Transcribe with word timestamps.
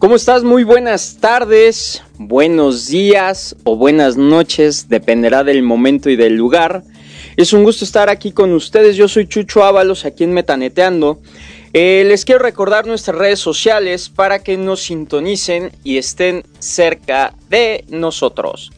¿Cómo 0.00 0.16
estás? 0.16 0.44
Muy 0.44 0.64
buenas 0.64 1.18
tardes, 1.20 2.02
buenos 2.16 2.88
días 2.88 3.54
o 3.64 3.76
buenas 3.76 4.16
noches, 4.16 4.88
dependerá 4.88 5.44
del 5.44 5.62
momento 5.62 6.08
y 6.08 6.16
del 6.16 6.36
lugar. 6.36 6.82
Es 7.36 7.52
un 7.52 7.64
gusto 7.64 7.84
estar 7.84 8.08
aquí 8.08 8.32
con 8.32 8.54
ustedes, 8.54 8.96
yo 8.96 9.08
soy 9.08 9.28
Chucho 9.28 9.62
Ábalos 9.62 10.06
aquí 10.06 10.24
en 10.24 10.32
Metaneteando. 10.32 11.20
Eh, 11.74 12.04
les 12.06 12.24
quiero 12.24 12.40
recordar 12.40 12.86
nuestras 12.86 13.18
redes 13.18 13.40
sociales 13.40 14.08
para 14.08 14.38
que 14.38 14.56
nos 14.56 14.80
sintonicen 14.80 15.70
y 15.84 15.98
estén 15.98 16.44
cerca 16.60 17.34
de 17.50 17.84
nosotros. 17.90 18.72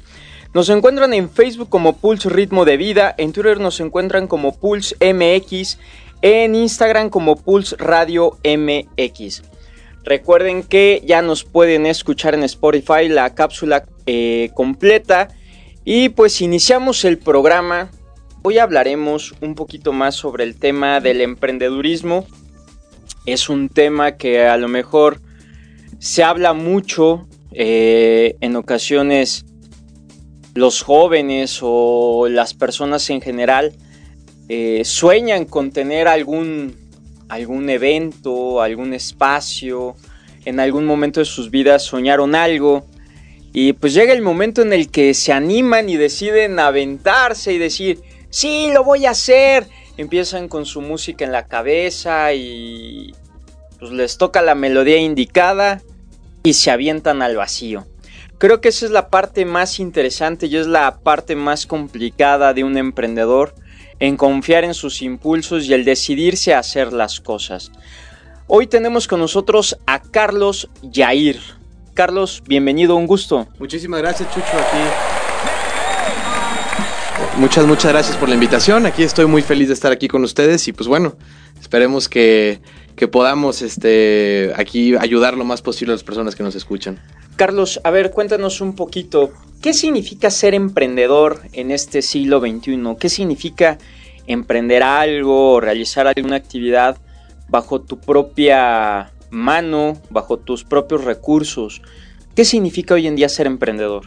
Nos 0.55 0.71
encuentran 0.71 1.15
en 1.15 1.31
Facebook 1.31 1.69
como 1.69 1.99
Pulse 1.99 2.31
Ritmo 2.31 2.65
de 2.65 2.77
Vida, 2.77 3.15
en 3.17 3.33
Twitter 3.33 3.61
nos 3.61 3.79
encuentran 3.79 4.27
como 4.27 4.59
Pulse 4.59 4.97
MX, 5.01 5.79
en 6.21 6.57
Instagram 6.57 7.11
como 7.11 7.37
Pulse 7.37 7.77
Radio 7.77 8.39
MX. 8.43 9.52
Recuerden 10.05 10.63
que 10.65 11.03
ya 11.07 11.23
nos 11.23 11.45
pueden 11.45 11.87
escuchar 11.87 12.35
en 12.35 12.43
Spotify 12.43 13.09
la 13.09 13.35
cápsula 13.35 13.85
eh, 14.07 14.51
completa. 14.55 15.29
Y 15.85 16.11
pues 16.11 16.41
iniciamos 16.41 17.05
el 17.05 17.19
programa. 17.19 17.91
Hoy 18.43 18.59
hablaremos 18.59 19.35
un 19.41 19.55
poquito 19.55 19.93
más 19.93 20.17
sobre 20.17 20.45
el 20.45 20.57
tema 20.57 21.01
del 21.01 21.21
emprendedurismo. 21.21 22.27
Es 23.27 23.49
un 23.49 23.69
tema 23.69 24.17
que 24.17 24.45
a 24.47 24.57
lo 24.57 24.69
mejor 24.69 25.21
se 25.99 26.25
habla 26.25 26.53
mucho 26.53 27.29
eh, 27.53 28.37
en 28.41 28.57
ocasiones 28.57 29.45
los 30.55 30.83
jóvenes 30.83 31.61
o 31.63 32.29
las 32.29 32.55
personas 32.55 33.09
en 33.11 33.21
general 33.21 33.73
eh, 34.49 34.83
sueñan 34.85 35.45
con 35.45 35.71
tener 35.71 36.09
algún 36.09 36.77
algún 37.33 37.71
evento, 37.71 38.61
algún 38.61 38.93
espacio, 38.93 39.97
en 40.45 40.61
algún 40.61 40.85
momento 40.85 41.21
de 41.21 41.25
sus 41.25 41.51
vidas 41.51 41.83
soñaron 41.83 42.35
algo 42.35 42.85
y 43.55 43.73
pues 43.73 43.95
llega 43.95 44.13
el 44.13 44.21
momento 44.21 44.61
en 44.61 44.75
el 44.75 44.91
que 44.91 45.15
se 45.15 45.33
animan 45.33 45.89
y 45.89 45.97
deciden 45.97 46.59
aventarse 46.59 47.55
y 47.55 47.59
decir, 47.59 48.01
sí, 48.29 48.71
lo 48.73 48.85
voy 48.85 49.07
a 49.07 49.11
hacer. 49.11 49.67
Empiezan 49.97 50.49
con 50.49 50.67
su 50.67 50.81
música 50.81 51.25
en 51.25 51.33
la 51.33 51.47
cabeza 51.47 52.33
y 52.35 53.15
pues 53.79 53.93
les 53.93 54.19
toca 54.19 54.43
la 54.43 54.55
melodía 54.55 54.99
indicada 54.99 55.83
y 56.43 56.55
se 56.55 56.71
avientan 56.71 57.23
al 57.23 57.37
vacío. 57.37 57.87
Creo 58.39 58.61
que 58.61 58.69
esa 58.69 58.87
es 58.87 58.91
la 58.91 59.09
parte 59.09 59.45
más 59.45 59.81
interesante 59.81 60.47
y 60.47 60.57
es 60.57 60.67
la 60.67 60.99
parte 60.99 61.37
más 61.37 61.67
complicada 61.67 62.55
de 62.55 62.65
un 62.65 62.77
emprendedor 62.77 63.55
en 64.03 64.17
confiar 64.17 64.65
en 64.65 64.75
sus 64.75 65.01
impulsos 65.01 65.67
y 65.67 65.75
el 65.75 65.85
decidirse 65.85 66.53
a 66.53 66.59
hacer 66.59 66.93
las 66.93 67.21
cosas. 67.21 67.71
Hoy 68.49 68.67
tenemos 68.67 69.07
con 69.07 69.21
nosotros 69.21 69.79
a 69.87 70.03
Carlos 70.03 70.69
Yair. 70.83 71.39
Carlos, 71.95 72.43
bienvenido, 72.45 72.97
un 72.97 73.07
gusto. 73.07 73.47
Muchísimas 73.61 74.03
gracias, 74.03 74.29
Chucho, 74.35 74.57
aquí. 74.57 74.79
Muchas, 77.39 77.65
muchas 77.65 77.93
gracias 77.93 78.17
por 78.17 78.29
la 78.29 78.35
invitación. 78.35 78.87
Aquí 78.87 79.05
estoy 79.05 79.27
muy 79.27 79.41
feliz 79.41 79.69
de 79.69 79.75
estar 79.75 79.93
aquí 79.93 80.09
con 80.09 80.25
ustedes 80.25 80.67
y 80.67 80.73
pues 80.73 80.89
bueno, 80.89 81.15
esperemos 81.61 82.09
que, 82.09 82.61
que 82.97 83.07
podamos 83.07 83.63
este, 83.63 84.53
aquí 84.57 84.97
ayudar 84.97 85.37
lo 85.37 85.45
más 85.45 85.63
posible 85.63 85.93
a 85.93 85.95
las 85.95 86.03
personas 86.03 86.35
que 86.35 86.43
nos 86.43 86.57
escuchan. 86.57 86.99
Carlos, 87.37 87.81
a 87.83 87.91
ver, 87.91 88.11
cuéntanos 88.11 88.61
un 88.61 88.75
poquito, 88.77 89.33
¿qué 89.63 89.73
significa 89.73 90.31
ser 90.31 90.55
emprendedor 90.55 91.41
en 91.53 91.71
este 91.71 92.03
siglo 92.03 92.41
XXI? 92.41 92.97
¿Qué 93.01 93.09
significa 93.09 93.79
emprender 94.27 94.83
algo 94.83 95.61
realizar 95.61 96.07
alguna 96.07 96.37
actividad 96.37 96.97
bajo 97.49 97.81
tu 97.81 97.99
propia 97.99 99.13
mano, 99.31 100.01
bajo 100.11 100.39
tus 100.39 100.65
propios 100.65 101.05
recursos? 101.05 101.83
¿Qué 102.35 102.45
significa 102.45 102.95
hoy 102.95 103.07
en 103.07 103.17
día 103.17 103.29
ser 103.29 103.47
emprendedor? 103.47 104.07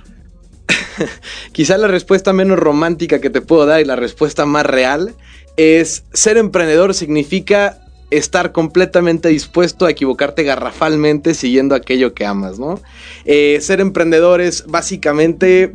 Quizá 1.52 1.78
la 1.78 1.88
respuesta 1.88 2.34
menos 2.34 2.58
romántica 2.58 3.22
que 3.22 3.30
te 3.30 3.42
puedo 3.42 3.66
dar 3.66 3.82
y 3.82 3.86
la 3.86 3.96
respuesta 3.96 4.46
más 4.46 4.66
real 4.66 5.14
es 5.58 6.04
ser 6.14 6.38
emprendedor 6.38 6.94
significa 6.94 7.80
estar 8.12 8.52
completamente 8.52 9.30
dispuesto 9.30 9.86
a 9.86 9.92
equivocarte 9.92 10.44
garrafalmente 10.44 11.34
siguiendo 11.34 11.76
aquello 11.76 12.14
que 12.14 12.26
amas, 12.26 12.60
¿no? 12.60 12.80
Eh, 13.26 13.60
ser 13.62 13.82
emprendedor 13.82 14.42
es 14.42 14.66
básicamente 14.68 15.74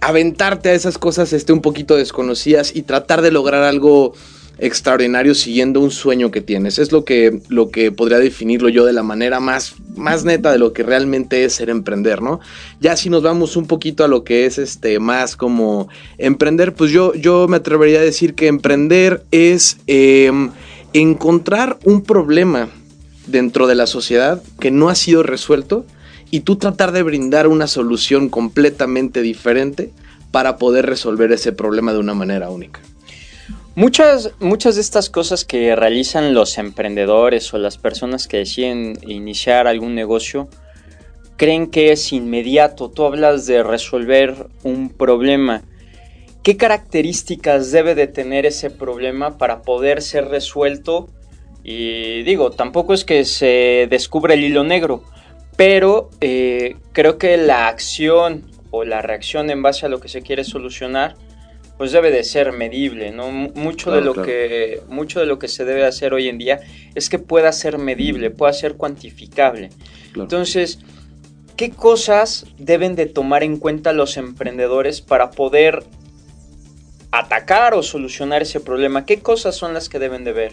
aventarte 0.00 0.70
a 0.70 0.74
esas 0.74 0.98
cosas 0.98 1.32
este, 1.32 1.52
un 1.52 1.60
poquito 1.60 1.96
desconocidas 1.96 2.74
y 2.74 2.82
tratar 2.82 3.22
de 3.22 3.30
lograr 3.30 3.62
algo 3.62 4.14
extraordinario 4.58 5.34
siguiendo 5.34 5.80
un 5.80 5.90
sueño 5.90 6.30
que 6.30 6.40
tienes. 6.40 6.78
Es 6.78 6.92
lo 6.92 7.04
que, 7.04 7.40
lo 7.48 7.70
que 7.70 7.92
podría 7.92 8.18
definirlo 8.18 8.68
yo 8.68 8.84
de 8.84 8.92
la 8.92 9.02
manera 9.02 9.38
más, 9.38 9.74
más 9.94 10.24
neta 10.24 10.50
de 10.50 10.58
lo 10.58 10.72
que 10.72 10.82
realmente 10.82 11.44
es 11.44 11.54
ser 11.54 11.68
emprender, 11.68 12.22
¿no? 12.22 12.40
Ya 12.80 12.96
si 12.96 13.10
nos 13.10 13.22
vamos 13.22 13.56
un 13.56 13.66
poquito 13.66 14.04
a 14.04 14.08
lo 14.08 14.24
que 14.24 14.46
es 14.46 14.58
este 14.58 14.98
más 14.98 15.36
como 15.36 15.88
emprender, 16.18 16.74
pues 16.74 16.90
yo, 16.90 17.12
yo 17.14 17.48
me 17.48 17.58
atrevería 17.58 18.00
a 18.00 18.02
decir 18.02 18.34
que 18.34 18.46
emprender 18.46 19.24
es 19.30 19.78
em, 19.86 20.50
encontrar 20.92 21.78
un 21.84 22.02
problema 22.02 22.70
dentro 23.26 23.66
de 23.66 23.74
la 23.74 23.86
sociedad 23.86 24.42
que 24.60 24.70
no 24.70 24.88
ha 24.88 24.94
sido 24.94 25.22
resuelto 25.22 25.84
y 26.30 26.40
tú 26.40 26.56
tratar 26.56 26.92
de 26.92 27.02
brindar 27.02 27.46
una 27.46 27.66
solución 27.66 28.28
completamente 28.28 29.22
diferente 29.22 29.90
para 30.30 30.58
poder 30.58 30.86
resolver 30.86 31.32
ese 31.32 31.52
problema 31.52 31.92
de 31.92 31.98
una 31.98 32.14
manera 32.14 32.50
única. 32.50 32.80
Muchas, 33.74 34.32
muchas 34.40 34.76
de 34.76 34.80
estas 34.80 35.10
cosas 35.10 35.44
que 35.44 35.76
realizan 35.76 36.32
los 36.32 36.56
emprendedores 36.56 37.52
o 37.52 37.58
las 37.58 37.76
personas 37.76 38.26
que 38.26 38.38
deciden 38.38 38.98
iniciar 39.06 39.66
algún 39.66 39.94
negocio 39.94 40.48
creen 41.36 41.66
que 41.66 41.92
es 41.92 42.12
inmediato. 42.12 42.90
Tú 42.90 43.04
hablas 43.04 43.46
de 43.46 43.62
resolver 43.62 44.48
un 44.62 44.88
problema. 44.88 45.62
¿Qué 46.42 46.56
características 46.56 47.70
debe 47.70 47.94
de 47.94 48.06
tener 48.06 48.46
ese 48.46 48.70
problema 48.70 49.36
para 49.36 49.62
poder 49.62 50.00
ser 50.00 50.28
resuelto? 50.28 51.08
Y 51.62 52.22
digo, 52.22 52.52
tampoco 52.52 52.94
es 52.94 53.04
que 53.04 53.24
se 53.24 53.88
descubra 53.90 54.34
el 54.34 54.44
hilo 54.44 54.64
negro, 54.64 55.02
pero 55.56 56.10
eh, 56.20 56.76
creo 56.92 57.18
que 57.18 57.36
la 57.36 57.68
acción 57.68 58.50
o 58.70 58.84
la 58.84 59.02
reacción 59.02 59.50
en 59.50 59.62
base 59.62 59.86
a 59.86 59.88
lo 59.88 60.00
que 60.00 60.08
se 60.08 60.22
quiere 60.22 60.44
solucionar 60.44 61.16
pues 61.76 61.92
debe 61.92 62.10
de 62.10 62.24
ser 62.24 62.52
medible, 62.52 63.10
¿no? 63.10 63.30
Mucho, 63.30 63.90
de 63.90 64.00
lo 64.00 64.14
que, 64.14 64.80
mucho 64.88 65.20
de 65.20 65.26
lo 65.26 65.38
que 65.38 65.48
se 65.48 65.64
debe 65.64 65.84
hacer 65.84 66.14
hoy 66.14 66.28
en 66.28 66.38
día 66.38 66.60
es 66.94 67.10
que 67.10 67.18
pueda 67.18 67.52
ser 67.52 67.76
medible, 67.78 68.30
pueda 68.30 68.52
ser 68.52 68.76
cuantificable. 68.76 69.68
Entonces, 70.14 70.78
¿qué 71.56 71.70
cosas 71.70 72.46
deben 72.56 72.96
de 72.96 73.04
tomar 73.04 73.42
en 73.42 73.58
cuenta 73.58 73.92
los 73.92 74.16
emprendedores 74.16 75.02
para 75.02 75.30
poder 75.30 75.84
atacar 77.10 77.74
o 77.74 77.82
solucionar 77.82 78.40
ese 78.40 78.60
problema? 78.60 79.04
¿Qué 79.04 79.20
cosas 79.20 79.54
son 79.54 79.74
las 79.74 79.90
que 79.90 79.98
deben 79.98 80.24
de 80.24 80.32
ver? 80.32 80.52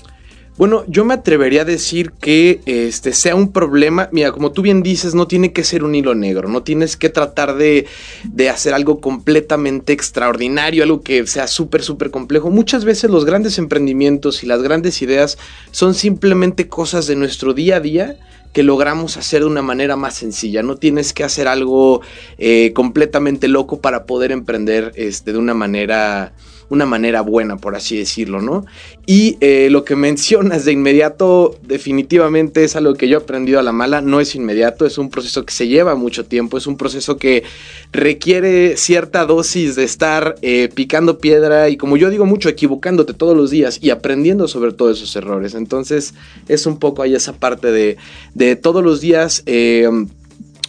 Bueno, 0.55 0.83
yo 0.87 1.03
me 1.03 1.15
atrevería 1.15 1.63
a 1.63 1.65
decir 1.65 2.11
que 2.11 2.61
este 2.67 3.13
sea 3.13 3.35
un 3.35 3.51
problema. 3.51 4.09
Mira, 4.11 4.31
como 4.31 4.51
tú 4.51 4.61
bien 4.61 4.83
dices, 4.83 5.15
no 5.15 5.25
tiene 5.25 5.51
que 5.51 5.63
ser 5.63 5.83
un 5.83 5.95
hilo 5.95 6.13
negro, 6.13 6.47
no 6.47 6.61
tienes 6.61 6.95
que 6.95 7.09
tratar 7.09 7.55
de, 7.55 7.87
de 8.23 8.49
hacer 8.49 8.75
algo 8.75 8.99
completamente 8.99 9.93
extraordinario, 9.93 10.83
algo 10.83 11.01
que 11.01 11.25
sea 11.25 11.47
súper, 11.47 11.81
súper 11.81 12.11
complejo. 12.11 12.51
Muchas 12.51 12.85
veces 12.85 13.09
los 13.09 13.25
grandes 13.25 13.57
emprendimientos 13.57 14.43
y 14.43 14.45
las 14.45 14.61
grandes 14.61 15.01
ideas 15.01 15.39
son 15.71 15.95
simplemente 15.95 16.67
cosas 16.67 17.07
de 17.07 17.15
nuestro 17.15 17.55
día 17.55 17.77
a 17.77 17.79
día 17.79 18.17
que 18.53 18.61
logramos 18.61 19.17
hacer 19.17 19.41
de 19.41 19.47
una 19.47 19.63
manera 19.63 19.95
más 19.95 20.13
sencilla. 20.13 20.61
No 20.61 20.77
tienes 20.77 21.13
que 21.13 21.23
hacer 21.23 21.47
algo 21.47 22.01
eh, 22.37 22.71
completamente 22.73 23.47
loco 23.47 23.81
para 23.81 24.05
poder 24.05 24.31
emprender 24.31 24.91
este, 24.95 25.33
de 25.33 25.39
una 25.39 25.55
manera 25.55 26.33
una 26.69 26.85
manera 26.85 27.21
buena, 27.21 27.57
por 27.57 27.75
así 27.75 27.97
decirlo, 27.97 28.41
¿no? 28.41 28.65
Y 29.05 29.37
eh, 29.41 29.67
lo 29.69 29.83
que 29.83 29.95
mencionas 29.95 30.65
de 30.65 30.71
inmediato 30.71 31.57
definitivamente 31.61 32.63
es 32.63 32.75
algo 32.75 32.93
que 32.93 33.07
yo 33.07 33.17
he 33.17 33.21
aprendido 33.21 33.59
a 33.59 33.63
la 33.63 33.71
mala, 33.71 34.01
no 34.01 34.19
es 34.19 34.35
inmediato, 34.35 34.85
es 34.85 34.97
un 34.97 35.09
proceso 35.09 35.45
que 35.45 35.53
se 35.53 35.67
lleva 35.67 35.95
mucho 35.95 36.25
tiempo, 36.25 36.57
es 36.57 36.67
un 36.67 36.77
proceso 36.77 37.17
que 37.17 37.43
requiere 37.91 38.77
cierta 38.77 39.25
dosis 39.25 39.75
de 39.75 39.83
estar 39.83 40.35
eh, 40.41 40.69
picando 40.73 41.19
piedra 41.19 41.69
y 41.69 41.77
como 41.77 41.97
yo 41.97 42.09
digo 42.09 42.25
mucho, 42.25 42.49
equivocándote 42.49 43.13
todos 43.13 43.35
los 43.35 43.51
días 43.51 43.79
y 43.81 43.89
aprendiendo 43.89 44.47
sobre 44.47 44.71
todos 44.71 44.97
esos 44.97 45.15
errores. 45.15 45.53
Entonces 45.55 46.13
es 46.47 46.65
un 46.65 46.79
poco 46.79 47.01
ahí 47.01 47.13
esa 47.13 47.33
parte 47.33 47.71
de, 47.71 47.97
de 48.33 48.55
todos 48.55 48.83
los 48.83 49.01
días... 49.01 49.43
Eh, 49.45 49.89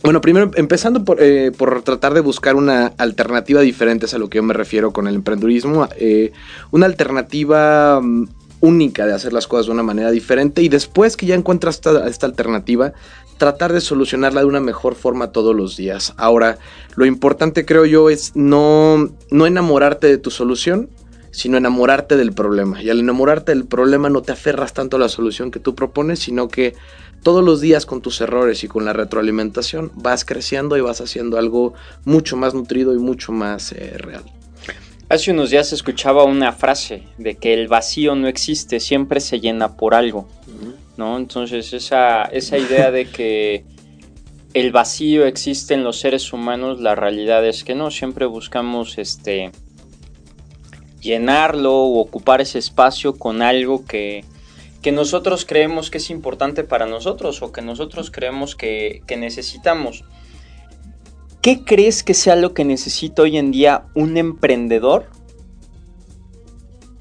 bueno, 0.04 0.20
primero 0.20 0.50
empezando 0.56 1.02
eh, 1.18 1.50
por, 1.56 1.80
tratar 1.80 2.12
de 2.12 2.20
buscar 2.20 2.56
una 2.56 2.88
alternativa 2.98 3.62
diferente 3.62 4.04
a 4.14 4.18
lo 4.18 4.28
que 4.28 4.36
yo 4.36 4.42
me 4.42 4.52
refiero 4.52 4.92
con 4.92 5.08
el 5.08 5.14
emprendurismo, 5.14 5.88
eh, 5.96 6.30
una 6.70 6.84
alternativa 6.84 8.02
mm, 8.02 8.28
única 8.60 9.06
de 9.06 9.14
hacer 9.14 9.32
las 9.32 9.46
cosas 9.46 9.64
de 9.64 9.72
una 9.72 9.82
manera 9.82 10.10
diferente 10.10 10.60
y 10.60 10.68
después 10.68 11.16
que 11.16 11.24
ya 11.24 11.34
encuentras 11.34 11.76
esta, 11.76 12.06
esta, 12.06 12.26
alternativa, 12.26 12.92
tratar 13.38 13.72
de 13.72 13.80
solucionarla 13.80 14.42
de 14.42 14.46
una 14.46 14.60
mejor 14.60 14.94
forma 14.94 15.32
todos 15.32 15.56
los 15.56 15.74
días. 15.74 16.12
Ahora, 16.18 16.58
lo 16.96 17.06
importante 17.06 17.64
creo 17.64 17.86
yo 17.86 18.10
es 18.10 18.32
no, 18.34 19.08
no 19.30 19.46
enamorarte 19.46 20.06
de 20.06 20.18
tu 20.18 20.30
solución, 20.30 20.90
sino 21.30 21.56
enamorarte 21.56 22.18
del 22.18 22.32
problema. 22.32 22.82
Y 22.82 22.90
al 22.90 23.00
enamorarte 23.00 23.52
del 23.52 23.64
problema 23.64 24.10
no 24.10 24.20
te 24.20 24.32
aferras 24.32 24.74
tanto 24.74 24.98
a 24.98 25.00
la 25.00 25.08
solución 25.08 25.50
que 25.50 25.60
tú 25.60 25.74
propones, 25.74 26.20
sino 26.20 26.48
que 26.48 26.74
todos 27.24 27.42
los 27.42 27.60
días 27.60 27.86
con 27.86 28.02
tus 28.02 28.20
errores 28.20 28.62
y 28.62 28.68
con 28.68 28.84
la 28.84 28.92
retroalimentación 28.92 29.90
vas 29.94 30.24
creciendo 30.24 30.76
y 30.76 30.82
vas 30.82 31.00
haciendo 31.00 31.38
algo 31.38 31.72
mucho 32.04 32.36
más 32.36 32.54
nutrido 32.54 32.94
y 32.94 32.98
mucho 32.98 33.32
más 33.32 33.72
eh, 33.72 33.94
real. 33.96 34.22
Hace 35.08 35.32
unos 35.32 35.50
días 35.50 35.72
escuchaba 35.72 36.24
una 36.24 36.52
frase 36.52 37.02
de 37.18 37.34
que 37.36 37.54
el 37.54 37.66
vacío 37.66 38.14
no 38.14 38.28
existe, 38.28 38.78
siempre 38.78 39.20
se 39.20 39.40
llena 39.40 39.76
por 39.76 39.94
algo, 39.94 40.28
¿no? 40.96 41.16
Entonces 41.16 41.72
esa, 41.72 42.24
esa 42.24 42.58
idea 42.58 42.90
de 42.90 43.06
que 43.06 43.64
el 44.52 44.70
vacío 44.70 45.24
existe 45.26 45.74
en 45.74 45.82
los 45.82 45.98
seres 45.98 46.32
humanos, 46.32 46.80
la 46.80 46.94
realidad 46.94 47.46
es 47.46 47.64
que 47.64 47.74
no, 47.74 47.90
siempre 47.90 48.26
buscamos 48.26 48.98
este 48.98 49.50
llenarlo 51.00 51.74
o 51.74 52.00
ocupar 52.00 52.40
ese 52.40 52.58
espacio 52.58 53.14
con 53.18 53.42
algo 53.42 53.84
que, 53.84 54.24
que 54.84 54.92
nosotros 54.92 55.46
creemos 55.46 55.90
que 55.90 55.96
es 55.96 56.10
importante 56.10 56.62
para 56.62 56.84
nosotros 56.84 57.40
o 57.40 57.52
que 57.52 57.62
nosotros 57.62 58.10
creemos 58.10 58.54
que, 58.54 59.02
necesitamos. 59.16 60.04
¿Qué 61.40 61.64
crees 61.64 62.02
que 62.02 62.12
sea 62.12 62.36
lo 62.36 62.52
que 62.52 62.66
necesita 62.66 63.22
hoy 63.22 63.38
en 63.38 63.50
día 63.50 63.86
un 63.94 64.18
emprendedor 64.18 65.10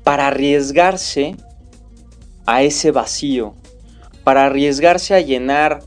para 0.06 0.28
arriesgarse 0.28 1.36
a 2.46 2.64
ese 2.64 2.92
vacío? 2.92 3.54
Para 4.24 4.46
arriesgarse 4.46 5.14
a 5.14 5.20
llenar 5.20 5.82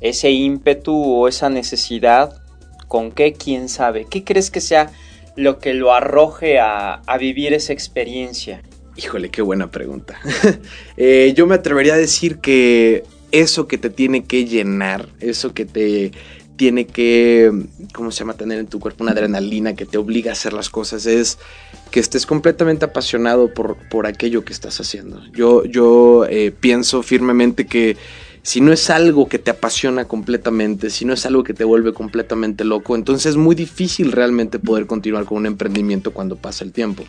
ese 0.00 0.32
ímpetu 0.32 1.00
o 1.00 1.28
esa 1.28 1.50
necesidad. 1.50 2.42
¿Con 2.88 3.12
qué? 3.12 3.32
¿Quién 3.32 3.68
sabe? 3.68 4.06
¿Qué 4.10 4.24
crees 4.24 4.50
que 4.50 4.60
sea 4.60 4.90
lo 5.36 5.60
que 5.60 5.72
lo 5.72 5.92
arroje 5.92 6.58
a, 6.58 6.94
a 6.94 7.16
vivir 7.16 7.52
esa 7.52 7.72
experiencia? 7.72 8.64
Híjole, 8.98 9.30
qué 9.30 9.42
buena 9.42 9.70
pregunta. 9.70 10.18
Eh, 11.00 11.32
yo 11.36 11.46
me 11.46 11.54
atrevería 11.54 11.94
a 11.94 11.96
decir 11.96 12.38
que 12.38 13.04
eso 13.30 13.68
que 13.68 13.78
te 13.78 13.88
tiene 13.88 14.24
que 14.24 14.46
llenar, 14.46 15.08
eso 15.20 15.54
que 15.54 15.64
te 15.64 16.10
tiene 16.56 16.88
que, 16.88 17.52
¿cómo 17.94 18.10
se 18.10 18.18
llama? 18.18 18.34
Tener 18.34 18.58
en 18.58 18.66
tu 18.66 18.80
cuerpo 18.80 19.04
una 19.04 19.12
adrenalina 19.12 19.76
que 19.76 19.86
te 19.86 19.96
obliga 19.96 20.30
a 20.30 20.32
hacer 20.32 20.52
las 20.52 20.70
cosas, 20.70 21.06
es 21.06 21.38
que 21.92 22.00
estés 22.00 22.26
completamente 22.26 22.84
apasionado 22.84 23.54
por, 23.54 23.76
por 23.88 24.08
aquello 24.08 24.44
que 24.44 24.52
estás 24.52 24.80
haciendo. 24.80 25.22
Yo, 25.32 25.64
yo 25.64 26.26
eh, 26.28 26.50
pienso 26.50 27.04
firmemente 27.04 27.64
que 27.66 27.96
si 28.42 28.60
no 28.60 28.72
es 28.72 28.90
algo 28.90 29.28
que 29.28 29.38
te 29.38 29.52
apasiona 29.52 30.06
completamente, 30.06 30.90
si 30.90 31.04
no 31.04 31.12
es 31.12 31.24
algo 31.26 31.44
que 31.44 31.54
te 31.54 31.62
vuelve 31.62 31.92
completamente 31.92 32.64
loco, 32.64 32.96
entonces 32.96 33.26
es 33.26 33.36
muy 33.36 33.54
difícil 33.54 34.10
realmente 34.10 34.58
poder 34.58 34.86
continuar 34.86 35.26
con 35.26 35.38
un 35.38 35.46
emprendimiento 35.46 36.12
cuando 36.12 36.34
pasa 36.34 36.64
el 36.64 36.72
tiempo 36.72 37.04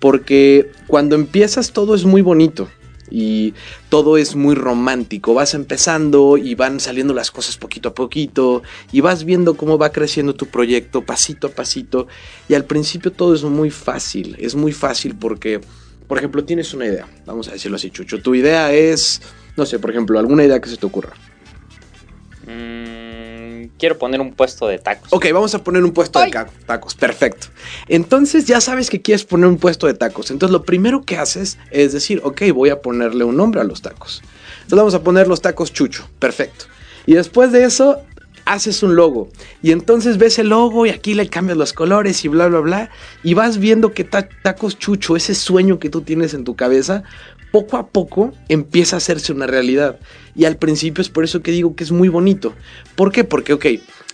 porque 0.00 0.72
cuando 0.86 1.14
empiezas 1.14 1.72
todo 1.72 1.94
es 1.94 2.04
muy 2.04 2.22
bonito 2.22 2.68
y 3.10 3.54
todo 3.88 4.16
es 4.16 4.36
muy 4.36 4.54
romántico. 4.54 5.34
Vas 5.34 5.54
empezando 5.54 6.38
y 6.38 6.54
van 6.54 6.80
saliendo 6.80 7.12
las 7.12 7.30
cosas 7.30 7.56
poquito 7.56 7.90
a 7.90 7.94
poquito 7.94 8.62
y 8.92 9.00
vas 9.00 9.24
viendo 9.24 9.54
cómo 9.54 9.78
va 9.78 9.92
creciendo 9.92 10.34
tu 10.34 10.46
proyecto 10.46 11.02
pasito 11.02 11.48
a 11.48 11.50
pasito 11.50 12.06
y 12.48 12.54
al 12.54 12.64
principio 12.64 13.12
todo 13.12 13.34
es 13.34 13.42
muy 13.42 13.70
fácil, 13.70 14.36
es 14.38 14.54
muy 14.54 14.72
fácil 14.72 15.14
porque, 15.16 15.60
por 16.06 16.18
ejemplo, 16.18 16.44
tienes 16.44 16.72
una 16.72 16.86
idea, 16.86 17.06
vamos 17.26 17.48
a 17.48 17.52
decirlo 17.52 17.76
así, 17.76 17.90
Chucho, 17.90 18.22
tu 18.22 18.34
idea 18.34 18.72
es, 18.72 19.20
no 19.56 19.66
sé, 19.66 19.78
por 19.78 19.90
ejemplo, 19.90 20.18
alguna 20.18 20.44
idea 20.44 20.60
que 20.60 20.70
se 20.70 20.76
te 20.76 20.86
ocurra. 20.86 21.12
Mm, 22.46 22.99
quiero 23.78 23.98
poner 23.98 24.20
un 24.20 24.32
puesto 24.32 24.68
de 24.68 24.78
tacos. 24.78 25.08
Ok, 25.12 25.26
vamos 25.32 25.54
a 25.54 25.64
poner 25.64 25.84
un 25.84 25.92
puesto 25.92 26.20
de 26.20 26.30
tacos. 26.66 26.94
Perfecto. 26.94 27.48
Entonces 27.88 28.46
ya 28.46 28.60
sabes 28.60 28.90
que 28.90 29.00
quieres 29.00 29.24
poner 29.24 29.46
un 29.46 29.58
puesto 29.58 29.86
de 29.86 29.94
tacos. 29.94 30.30
Entonces 30.30 30.52
lo 30.52 30.64
primero 30.64 31.02
que 31.02 31.16
haces 31.16 31.58
es 31.70 31.92
decir, 31.92 32.20
ok, 32.24 32.42
voy 32.54 32.70
a 32.70 32.82
ponerle 32.82 33.24
un 33.24 33.36
nombre 33.36 33.60
a 33.60 33.64
los 33.64 33.82
tacos. 33.82 34.22
Entonces 34.62 34.76
vamos 34.76 34.94
a 34.94 35.02
poner 35.02 35.28
los 35.28 35.40
tacos 35.40 35.72
chucho. 35.72 36.08
Perfecto. 36.18 36.66
Y 37.06 37.14
después 37.14 37.52
de 37.52 37.64
eso 37.64 38.02
haces 38.44 38.82
un 38.82 38.96
logo 38.96 39.28
y 39.62 39.70
entonces 39.70 40.18
ves 40.18 40.38
el 40.38 40.48
logo 40.48 40.86
y 40.86 40.90
aquí 40.90 41.14
le 41.14 41.28
cambias 41.28 41.56
los 41.56 41.72
colores 41.72 42.24
y 42.24 42.28
bla 42.28 42.48
bla 42.48 42.60
bla 42.60 42.90
y 43.22 43.34
vas 43.34 43.58
viendo 43.58 43.92
que 43.92 44.02
tacos 44.02 44.78
chucho, 44.78 45.14
ese 45.14 45.34
sueño 45.34 45.78
que 45.78 45.90
tú 45.90 46.00
tienes 46.00 46.34
en 46.34 46.44
tu 46.44 46.56
cabeza, 46.56 47.04
poco 47.50 47.76
a 47.76 47.88
poco 47.88 48.32
empieza 48.48 48.96
a 48.96 48.98
hacerse 48.98 49.32
una 49.32 49.46
realidad. 49.46 49.98
Y 50.34 50.44
al 50.44 50.56
principio 50.56 51.02
es 51.02 51.08
por 51.08 51.24
eso 51.24 51.42
que 51.42 51.50
digo 51.50 51.74
que 51.74 51.84
es 51.84 51.92
muy 51.92 52.08
bonito. 52.08 52.54
¿Por 52.94 53.12
qué? 53.12 53.24
Porque, 53.24 53.52
ok, 53.52 53.66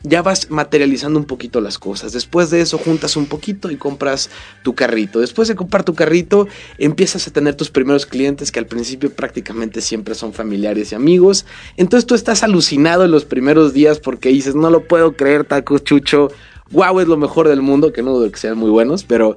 ya 0.02 0.22
vas 0.22 0.50
materializando 0.50 1.18
un 1.18 1.24
poquito 1.26 1.60
las 1.60 1.78
cosas. 1.78 2.12
Después 2.12 2.50
de 2.50 2.60
eso 2.60 2.78
juntas 2.78 3.16
un 3.16 3.26
poquito 3.26 3.70
y 3.70 3.76
compras 3.76 4.30
tu 4.62 4.74
carrito. 4.74 5.20
Después 5.20 5.48
de 5.48 5.56
comprar 5.56 5.84
tu 5.84 5.94
carrito, 5.94 6.48
empiezas 6.78 7.26
a 7.26 7.32
tener 7.32 7.54
tus 7.54 7.70
primeros 7.70 8.06
clientes 8.06 8.52
que 8.52 8.58
al 8.58 8.66
principio 8.66 9.12
prácticamente 9.12 9.80
siempre 9.80 10.14
son 10.14 10.32
familiares 10.32 10.92
y 10.92 10.94
amigos. 10.94 11.44
Entonces 11.76 12.06
tú 12.06 12.14
estás 12.14 12.42
alucinado 12.42 13.04
en 13.04 13.10
los 13.10 13.24
primeros 13.24 13.72
días 13.72 13.98
porque 13.98 14.28
dices, 14.30 14.54
no 14.54 14.70
lo 14.70 14.86
puedo 14.86 15.16
creer, 15.16 15.44
taco 15.44 15.78
chucho. 15.78 16.30
Wow, 16.70 17.00
es 17.00 17.06
lo 17.06 17.16
mejor 17.16 17.48
del 17.48 17.62
mundo, 17.62 17.92
que 17.92 18.02
no 18.02 18.12
dudo 18.12 18.30
que 18.30 18.38
sean 18.38 18.58
muy 18.58 18.70
buenos, 18.70 19.04
pero 19.04 19.36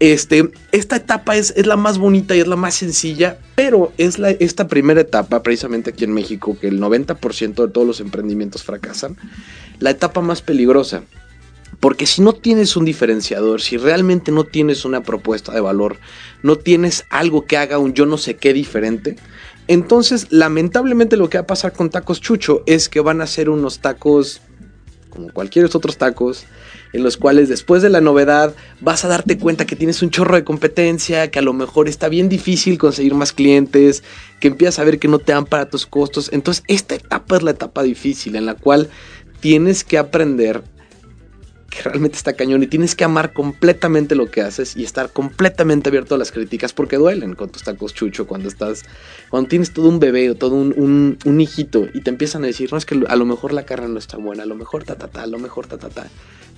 este, 0.00 0.50
esta 0.72 0.96
etapa 0.96 1.36
es, 1.36 1.52
es, 1.56 1.66
la 1.66 1.76
más 1.76 1.98
bonita 1.98 2.36
y 2.36 2.40
es 2.40 2.46
la 2.46 2.56
más 2.56 2.74
sencilla, 2.74 3.38
pero 3.54 3.92
es 3.98 4.18
la, 4.18 4.30
esta 4.30 4.68
primera 4.68 5.00
etapa, 5.00 5.42
precisamente 5.42 5.90
aquí 5.90 6.04
en 6.04 6.12
México, 6.12 6.56
que 6.60 6.68
el 6.68 6.80
90% 6.80 7.66
de 7.66 7.72
todos 7.72 7.86
los 7.86 8.00
emprendimientos 8.00 8.62
fracasan, 8.62 9.16
la 9.80 9.90
etapa 9.90 10.20
más 10.20 10.42
peligrosa. 10.42 11.02
Porque 11.80 12.06
si 12.06 12.22
no 12.22 12.32
tienes 12.32 12.76
un 12.76 12.84
diferenciador, 12.84 13.60
si 13.60 13.76
realmente 13.76 14.32
no 14.32 14.44
tienes 14.44 14.84
una 14.84 15.02
propuesta 15.02 15.52
de 15.52 15.60
valor, 15.60 15.98
no 16.42 16.56
tienes 16.56 17.04
algo 17.10 17.44
que 17.44 17.56
haga 17.56 17.78
un 17.78 17.94
yo 17.94 18.04
no 18.04 18.18
sé 18.18 18.36
qué 18.36 18.52
diferente, 18.52 19.16
entonces 19.68 20.26
lamentablemente 20.30 21.16
lo 21.16 21.28
que 21.28 21.38
va 21.38 21.42
a 21.42 21.46
pasar 21.46 21.72
con 21.72 21.90
tacos 21.90 22.20
chucho 22.20 22.62
es 22.66 22.88
que 22.88 23.00
van 23.00 23.20
a 23.20 23.26
ser 23.26 23.50
unos 23.50 23.80
tacos 23.80 24.40
como 25.10 25.32
cualquier 25.32 25.66
otros 25.66 25.98
tacos, 25.98 26.46
en 26.92 27.02
los 27.02 27.16
cuales 27.16 27.48
después 27.48 27.82
de 27.82 27.90
la 27.90 28.00
novedad 28.00 28.54
vas 28.80 29.04
a 29.04 29.08
darte 29.08 29.38
cuenta 29.38 29.66
que 29.66 29.76
tienes 29.76 30.02
un 30.02 30.10
chorro 30.10 30.36
de 30.36 30.44
competencia, 30.44 31.30
que 31.30 31.38
a 31.38 31.42
lo 31.42 31.52
mejor 31.52 31.88
está 31.88 32.08
bien 32.08 32.28
difícil 32.28 32.78
conseguir 32.78 33.14
más 33.14 33.32
clientes, 33.32 34.02
que 34.40 34.48
empiezas 34.48 34.78
a 34.78 34.84
ver 34.84 34.98
que 34.98 35.08
no 35.08 35.18
te 35.18 35.32
dan 35.32 35.44
para 35.44 35.68
tus 35.68 35.86
costos. 35.86 36.30
Entonces 36.32 36.64
esta 36.68 36.94
etapa 36.94 37.36
es 37.36 37.42
la 37.42 37.50
etapa 37.52 37.82
difícil 37.82 38.36
en 38.36 38.46
la 38.46 38.54
cual 38.54 38.88
tienes 39.40 39.84
que 39.84 39.98
aprender 39.98 40.62
realmente 41.82 42.16
está 42.16 42.32
cañón 42.34 42.62
y 42.62 42.66
tienes 42.66 42.94
que 42.94 43.04
amar 43.04 43.32
completamente 43.32 44.14
lo 44.14 44.30
que 44.30 44.42
haces 44.42 44.76
y 44.76 44.84
estar 44.84 45.10
completamente 45.10 45.88
abierto 45.88 46.14
a 46.14 46.18
las 46.18 46.32
críticas 46.32 46.72
porque 46.72 46.96
duelen 46.96 47.34
con 47.34 47.50
tus 47.50 47.62
tacos 47.62 47.94
chucho 47.94 48.26
cuando 48.26 48.48
estás, 48.48 48.84
cuando 49.30 49.48
tienes 49.48 49.72
todo 49.72 49.88
un 49.88 49.98
bebé 49.98 50.30
o 50.30 50.34
todo 50.34 50.54
un, 50.54 51.18
un, 51.24 51.40
hijito 51.40 51.86
y 51.94 52.00
te 52.00 52.10
empiezan 52.10 52.44
a 52.44 52.46
decir, 52.46 52.72
no 52.72 52.78
es 52.78 52.86
que 52.86 53.00
a 53.08 53.16
lo 53.16 53.24
mejor 53.24 53.52
la 53.52 53.64
carne 53.64 53.88
no 53.88 53.98
está 53.98 54.16
buena, 54.16 54.42
a 54.42 54.46
lo 54.46 54.54
mejor 54.54 54.84
ta 54.84 54.96
ta 54.96 55.08
ta, 55.08 55.22
a 55.22 55.26
lo 55.26 55.38
mejor 55.38 55.66
ta 55.66 55.78
ta 55.78 55.88
ta. 55.88 56.06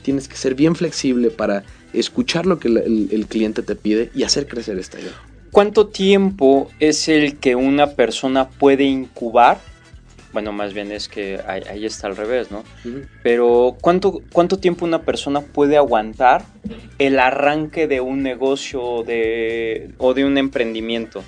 Tienes 0.03 0.29
que 0.29 0.37
ser 0.37 0.55
bien 0.55 0.75
flexible 0.75 1.31
para 1.31 1.65
escuchar 1.93 2.47
lo 2.47 2.59
que 2.59 2.69
el, 2.69 3.09
el 3.11 3.27
cliente 3.27 3.63
te 3.63 3.75
pide 3.75 4.11
y 4.15 4.23
hacer 4.23 4.49
crecer 4.49 4.79
esta 4.79 4.99
idea. 4.99 5.13
¿Cuánto 5.51 5.89
tiempo 5.89 6.71
es 6.79 7.09
el 7.09 7.37
que 7.37 7.57
una 7.57 7.91
persona 7.91 8.49
puede 8.49 8.85
incubar 8.85 9.61
bueno, 10.33 10.53
más 10.53 10.73
bien 10.75 10.93
es 10.93 11.09
que 11.09 11.41
ahí, 11.47 11.85
está 11.85 12.07
al 12.07 12.17
revés, 12.17 12.51
¿no? 12.51 12.65
Pero 13.23 13.77
¿cuánto, 13.81 14.21
¿cuánto 14.33 14.59
tiempo 14.59 14.85
una 14.85 15.03
persona 15.03 15.41
puede 15.41 15.77
aguantar 15.77 16.45
el 16.99 17.19
arranque 17.19 17.87
de 17.87 18.01
un 18.01 18.23
negocio 18.23 19.03
de, 19.05 19.91
o 19.99 20.15
de 20.15 20.25
un 20.25 20.39
emprendimiento? 20.39 21.25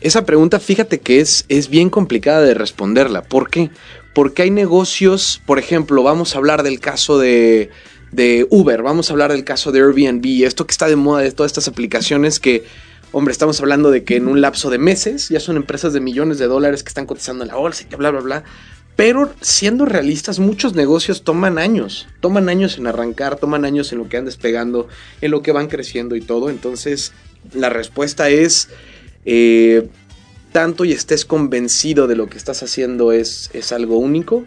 Esa 0.00 0.26
pregunta, 0.26 0.60
fíjate 0.60 1.00
que 1.00 1.20
es, 1.20 1.46
es 1.48 1.68
bien 1.68 1.90
complicada 1.90 2.42
de 2.42 2.54
responderla. 2.54 3.22
¿Por 3.22 3.48
qué? 3.48 3.70
Porque 4.14 4.42
hay 4.42 4.50
negocios, 4.50 5.40
por 5.46 5.58
ejemplo, 5.58 6.02
vamos 6.02 6.34
a 6.34 6.38
hablar 6.38 6.62
del 6.62 6.80
caso 6.80 7.18
de, 7.18 7.70
de 8.12 8.46
Uber, 8.50 8.82
vamos 8.82 9.10
a 9.10 9.12
hablar 9.12 9.32
del 9.32 9.44
caso 9.44 9.72
de 9.72 9.80
Airbnb, 9.80 10.44
esto 10.44 10.66
que 10.66 10.72
está 10.72 10.88
de 10.88 10.96
moda 10.96 11.22
de 11.22 11.32
todas 11.32 11.50
estas 11.50 11.68
aplicaciones 11.68 12.38
que, 12.38 12.64
hombre, 13.14 13.30
estamos 13.30 13.60
hablando 13.60 13.92
de 13.92 14.02
que 14.02 14.16
en 14.16 14.26
un 14.26 14.40
lapso 14.40 14.70
de 14.70 14.78
meses 14.78 15.28
ya 15.28 15.38
son 15.38 15.56
empresas 15.56 15.92
de 15.92 16.00
millones 16.00 16.38
de 16.38 16.46
dólares 16.46 16.82
que 16.82 16.88
están 16.88 17.06
cotizando 17.06 17.44
en 17.44 17.48
la 17.48 17.54
bolsa 17.54 17.84
y 17.84 17.86
que 17.86 17.94
bla, 17.94 18.10
bla, 18.10 18.20
bla. 18.20 18.44
Pero 18.96 19.32
siendo 19.40 19.86
realistas, 19.86 20.40
muchos 20.40 20.74
negocios 20.74 21.22
toman 21.22 21.58
años, 21.58 22.08
toman 22.20 22.48
años 22.48 22.76
en 22.76 22.88
arrancar, 22.88 23.36
toman 23.36 23.64
años 23.64 23.92
en 23.92 23.98
lo 23.98 24.08
que 24.08 24.16
van 24.16 24.26
despegando, 24.26 24.88
en 25.20 25.30
lo 25.30 25.42
que 25.42 25.52
van 25.52 25.68
creciendo 25.68 26.16
y 26.16 26.20
todo. 26.22 26.50
Entonces, 26.50 27.12
la 27.52 27.70
respuesta 27.70 28.30
es, 28.30 28.68
eh, 29.24 29.88
tanto 30.50 30.84
y 30.84 30.92
estés 30.92 31.24
convencido 31.24 32.08
de 32.08 32.16
lo 32.16 32.28
que 32.28 32.36
estás 32.38 32.64
haciendo 32.64 33.12
es, 33.12 33.48
es 33.52 33.70
algo 33.70 33.96
único, 33.98 34.44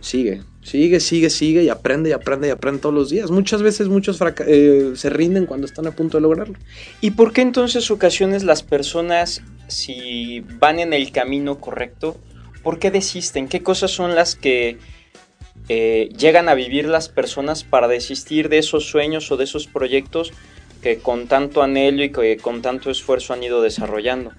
sigue, 0.00 0.42
sigue, 0.62 1.00
sigue, 1.00 1.30
sigue 1.30 1.64
y 1.64 1.68
aprende 1.68 2.10
y 2.10 2.12
aprende 2.12 2.48
y 2.48 2.50
aprende 2.50 2.80
todos 2.80 2.94
los 2.94 3.10
días. 3.10 3.30
Muchas 3.30 3.62
veces 3.62 3.88
muchos 3.88 4.18
eh, 4.46 4.92
se 4.94 5.10
rinden 5.10 5.46
cuando 5.46 5.66
están 5.66 5.86
a 5.86 5.90
punto 5.90 6.16
de 6.16 6.22
lograrlo. 6.22 6.54
¿Y 7.00 7.12
por 7.12 7.32
qué 7.32 7.42
entonces 7.42 7.90
ocasiones 7.90 8.44
las 8.44 8.62
personas, 8.62 9.42
si 9.68 10.40
van 10.58 10.78
en 10.78 10.92
el 10.92 11.12
camino 11.12 11.58
correcto, 11.58 12.16
¿por 12.62 12.78
qué 12.78 12.90
desisten? 12.90 13.48
¿Qué 13.48 13.62
cosas 13.62 13.90
son 13.90 14.14
las 14.14 14.36
que 14.36 14.78
eh, 15.68 16.08
llegan 16.16 16.48
a 16.48 16.54
vivir 16.54 16.86
las 16.86 17.08
personas 17.08 17.64
para 17.64 17.88
desistir 17.88 18.48
de 18.48 18.58
esos 18.58 18.86
sueños 18.86 19.30
o 19.30 19.36
de 19.36 19.44
esos 19.44 19.66
proyectos 19.66 20.32
que 20.82 20.98
con 20.98 21.28
tanto 21.28 21.62
anhelo 21.62 22.02
y 22.02 22.10
que 22.10 22.36
con 22.38 22.62
tanto 22.62 22.90
esfuerzo 22.90 23.32
han 23.32 23.42
ido 23.42 23.62
desarrollando? 23.62 24.32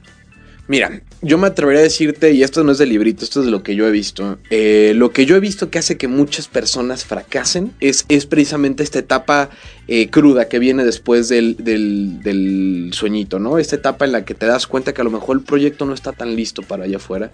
Mira, 0.68 1.02
yo 1.24 1.38
me 1.38 1.48
atrevería 1.48 1.80
a 1.80 1.84
decirte, 1.84 2.34
y 2.34 2.44
esto 2.44 2.64
no 2.64 2.74
es 2.74 2.78
de 2.78 2.86
librito, 2.86 3.24
esto 3.24 3.40
es 3.40 3.46
de 3.46 3.52
lo 3.52 3.64
que 3.64 3.76
yo 3.76 3.88
he 3.88 3.92
visto. 3.92 4.38
Eh, 4.50 4.94
lo 4.96 5.12
que 5.12 5.26
yo 5.26 5.36
he 5.36 5.40
visto 5.40 5.70
que 5.70 5.80
hace 5.80 5.98
que 5.98 6.08
muchas 6.08 6.48
personas 6.48 7.06
fracasen 7.06 7.72
es, 7.80 8.06
es 8.10 8.26
precisamente 8.26 8.84
esta 8.84 9.00
etapa 9.00 9.50
eh, 9.88 10.10
cruda 10.10 10.48
que 10.48 10.60
viene 10.60 10.84
después 10.84 11.30
del, 11.30 11.56
del, 11.58 12.90
sueñito, 12.94 13.40
¿no? 13.40 13.58
Esta 13.58 13.76
etapa 13.76 14.06
en 14.06 14.12
la 14.12 14.26
que 14.26 14.34
te 14.34 14.46
das 14.46 14.68
cuenta 14.68 14.94
que 14.94 15.02
a 15.02 15.04
lo 15.04 15.12
mejor 15.12 15.38
el 15.38 15.44
proyecto 15.44 15.86
no 15.86 15.94
está 15.94 16.12
tan 16.12 16.36
listo 16.36 16.62
para 16.62 16.84
allá 16.84 16.98
afuera 16.98 17.32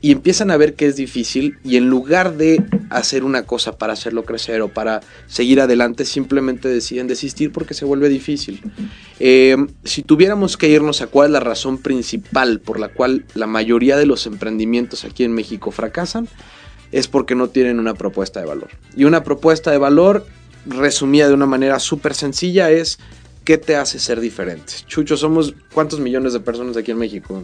y 0.00 0.10
empiezan 0.10 0.50
a 0.50 0.56
ver 0.56 0.74
que 0.74 0.86
es 0.86 0.96
difícil 0.96 1.58
y 1.62 1.76
en 1.76 1.88
lugar 1.88 2.36
de 2.36 2.62
hacer 2.90 3.22
una 3.22 3.44
cosa 3.44 3.78
para 3.78 3.92
hacerlo 3.92 4.24
crecer 4.24 4.60
o 4.60 4.68
para 4.68 5.00
seguir 5.28 5.60
adelante, 5.60 6.04
simplemente 6.04 6.68
deciden 6.68 7.06
desistir 7.06 7.52
porque 7.52 7.72
se 7.72 7.84
vuelve 7.84 8.08
difícil. 8.08 8.60
Eh, 9.20 9.56
si 9.84 10.02
tuviéramos 10.02 10.56
que 10.56 10.68
irnos 10.68 11.02
a 11.02 11.06
cuál 11.06 11.28
es 11.28 11.32
la 11.32 11.40
razón 11.40 11.78
principal 11.78 12.58
por 12.58 12.80
la 12.80 12.88
cual 12.88 13.24
la 13.34 13.46
mayoría 13.46 13.96
de 13.96 14.06
los 14.06 14.26
emprendimientos 14.26 15.04
aquí 15.04 15.24
en 15.24 15.32
México 15.32 15.70
fracasan, 15.70 16.28
es 16.90 17.08
porque 17.08 17.34
no 17.34 17.48
tienen 17.48 17.78
una 17.78 17.94
propuesta 17.94 18.40
de 18.40 18.46
valor. 18.46 18.68
Y 18.96 19.04
una 19.04 19.24
propuesta 19.24 19.70
de 19.70 19.78
valor 19.78 20.26
resumida 20.66 21.28
de 21.28 21.34
una 21.34 21.46
manera 21.46 21.78
súper 21.78 22.14
sencilla, 22.14 22.70
es 22.70 22.98
¿qué 23.44 23.58
te 23.58 23.76
hace 23.76 23.98
ser 23.98 24.20
diferente? 24.20 24.74
Chucho, 24.86 25.16
somos 25.16 25.54
¿cuántos 25.72 26.00
millones 26.00 26.32
de 26.32 26.40
personas 26.40 26.76
aquí 26.76 26.90
en 26.90 26.98
México? 26.98 27.42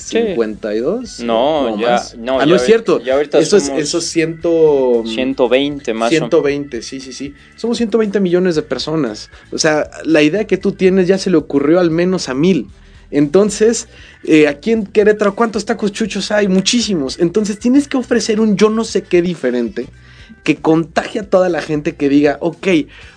52 0.00 1.20
no, 1.20 1.78
ya 1.78 2.02
no, 2.16 2.40
ah, 2.40 2.46
no 2.46 2.56
es 2.56 2.64
cierto. 2.64 3.02
eso 3.34 3.58
es 3.58 3.68
eso 3.68 4.00
120 4.00 5.92
más 5.92 6.08
120 6.08 6.80
sí 6.80 7.00
sí 7.00 7.12
sí. 7.12 7.34
Somos 7.56 7.76
120 7.76 8.18
millones 8.20 8.54
de 8.54 8.62
personas. 8.62 9.28
O 9.52 9.58
sea 9.58 9.90
la 10.04 10.22
idea 10.22 10.46
que 10.46 10.56
tú 10.56 10.72
tienes 10.72 11.06
ya 11.06 11.18
se 11.18 11.28
le 11.28 11.36
ocurrió 11.36 11.80
al 11.80 11.90
menos 11.90 12.30
a 12.30 12.34
mil 12.34 12.68
entonces, 13.10 13.88
eh, 14.24 14.46
aquí 14.48 14.72
en 14.72 14.86
Querétaro, 14.86 15.34
¿cuántos 15.34 15.64
tacos 15.64 15.92
chuchos 15.92 16.30
hay? 16.30 16.48
Muchísimos. 16.48 17.18
Entonces, 17.18 17.58
tienes 17.58 17.88
que 17.88 17.96
ofrecer 17.96 18.40
un 18.40 18.56
yo 18.56 18.70
no 18.70 18.84
sé 18.84 19.02
qué 19.02 19.22
diferente 19.22 19.86
que 20.44 20.56
contagie 20.56 21.20
a 21.20 21.28
toda 21.28 21.48
la 21.48 21.60
gente 21.60 21.96
que 21.96 22.08
diga, 22.08 22.38
ok, 22.40 22.68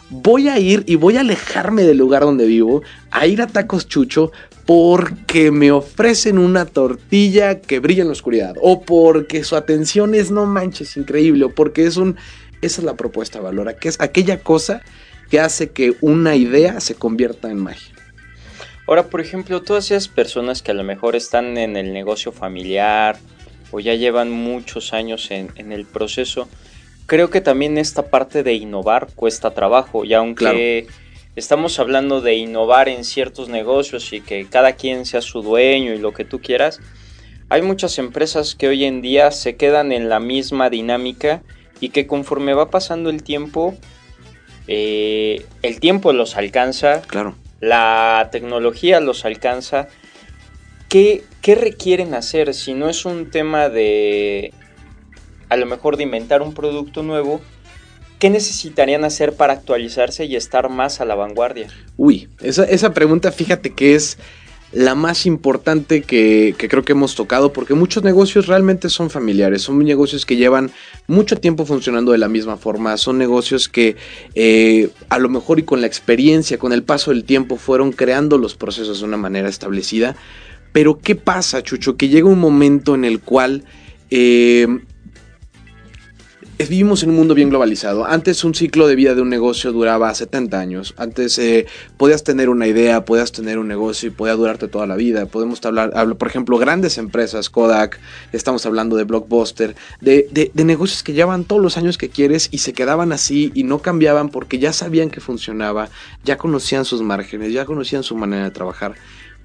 voy 0.10 0.50
a 0.50 0.60
ir 0.60 0.84
y 0.88 0.96
voy 0.96 1.18
a 1.18 1.22
alejarme 1.22 1.84
del 1.84 1.98
lugar 1.98 2.24
donde 2.24 2.46
vivo, 2.46 2.82
a 3.12 3.28
ir 3.28 3.42
a 3.42 3.48
Tacos 3.48 3.88
Chucho 3.88 4.32
porque 4.66 5.52
me 5.52 5.72
ofrecen 5.72 6.38
una 6.38 6.66
tortilla 6.66 7.60
que 7.60 7.80
brilla 7.80 8.02
en 8.02 8.08
la 8.08 8.14
oscuridad, 8.14 8.56
o 8.62 8.82
porque 8.82 9.44
su 9.44 9.56
atención 9.56 10.16
es 10.16 10.32
no 10.32 10.46
manches 10.46 10.96
increíble, 10.96 11.46
o 11.46 11.50
porque 11.50 11.86
es 11.86 11.98
un... 11.98 12.16
Esa 12.62 12.80
es 12.80 12.86
la 12.86 12.96
propuesta 12.96 13.42
valora, 13.42 13.76
que 13.76 13.90
es 13.90 14.00
aquella 14.00 14.40
cosa 14.40 14.82
que 15.30 15.42
hace 15.42 15.72
que 15.72 15.98
una 16.00 16.38
idea 16.38 16.80
se 16.80 16.96
convierta 16.96 17.52
en 17.52 17.58
magia. 17.58 17.93
Ahora, 18.88 19.04
por 19.04 19.22
ejemplo, 19.22 19.62
todas 19.62 19.92
esas 19.92 20.08
personas 20.08 20.62
que 20.62 20.72
a 20.72 20.74
lo 20.74 20.84
mejor 20.84 21.16
están 21.16 21.58
en 21.58 21.78
el 21.78 21.94
negocio 21.94 22.32
familiar 22.32 23.18
o 23.72 23.80
ya 23.80 23.96
llevan 23.96 24.30
muchos 24.30 24.94
años 24.94 25.32
en, 25.32 25.52
en 25.56 25.72
el 25.72 25.86
proceso, 25.86 26.50
creo 27.06 27.30
que 27.30 27.42
también 27.42 27.78
esta 27.78 28.08
parte 28.08 28.44
de 28.44 28.54
innovar 28.54 29.08
cuesta 29.16 29.52
trabajo 29.52 30.06
y 30.06 30.14
aunque 30.14 30.88
estamos 31.36 31.80
hablando 31.80 32.22
de 32.22 32.36
innovar 32.36 32.90
en 32.90 33.04
ciertos 33.04 33.50
negocios 33.50 34.14
y 34.14 34.22
que 34.22 34.46
cada 34.48 34.74
quien 34.74 35.06
sea 35.06 35.22
su 35.22 35.42
dueño 35.42 35.94
y 35.94 35.98
lo 35.98 36.14
que 36.14 36.26
tú 36.26 36.40
quieras, 36.42 36.80
hay 37.50 37.62
muchas 37.62 37.98
empresas 38.00 38.56
que 38.56 38.68
hoy 38.68 38.84
en 38.84 39.02
día 39.02 39.32
se 39.32 39.56
quedan 39.56 39.92
en 39.92 40.10
la 40.10 40.20
misma 40.20 40.70
dinámica 40.70 41.42
y 41.80 41.90
que 41.90 42.08
conforme 42.08 42.54
va 42.54 42.70
pasando 42.70 43.10
el 43.10 43.24
tiempo, 43.24 43.76
eh, 44.68 45.46
el 45.62 45.80
tiempo 45.80 46.14
los 46.14 46.38
alcanza, 46.38 47.02
claro. 47.02 47.36
La 47.64 48.30
tecnología 48.32 49.00
los 49.00 49.26
alcanza. 49.26 49.88
¿Qué, 50.90 51.24
¿Qué 51.42 51.56
requieren 51.56 52.14
hacer 52.14 52.54
si 52.54 52.74
no 52.74 52.90
es 52.90 53.06
un 53.06 53.32
tema 53.32 53.70
de 53.70 54.54
a 55.54 55.56
lo 55.56 55.66
mejor 55.66 55.98
de 55.98 56.04
inventar 56.04 56.42
un 56.42 56.54
producto 56.54 57.04
nuevo, 57.04 57.40
¿qué 58.20 58.30
necesitarían 58.30 59.06
hacer 59.06 59.34
para 59.34 59.54
actualizarse 59.54 60.26
y 60.26 60.36
estar 60.36 60.68
más 60.70 61.00
a 61.00 61.06
la 61.06 61.16
vanguardia? 61.16 61.68
Uy, 61.96 62.28
esa, 62.42 62.94
pregunta 62.94 63.32
fíjate 63.32 63.74
que 63.74 63.96
es 63.96 64.18
la 64.74 64.96
más 64.96 65.26
importante 65.26 66.02
que, 66.02 66.56
creo 66.58 66.84
que 66.84 66.94
hemos 66.94 67.16
tocado, 67.16 67.54
porque 67.54 67.76
muchos 67.76 68.04
negocios 68.04 68.48
realmente 68.48 68.90
son 68.90 69.10
familiares, 69.10 69.62
son 69.62 69.80
negocios 69.80 70.26
que 70.26 70.36
llevan 70.36 70.72
mucho 71.08 71.38
tiempo 71.38 71.66
funcionando 71.66 72.12
de 72.12 72.18
la 72.18 72.28
misma 72.28 72.58
forma, 72.58 72.98
son 72.98 73.18
negocios 73.18 73.70
que 73.70 73.96
eh, 74.34 74.90
a 75.10 75.20
lo 75.20 75.30
mejor 75.30 75.60
y 75.60 75.64
con 75.64 75.82
la 75.82 75.88
experiencia, 75.88 76.58
con 76.58 76.74
el 76.74 76.84
paso 76.84 77.12
del 77.12 77.24
tiempo, 77.24 77.58
fueron 77.58 77.92
creando 77.92 78.38
los 78.38 78.56
procesos 78.56 79.00
de 79.00 79.06
una 79.06 79.18
manera 79.18 79.48
establecida. 79.48 80.16
Pero 80.72 81.00
¿qué 81.00 81.16
pasa, 81.16 81.62
Chucho? 81.62 81.96
Que 81.96 82.10
llega 82.10 82.28
un 82.28 82.40
momento 82.40 82.96
en 82.96 83.06
el 83.06 83.20
cual 83.20 83.64
eh, 84.10 84.68
vivimos 86.70 87.04
en 87.04 87.10
un 87.10 87.16
mundo 87.16 87.34
bien 87.34 87.50
globalizado. 87.50 88.06
Antes 88.06 88.44
un 88.44 88.54
ciclo 88.54 88.88
de 88.88 88.96
vida 88.96 89.16
de 89.16 89.22
un 89.22 89.30
negocio 89.30 89.72
duraba 89.72 90.14
70 90.14 90.60
años. 90.60 90.94
Antes 90.98 91.38
eh, 91.40 91.66
podías 91.98 92.24
tener 92.24 92.50
una 92.50 92.68
idea, 92.68 93.06
podías 93.06 93.32
tener 93.32 93.58
un 93.58 93.68
negocio 93.68 94.08
y 94.08 94.12
podía 94.12 94.34
durarte 94.34 94.68
toda 94.68 94.88
la 94.88 94.96
vida. 94.96 95.26
Podemos 95.26 95.64
hablar, 95.66 95.92
por 96.18 96.28
ejemplo, 96.28 96.58
grandes 96.58 96.98
empresas, 96.98 97.50
Kodak, 97.50 98.00
estamos 98.32 98.66
hablando 98.66 98.96
de 98.96 99.04
Blockbuster, 99.04 99.76
de, 100.02 100.52
de 100.54 100.64
negocios 100.64 101.04
que 101.04 101.14
llevan 101.14 101.44
todos 101.44 101.62
los 101.62 101.78
años 101.78 101.98
que 101.98 102.10
quieres 102.10 102.50
y 102.52 102.60
se 102.60 102.74
quedaban 102.74 103.12
así 103.12 103.52
y 103.54 103.64
no 103.64 103.80
cambiaban 103.80 104.30
porque 104.30 104.60
ya 104.60 104.74
sabían 104.74 105.10
que 105.10 105.22
funcionaba, 105.22 105.90
ya 106.24 106.38
conocían 106.38 106.86
sus 106.86 107.02
márgenes, 107.02 107.54
ya 107.54 107.66
conocían 107.66 108.04
su 108.04 108.16
manera 108.16 108.44
de 108.44 108.52
trabajar. 108.52 108.96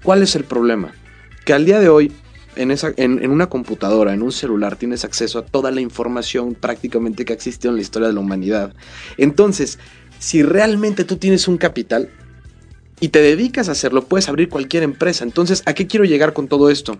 ¿Cuál 0.03 0.23
es 0.23 0.35
el 0.35 0.45
problema? 0.45 0.93
Que 1.45 1.53
al 1.53 1.65
día 1.65 1.79
de 1.79 1.89
hoy 1.89 2.11
en, 2.55 2.71
esa, 2.71 2.91
en, 2.97 3.29
una 3.29 3.47
computadora, 3.47 4.13
en 4.13 4.21
un 4.21 4.31
celular, 4.31 4.75
tienes 4.75 5.05
acceso 5.05 5.39
a 5.39 5.45
toda 5.45 5.71
la 5.71 5.81
información 5.81 6.55
prácticamente 6.55 7.25
que 7.25 7.33
ha 7.33 7.35
existido 7.35 7.71
en 7.71 7.77
la 7.77 7.81
historia 7.81 8.07
de 8.07 8.13
la 8.13 8.19
humanidad. 8.19 8.73
Entonces, 9.17 9.79
si 10.19 10.43
realmente 10.43 11.03
tú 11.03 11.17
tienes 11.17 11.47
un 11.47 11.57
capital 11.57 12.09
y 12.99 13.09
te 13.09 13.21
dedicas 13.21 13.69
a 13.69 13.73
hacerlo, 13.73 14.05
puedes 14.05 14.27
abrir 14.27 14.49
cualquier 14.49 14.83
empresa. 14.83 15.23
Entonces, 15.23 15.63
¿a 15.65 15.73
qué 15.73 15.87
quiero 15.87 16.05
llegar 16.05 16.33
con 16.33 16.47
todo 16.47 16.69
esto? 16.69 16.99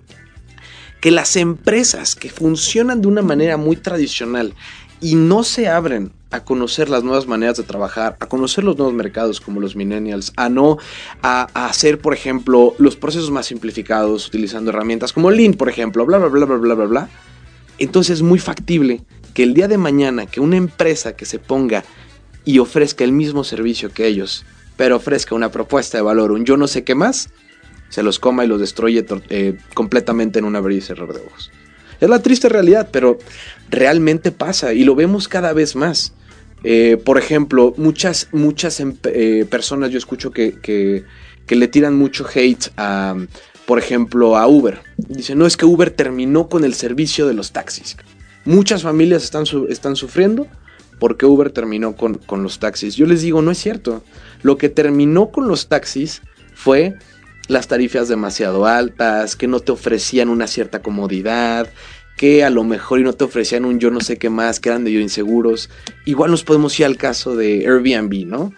Que 1.01 1.11
las 1.11 1.35
empresas 1.35 2.15
que 2.15 2.29
funcionan 2.29 3.01
de 3.01 3.07
una 3.07 3.21
manera 3.21 3.57
muy 3.57 3.75
tradicional 3.75 4.53
y 5.01 5.15
no 5.15 5.43
se 5.43 5.67
abren 5.67 6.11
a 6.31 6.43
conocer 6.43 6.89
las 6.89 7.03
nuevas 7.03 7.27
maneras 7.27 7.57
de 7.57 7.63
trabajar, 7.63 8.15
a 8.19 8.27
conocer 8.27 8.63
los 8.63 8.77
nuevos 8.77 8.93
mercados 8.93 9.41
como 9.41 9.59
los 9.59 9.75
millennials, 9.75 10.31
a 10.35 10.49
no 10.49 10.77
a, 11.23 11.43
hacer, 11.53 11.99
por 11.99 12.13
ejemplo, 12.13 12.75
los 12.77 12.95
procesos 12.95 13.31
más 13.31 13.47
simplificados 13.47 14.27
utilizando 14.27 14.69
herramientas 14.69 15.11
como 15.11 15.31
Lean, 15.31 15.53
por 15.53 15.69
ejemplo, 15.69 16.05
bla, 16.05 16.17
bla, 16.17 16.27
bla, 16.27 16.45
bla, 16.45 16.57
bla, 16.57 16.75
bla, 16.75 16.85
bla. 16.85 17.09
Entonces 17.79 18.17
es 18.17 18.21
muy 18.21 18.39
factible 18.39 19.01
que 19.33 19.43
el 19.43 19.53
día 19.53 19.67
de 19.67 19.77
mañana 19.77 20.25
que 20.25 20.39
una 20.39 20.57
empresa 20.57 21.15
que 21.15 21.25
se 21.25 21.39
ponga 21.39 21.83
y 22.45 22.59
ofrezca 22.59 23.03
el 23.03 23.11
mismo 23.11 23.43
servicio 23.43 23.91
que 23.91 24.05
ellos, 24.05 24.45
pero 24.77 24.97
ofrezca 24.97 25.35
una 25.35 25.51
propuesta 25.51 25.97
de 25.97 26.03
valor, 26.03 26.31
un 26.31 26.45
yo 26.45 26.57
no 26.57 26.67
sé 26.67 26.83
qué 26.83 26.93
más, 26.93 27.29
se 27.89 28.03
los 28.03 28.19
coma 28.19 28.45
y 28.45 28.47
los 28.47 28.59
destruye 28.59 29.05
eh, 29.29 29.57
completamente 29.73 30.39
en 30.39 30.45
un 30.45 30.55
abrir 30.55 30.77
y 30.77 30.81
cerrar 30.81 31.11
de 31.11 31.21
ojos. 31.21 31.51
Es 31.99 32.09
la 32.09 32.21
triste 32.21 32.49
realidad, 32.49 32.89
pero 32.91 33.17
realmente 33.69 34.31
pasa 34.31 34.73
y 34.73 34.83
lo 34.83 34.95
vemos 34.95 35.27
cada 35.27 35.53
vez 35.53 35.75
más. 35.75 36.13
Eh, 36.63 36.97
por 37.03 37.17
ejemplo, 37.17 37.73
muchas, 37.77 38.27
muchas 38.31 38.79
em, 38.79 38.95
eh, 39.05 39.45
personas 39.49 39.91
yo 39.91 39.97
escucho 39.97 40.31
que, 40.31 41.03
le 41.47 41.67
tiran 41.67 41.95
mucho 41.95 42.25
hate 42.33 42.71
a, 42.77 43.15
por 43.65 43.79
ejemplo, 43.79 44.37
a 44.37 44.47
Uber. 44.47 44.79
Dicen, 44.97 45.37
no, 45.37 45.45
es 45.45 45.57
que 45.57 45.65
Uber 45.65 45.89
terminó 45.89 46.47
con 46.47 46.63
el 46.63 46.73
servicio 46.73 47.27
de 47.27 47.33
los 47.33 47.51
taxis. 47.51 47.97
Muchas 48.45 48.83
familias 48.83 49.23
están, 49.23 49.45
están 49.69 49.95
sufriendo 49.95 50.47
por 50.99 51.17
qué 51.17 51.25
Uber 51.25 51.49
terminó 51.49 51.95
con, 51.95 52.15
con 52.15 52.43
los 52.43 52.59
taxis. 52.59 52.95
Yo 52.95 53.05
les 53.05 53.21
digo, 53.21 53.41
no 53.41 53.51
es 53.51 53.57
cierto. 53.57 54.03
Lo 54.43 54.57
que 54.57 54.69
terminó 54.69 55.31
con 55.31 55.47
los 55.47 55.67
taxis 55.67 56.21
fue 56.53 56.97
las 57.49 57.67
tarifas 57.67 58.07
demasiado 58.07 58.65
altas, 58.65 59.35
que 59.35 59.47
no 59.47 59.59
te 59.59 59.71
ofrecían 59.71 60.29
una 60.29 60.47
cierta 60.47 60.81
comodidad, 60.81 61.67
que 62.15 62.43
a 62.43 62.49
lo 62.49 62.63
mejor 62.63 62.99
y 62.99 63.03
no 63.03 63.13
te 63.13 63.23
ofrecían 63.23 63.65
un 63.65 63.79
yo 63.79 63.91
no 63.91 64.01
sé 64.01 64.17
qué 64.17 64.29
más, 64.29 64.59
que 64.59 64.69
eran 64.69 64.83
de 64.83 64.93
yo 64.93 64.99
inseguros. 64.99 65.69
Igual 66.05 66.31
nos 66.31 66.43
podemos 66.43 66.79
ir 66.79 66.85
al 66.85 66.95
caso 66.95 67.35
de 67.35 67.65
Airbnb, 67.67 68.27
¿no? 68.27 68.53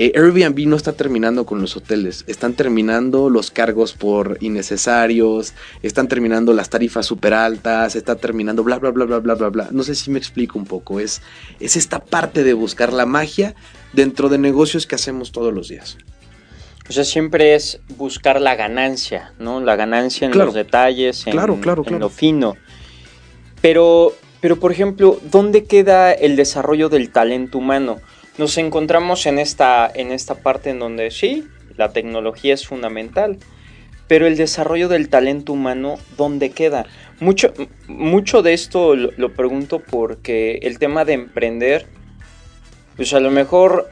Eh, 0.00 0.12
Airbnb 0.14 0.68
no 0.68 0.76
está 0.76 0.92
terminando 0.92 1.44
con 1.44 1.60
los 1.60 1.76
hoteles, 1.76 2.22
están 2.28 2.54
terminando 2.54 3.28
los 3.28 3.50
cargos 3.50 3.94
por 3.94 4.38
innecesarios, 4.40 5.54
están 5.82 6.06
terminando 6.06 6.52
las 6.52 6.70
tarifas 6.70 7.06
súper 7.06 7.34
altas, 7.34 7.96
está 7.96 8.14
terminando 8.14 8.62
bla, 8.62 8.78
bla, 8.78 8.90
bla, 8.90 9.06
bla, 9.06 9.18
bla, 9.18 9.34
bla, 9.34 9.48
bla. 9.48 9.68
No 9.72 9.82
sé 9.82 9.96
si 9.96 10.12
me 10.12 10.18
explico 10.20 10.56
un 10.56 10.66
poco, 10.66 11.00
es, 11.00 11.20
es 11.58 11.76
esta 11.76 12.04
parte 12.04 12.44
de 12.44 12.52
buscar 12.52 12.92
la 12.92 13.06
magia 13.06 13.56
dentro 13.92 14.28
de 14.28 14.38
negocios 14.38 14.86
que 14.86 14.94
hacemos 14.94 15.32
todos 15.32 15.52
los 15.52 15.66
días. 15.66 15.98
O 16.88 16.92
sea, 16.92 17.04
siempre 17.04 17.54
es 17.54 17.80
buscar 17.96 18.40
la 18.40 18.54
ganancia, 18.54 19.32
¿no? 19.38 19.60
La 19.60 19.76
ganancia 19.76 20.26
en 20.26 20.38
los 20.38 20.54
detalles, 20.54 21.26
en, 21.26 21.32
claro, 21.32 21.60
claro, 21.60 21.84
en 21.86 21.98
lo 21.98 22.08
fino. 22.08 22.56
Pero, 23.60 24.14
pero, 24.40 24.58
por 24.58 24.72
ejemplo, 24.72 25.20
¿dónde 25.30 25.64
queda 25.64 26.12
el 26.12 26.36
desarrollo 26.36 26.88
del 26.88 27.10
talento 27.10 27.58
humano? 27.58 27.98
Nos 28.38 28.56
encontramos 28.56 29.26
en 29.26 29.38
esta, 29.38 29.90
en 29.92 30.12
esta 30.12 30.36
parte 30.36 30.70
en 30.70 30.78
donde 30.78 31.10
sí, 31.10 31.46
la 31.76 31.92
tecnología 31.92 32.54
es 32.54 32.66
fundamental, 32.66 33.38
pero 34.06 34.26
el 34.26 34.38
desarrollo 34.38 34.88
del 34.88 35.10
talento 35.10 35.52
humano, 35.52 35.96
¿dónde 36.16 36.50
queda? 36.50 36.86
Mucho, 37.20 37.52
mucho 37.86 38.40
de 38.40 38.54
esto 38.54 38.96
lo, 38.96 39.10
lo 39.18 39.34
pregunto 39.34 39.80
porque 39.80 40.60
el 40.62 40.78
tema 40.78 41.04
de 41.04 41.12
emprender, 41.12 41.86
pues 42.96 43.12
a 43.12 43.20
lo 43.20 43.30
mejor 43.30 43.90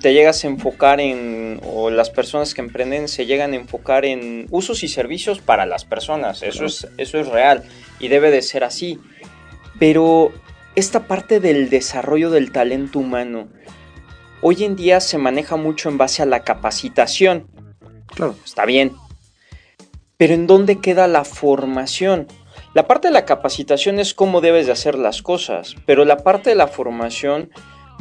te 0.00 0.12
llegas 0.12 0.44
a 0.44 0.48
enfocar 0.48 1.00
en, 1.00 1.60
o 1.64 1.90
las 1.90 2.10
personas 2.10 2.54
que 2.54 2.60
emprenden 2.60 3.08
se 3.08 3.26
llegan 3.26 3.52
a 3.52 3.56
enfocar 3.56 4.04
en 4.04 4.46
usos 4.50 4.82
y 4.82 4.88
servicios 4.88 5.40
para 5.40 5.66
las 5.66 5.84
personas. 5.84 6.42
Eso, 6.42 6.64
es, 6.64 6.88
eso 6.96 7.18
es 7.18 7.28
real 7.28 7.64
y 7.98 8.08
debe 8.08 8.30
de 8.30 8.42
ser 8.42 8.64
así. 8.64 8.98
Pero 9.78 10.32
esta 10.74 11.06
parte 11.06 11.40
del 11.40 11.70
desarrollo 11.70 12.30
del 12.30 12.52
talento 12.52 12.98
humano, 12.98 13.48
hoy 14.42 14.64
en 14.64 14.76
día 14.76 15.00
se 15.00 15.18
maneja 15.18 15.56
mucho 15.56 15.88
en 15.88 15.98
base 15.98 16.22
a 16.22 16.26
la 16.26 16.44
capacitación. 16.44 17.46
Claro. 18.14 18.36
Está 18.44 18.64
bien. 18.64 18.92
Pero 20.16 20.34
¿en 20.34 20.46
dónde 20.46 20.80
queda 20.80 21.06
la 21.06 21.24
formación? 21.24 22.26
La 22.74 22.86
parte 22.86 23.08
de 23.08 23.14
la 23.14 23.24
capacitación 23.24 23.98
es 23.98 24.14
cómo 24.14 24.40
debes 24.40 24.66
de 24.66 24.72
hacer 24.72 24.96
las 24.96 25.22
cosas, 25.22 25.74
pero 25.86 26.04
la 26.04 26.18
parte 26.18 26.50
de 26.50 26.56
la 26.56 26.68
formación 26.68 27.50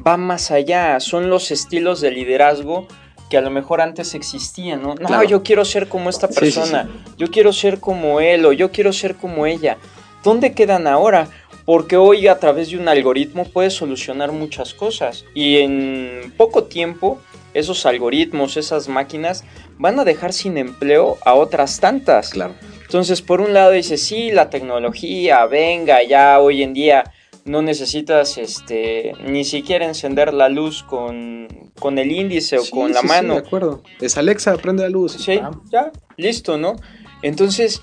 va 0.07 0.15
más 0.15 0.51
allá, 0.51 0.99
son 1.01 1.29
los 1.29 1.51
estilos 1.51 1.99
de 1.99 2.11
liderazgo 2.11 2.87
que 3.29 3.37
a 3.37 3.41
lo 3.41 3.49
mejor 3.49 3.81
antes 3.81 4.15
existían, 4.15 4.81
¿no? 4.81 4.95
No, 4.95 5.23
yo 5.23 5.43
quiero 5.43 5.65
ser 5.65 5.89
como 5.89 6.09
esta 6.09 6.29
persona, 6.29 6.87
yo 7.17 7.29
quiero 7.29 7.51
ser 7.51 7.81
como 7.81 8.21
él 8.21 8.45
o 8.45 8.53
yo 8.53 8.71
quiero 8.71 8.93
ser 8.93 9.15
como 9.15 9.45
ella. 9.45 9.77
¿Dónde 10.23 10.53
quedan 10.53 10.87
ahora? 10.87 11.27
Porque 11.65 11.97
hoy 11.97 12.27
a 12.27 12.39
través 12.39 12.69
de 12.69 12.77
un 12.77 12.87
algoritmo 12.87 13.43
puedes 13.43 13.73
solucionar 13.73 14.31
muchas 14.31 14.73
cosas 14.73 15.25
y 15.33 15.57
en 15.57 16.33
poco 16.37 16.63
tiempo 16.63 17.19
esos 17.53 17.85
algoritmos, 17.85 18.55
esas 18.55 18.87
máquinas 18.87 19.43
van 19.77 19.99
a 19.99 20.05
dejar 20.05 20.31
sin 20.31 20.57
empleo 20.57 21.17
a 21.25 21.33
otras 21.33 21.81
tantas. 21.81 22.29
Claro. 22.29 22.53
Entonces, 22.81 23.21
por 23.21 23.41
un 23.41 23.53
lado 23.53 23.71
dice, 23.71 23.97
sí, 23.97 24.31
la 24.31 24.49
tecnología, 24.49 25.45
venga, 25.47 26.01
ya 26.03 26.39
hoy 26.39 26.63
en 26.63 26.73
día 26.73 27.11
no 27.47 27.61
necesitas 27.61 28.37
este 28.37 29.13
ni 29.25 29.43
siquiera 29.43 29.85
encender 29.85 30.33
la 30.33 30.49
luz 30.49 30.83
con, 30.83 31.71
con 31.79 31.97
el 31.97 32.11
índice 32.11 32.57
o 32.57 32.63
con 32.69 32.93
la 32.93 33.01
mano. 33.01 33.35
Sí, 33.35 33.41
de 33.41 33.47
acuerdo. 33.47 33.83
Es 34.01 34.17
Alexa, 34.17 34.55
prende 34.57 34.83
la 34.83 34.89
luz. 34.89 35.13
Sí, 35.13 35.39
ya, 35.71 35.91
listo, 36.17 36.57
¿no? 36.57 36.75
Entonces, 37.21 37.81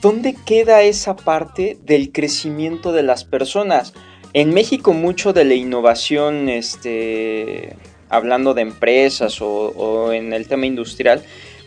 ¿dónde 0.00 0.34
queda 0.46 0.82
esa 0.82 1.16
parte 1.16 1.78
del 1.82 2.12
crecimiento 2.12 2.92
de 2.92 3.02
las 3.02 3.24
personas? 3.24 3.92
En 4.32 4.54
México 4.54 4.92
mucho 4.92 5.32
de 5.32 5.44
la 5.44 5.54
innovación, 5.54 6.48
este, 6.48 7.76
hablando 8.08 8.54
de 8.54 8.62
empresas 8.62 9.42
o, 9.42 9.48
o 9.48 10.12
en 10.12 10.32
el 10.32 10.46
tema 10.46 10.66
industrial, 10.66 11.22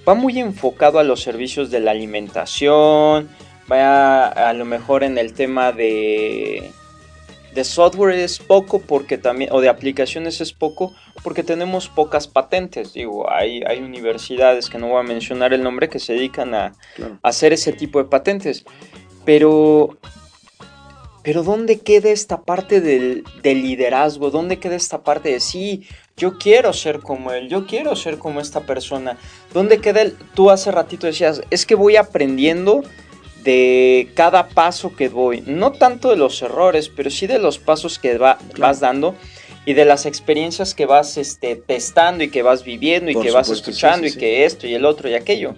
va 0.07 0.13
muy 0.13 0.39
enfocado 0.39 0.99
a 0.99 1.03
los 1.03 1.21
servicios 1.21 1.71
de 1.71 1.81
la 1.81 1.91
alimentación, 1.91 3.29
va 3.71 4.27
a 4.27 4.53
lo 4.53 4.65
mejor 4.65 5.03
en 5.03 5.17
el 5.17 5.33
tema 5.33 5.71
de 5.71 6.71
de 7.53 7.63
software 7.63 8.15
es 8.15 8.39
poco 8.39 8.79
porque 8.79 9.17
también, 9.17 9.51
o 9.53 9.61
de 9.61 9.69
aplicaciones 9.69 10.41
es 10.41 10.53
poco 10.53 10.93
porque 11.23 11.43
tenemos 11.43 11.87
pocas 11.87 12.27
patentes. 12.27 12.93
Digo, 12.93 13.29
hay, 13.31 13.61
hay 13.63 13.79
universidades 13.79 14.69
que 14.69 14.77
no 14.77 14.87
voy 14.87 14.99
a 14.99 15.03
mencionar 15.03 15.53
el 15.53 15.63
nombre 15.63 15.89
que 15.89 15.99
se 15.99 16.13
dedican 16.13 16.53
a, 16.53 16.73
hacer 17.21 17.53
ese 17.53 17.71
tipo 17.73 17.99
de 17.99 18.05
patentes. 18.05 18.65
Pero, 19.25 19.97
pero 21.23 21.43
¿dónde 21.43 21.79
queda 21.79 22.09
esta 22.09 22.41
parte 22.41 22.81
del, 22.81 23.23
del, 23.41 23.61
liderazgo? 23.61 24.31
¿Dónde 24.31 24.59
queda 24.59 24.75
esta 24.75 25.03
parte 25.03 25.29
de 25.29 25.39
sí, 25.39 25.87
yo 26.17 26.37
quiero 26.37 26.73
ser 26.73 26.99
como 26.99 27.31
él, 27.31 27.47
yo 27.47 27.65
quiero 27.65 27.95
ser 27.95 28.17
como 28.17 28.41
esta 28.41 28.61
persona? 28.61 29.17
¿Dónde 29.53 29.79
queda 29.79 30.01
el, 30.01 30.17
tú 30.33 30.49
hace 30.49 30.71
ratito 30.71 31.07
decías, 31.07 31.41
es 31.49 31.65
que 31.65 31.75
voy 31.75 31.95
aprendiendo 31.95 32.83
de 33.43 34.09
cada 34.15 34.47
paso 34.47 34.95
que 34.95 35.09
voy, 35.09 35.43
no 35.45 35.71
tanto 35.71 36.09
de 36.09 36.15
los 36.15 36.41
errores, 36.41 36.89
pero 36.89 37.09
sí 37.09 37.27
de 37.27 37.39
los 37.39 37.59
pasos 37.59 37.99
que 37.99 38.17
vas 38.17 38.79
dando 38.79 39.15
y 39.65 39.73
de 39.73 39.85
las 39.85 40.05
experiencias 40.05 40.73
que 40.73 40.85
vas 40.85 41.17
este, 41.17 41.55
testando 41.55 42.23
y 42.23 42.29
que 42.29 42.41
vas 42.41 42.63
viviendo 42.63 43.11
y 43.11 43.15
que 43.15 43.31
vas 43.31 43.49
escuchando 43.49 44.07
y 44.07 44.13
que 44.13 44.45
esto 44.45 44.67
y 44.67 44.73
el 44.73 44.85
otro 44.85 45.09
y 45.09 45.13
aquello. 45.13 45.55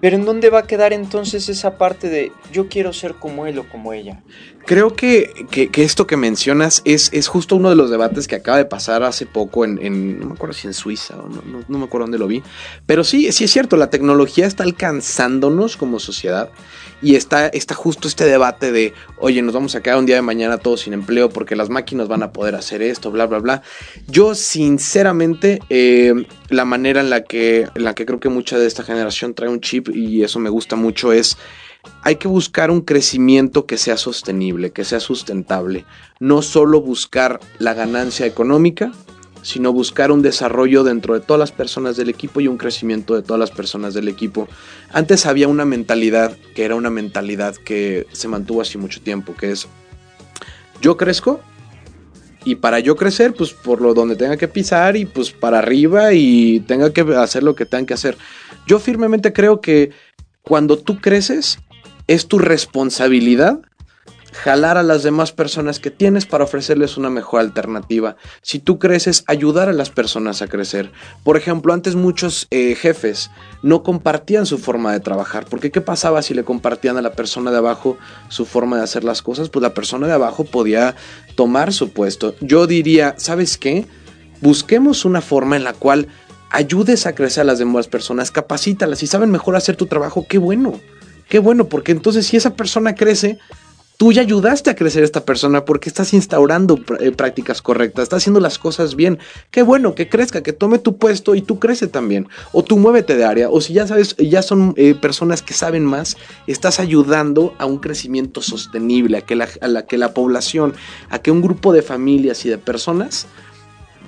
Pero 0.00 0.16
¿en 0.16 0.24
dónde 0.24 0.50
va 0.50 0.60
a 0.60 0.66
quedar 0.66 0.92
entonces 0.92 1.48
esa 1.48 1.78
parte 1.78 2.08
de 2.08 2.32
yo 2.52 2.68
quiero 2.68 2.92
ser 2.92 3.14
como 3.14 3.46
él 3.46 3.58
o 3.58 3.68
como 3.68 3.92
ella? 3.92 4.20
Creo 4.64 4.94
que, 4.94 5.46
esto 5.76 6.06
que 6.06 6.16
mencionas 6.16 6.82
es, 6.84 7.10
es, 7.12 7.28
justo 7.28 7.56
uno 7.56 7.70
de 7.70 7.76
los 7.76 7.90
debates 7.90 8.28
que 8.28 8.36
acaba 8.36 8.58
de 8.58 8.64
pasar 8.64 9.02
hace 9.02 9.26
poco 9.26 9.64
en, 9.64 10.20
no 10.20 10.26
me 10.26 10.34
acuerdo 10.34 10.54
si 10.54 10.66
en 10.66 10.74
Suiza 10.74 11.16
o 11.16 11.28
no, 11.28 11.42
no, 11.42 11.64
no, 11.66 11.78
me 11.78 11.84
acuerdo 11.84 12.04
dónde 12.04 12.18
lo 12.18 12.26
vi, 12.26 12.42
pero 12.86 13.02
sí, 13.02 13.30
sí 13.32 13.44
es 13.44 13.50
cierto, 13.50 13.76
la 13.76 13.90
tecnología 13.90 14.46
está 14.46 14.62
alcanzándonos 14.62 15.76
como 15.76 15.98
sociedad 15.98 16.50
y 17.02 17.16
está, 17.16 17.48
está 17.48 17.74
justo 17.74 18.06
este 18.06 18.24
debate 18.24 18.70
de, 18.70 18.94
oye, 19.18 19.42
nos 19.42 19.54
vamos 19.54 19.74
a 19.74 19.82
quedar 19.82 19.98
un 19.98 20.06
día 20.06 20.16
de 20.16 20.22
mañana 20.22 20.58
todos 20.58 20.82
sin 20.82 20.92
empleo 20.92 21.28
porque 21.28 21.56
las 21.56 21.68
máquinas 21.68 22.06
van 22.06 22.22
a 22.22 22.32
poder 22.32 22.54
hacer 22.54 22.80
esto, 22.80 23.10
bla, 23.10 23.26
bla, 23.26 23.40
bla. 23.40 23.62
Yo 24.06 24.36
sinceramente, 24.36 25.60
eh, 25.68 26.14
la 26.48 26.64
manera 26.64 27.00
en 27.00 27.10
la, 27.10 27.24
que, 27.24 27.68
en 27.74 27.84
la 27.84 27.94
que 27.94 28.06
creo 28.06 28.20
que 28.20 28.28
mucha 28.28 28.58
de 28.58 28.68
esta 28.68 28.84
generación 28.84 29.34
trae 29.34 29.50
un 29.50 29.60
chip 29.60 29.88
y 29.88 30.22
eso 30.22 30.38
me 30.38 30.50
gusta 30.50 30.76
mucho 30.76 31.12
es 31.12 31.36
hay 32.02 32.16
que 32.16 32.28
buscar 32.28 32.70
un 32.70 32.80
crecimiento 32.80 33.66
que 33.66 33.78
sea 33.78 33.96
sostenible, 33.96 34.70
que 34.70 34.84
sea 34.84 35.00
sustentable. 35.00 35.84
No 36.20 36.42
solo 36.42 36.80
buscar 36.80 37.40
la 37.58 37.74
ganancia 37.74 38.26
económica, 38.26 38.92
sino 39.42 39.72
buscar 39.72 40.12
un 40.12 40.22
desarrollo 40.22 40.84
dentro 40.84 41.14
de 41.14 41.20
todas 41.20 41.38
las 41.38 41.52
personas 41.52 41.96
del 41.96 42.08
equipo 42.08 42.40
y 42.40 42.48
un 42.48 42.56
crecimiento 42.56 43.14
de 43.14 43.22
todas 43.22 43.40
las 43.40 43.50
personas 43.50 43.94
del 43.94 44.08
equipo. 44.08 44.48
Antes 44.92 45.26
había 45.26 45.48
una 45.48 45.64
mentalidad 45.64 46.36
que 46.54 46.64
era 46.64 46.76
una 46.76 46.90
mentalidad 46.90 47.56
que 47.56 48.06
se 48.12 48.28
mantuvo 48.28 48.60
así 48.60 48.78
mucho 48.78 49.00
tiempo, 49.00 49.34
que 49.34 49.50
es 49.50 49.66
yo 50.80 50.96
crezco 50.96 51.40
y 52.44 52.56
para 52.56 52.80
yo 52.80 52.96
crecer, 52.96 53.34
pues 53.34 53.52
por 53.52 53.80
lo 53.80 53.94
donde 53.94 54.16
tenga 54.16 54.36
que 54.36 54.48
pisar 54.48 54.96
y 54.96 55.04
pues 55.04 55.30
para 55.30 55.58
arriba 55.58 56.12
y 56.12 56.60
tenga 56.60 56.92
que 56.92 57.02
hacer 57.16 57.42
lo 57.42 57.54
que 57.54 57.66
tenga 57.66 57.86
que 57.86 57.94
hacer. 57.94 58.16
Yo 58.66 58.78
firmemente 58.78 59.32
creo 59.32 59.60
que 59.60 59.90
cuando 60.42 60.76
tú 60.76 61.00
creces 61.00 61.58
es 62.06 62.28
tu 62.28 62.38
responsabilidad 62.38 63.60
jalar 64.32 64.78
a 64.78 64.82
las 64.82 65.02
demás 65.02 65.32
personas 65.32 65.78
que 65.78 65.90
tienes 65.90 66.26
para 66.26 66.44
ofrecerles 66.44 66.96
una 66.96 67.10
mejor 67.10 67.40
alternativa. 67.40 68.16
Si 68.40 68.58
tú 68.58 68.78
creces, 68.78 69.24
ayudar 69.26 69.68
a 69.68 69.72
las 69.72 69.90
personas 69.90 70.42
a 70.42 70.48
crecer. 70.48 70.90
Por 71.22 71.36
ejemplo, 71.36 71.72
antes 71.72 71.94
muchos 71.94 72.46
eh, 72.50 72.74
jefes 72.74 73.30
no 73.62 73.82
compartían 73.82 74.46
su 74.46 74.58
forma 74.58 74.92
de 74.92 75.00
trabajar, 75.00 75.44
porque 75.48 75.70
¿qué 75.70 75.80
pasaba 75.80 76.22
si 76.22 76.34
le 76.34 76.44
compartían 76.44 76.96
a 76.96 77.02
la 77.02 77.12
persona 77.12 77.50
de 77.50 77.58
abajo 77.58 77.98
su 78.28 78.46
forma 78.46 78.78
de 78.78 78.84
hacer 78.84 79.04
las 79.04 79.22
cosas? 79.22 79.48
Pues 79.48 79.62
la 79.62 79.74
persona 79.74 80.06
de 80.06 80.14
abajo 80.14 80.44
podía 80.44 80.96
tomar 81.34 81.72
su 81.72 81.90
puesto. 81.90 82.34
Yo 82.40 82.66
diría, 82.66 83.14
¿sabes 83.18 83.58
qué? 83.58 83.86
Busquemos 84.40 85.04
una 85.04 85.20
forma 85.20 85.56
en 85.56 85.64
la 85.64 85.72
cual 85.72 86.08
ayudes 86.50 87.06
a 87.06 87.14
crecer 87.14 87.42
a 87.42 87.44
las 87.44 87.58
demás 87.58 87.86
personas, 87.86 88.30
capacítalas. 88.30 88.98
Si 88.98 89.06
saben 89.06 89.30
mejor 89.30 89.56
hacer 89.56 89.76
tu 89.76 89.86
trabajo, 89.86 90.26
qué 90.28 90.38
bueno. 90.38 90.80
Qué 91.32 91.38
bueno, 91.38 91.64
porque 91.64 91.92
entonces 91.92 92.26
si 92.26 92.36
esa 92.36 92.56
persona 92.56 92.94
crece, 92.94 93.38
tú 93.96 94.12
ya 94.12 94.20
ayudaste 94.20 94.68
a 94.68 94.74
crecer 94.74 95.00
a 95.00 95.06
esta 95.06 95.24
persona 95.24 95.64
porque 95.64 95.88
estás 95.88 96.12
instaurando 96.12 96.78
eh, 97.00 97.10
prácticas 97.10 97.62
correctas, 97.62 98.02
estás 98.02 98.18
haciendo 98.18 98.38
las 98.38 98.58
cosas 98.58 98.96
bien. 98.96 99.18
Qué 99.50 99.62
bueno 99.62 99.94
que 99.94 100.10
crezca, 100.10 100.42
que 100.42 100.52
tome 100.52 100.78
tu 100.78 100.98
puesto 100.98 101.34
y 101.34 101.40
tú 101.40 101.58
crece 101.58 101.86
también. 101.86 102.28
O 102.52 102.62
tú 102.62 102.76
muévete 102.76 103.16
de 103.16 103.24
área. 103.24 103.48
O 103.48 103.62
si 103.62 103.72
ya 103.72 103.86
sabes, 103.86 104.14
ya 104.18 104.42
son 104.42 104.74
eh, 104.76 104.94
personas 104.94 105.40
que 105.40 105.54
saben 105.54 105.86
más, 105.86 106.18
estás 106.46 106.78
ayudando 106.80 107.54
a 107.56 107.64
un 107.64 107.78
crecimiento 107.78 108.42
sostenible, 108.42 109.16
a 109.16 109.22
que, 109.22 109.34
la, 109.34 109.48
a 109.62 109.68
la, 109.68 109.86
que 109.86 109.96
la 109.96 110.12
población, 110.12 110.74
a 111.08 111.20
que 111.20 111.30
un 111.30 111.40
grupo 111.40 111.72
de 111.72 111.80
familias 111.80 112.44
y 112.44 112.50
de 112.50 112.58
personas 112.58 113.26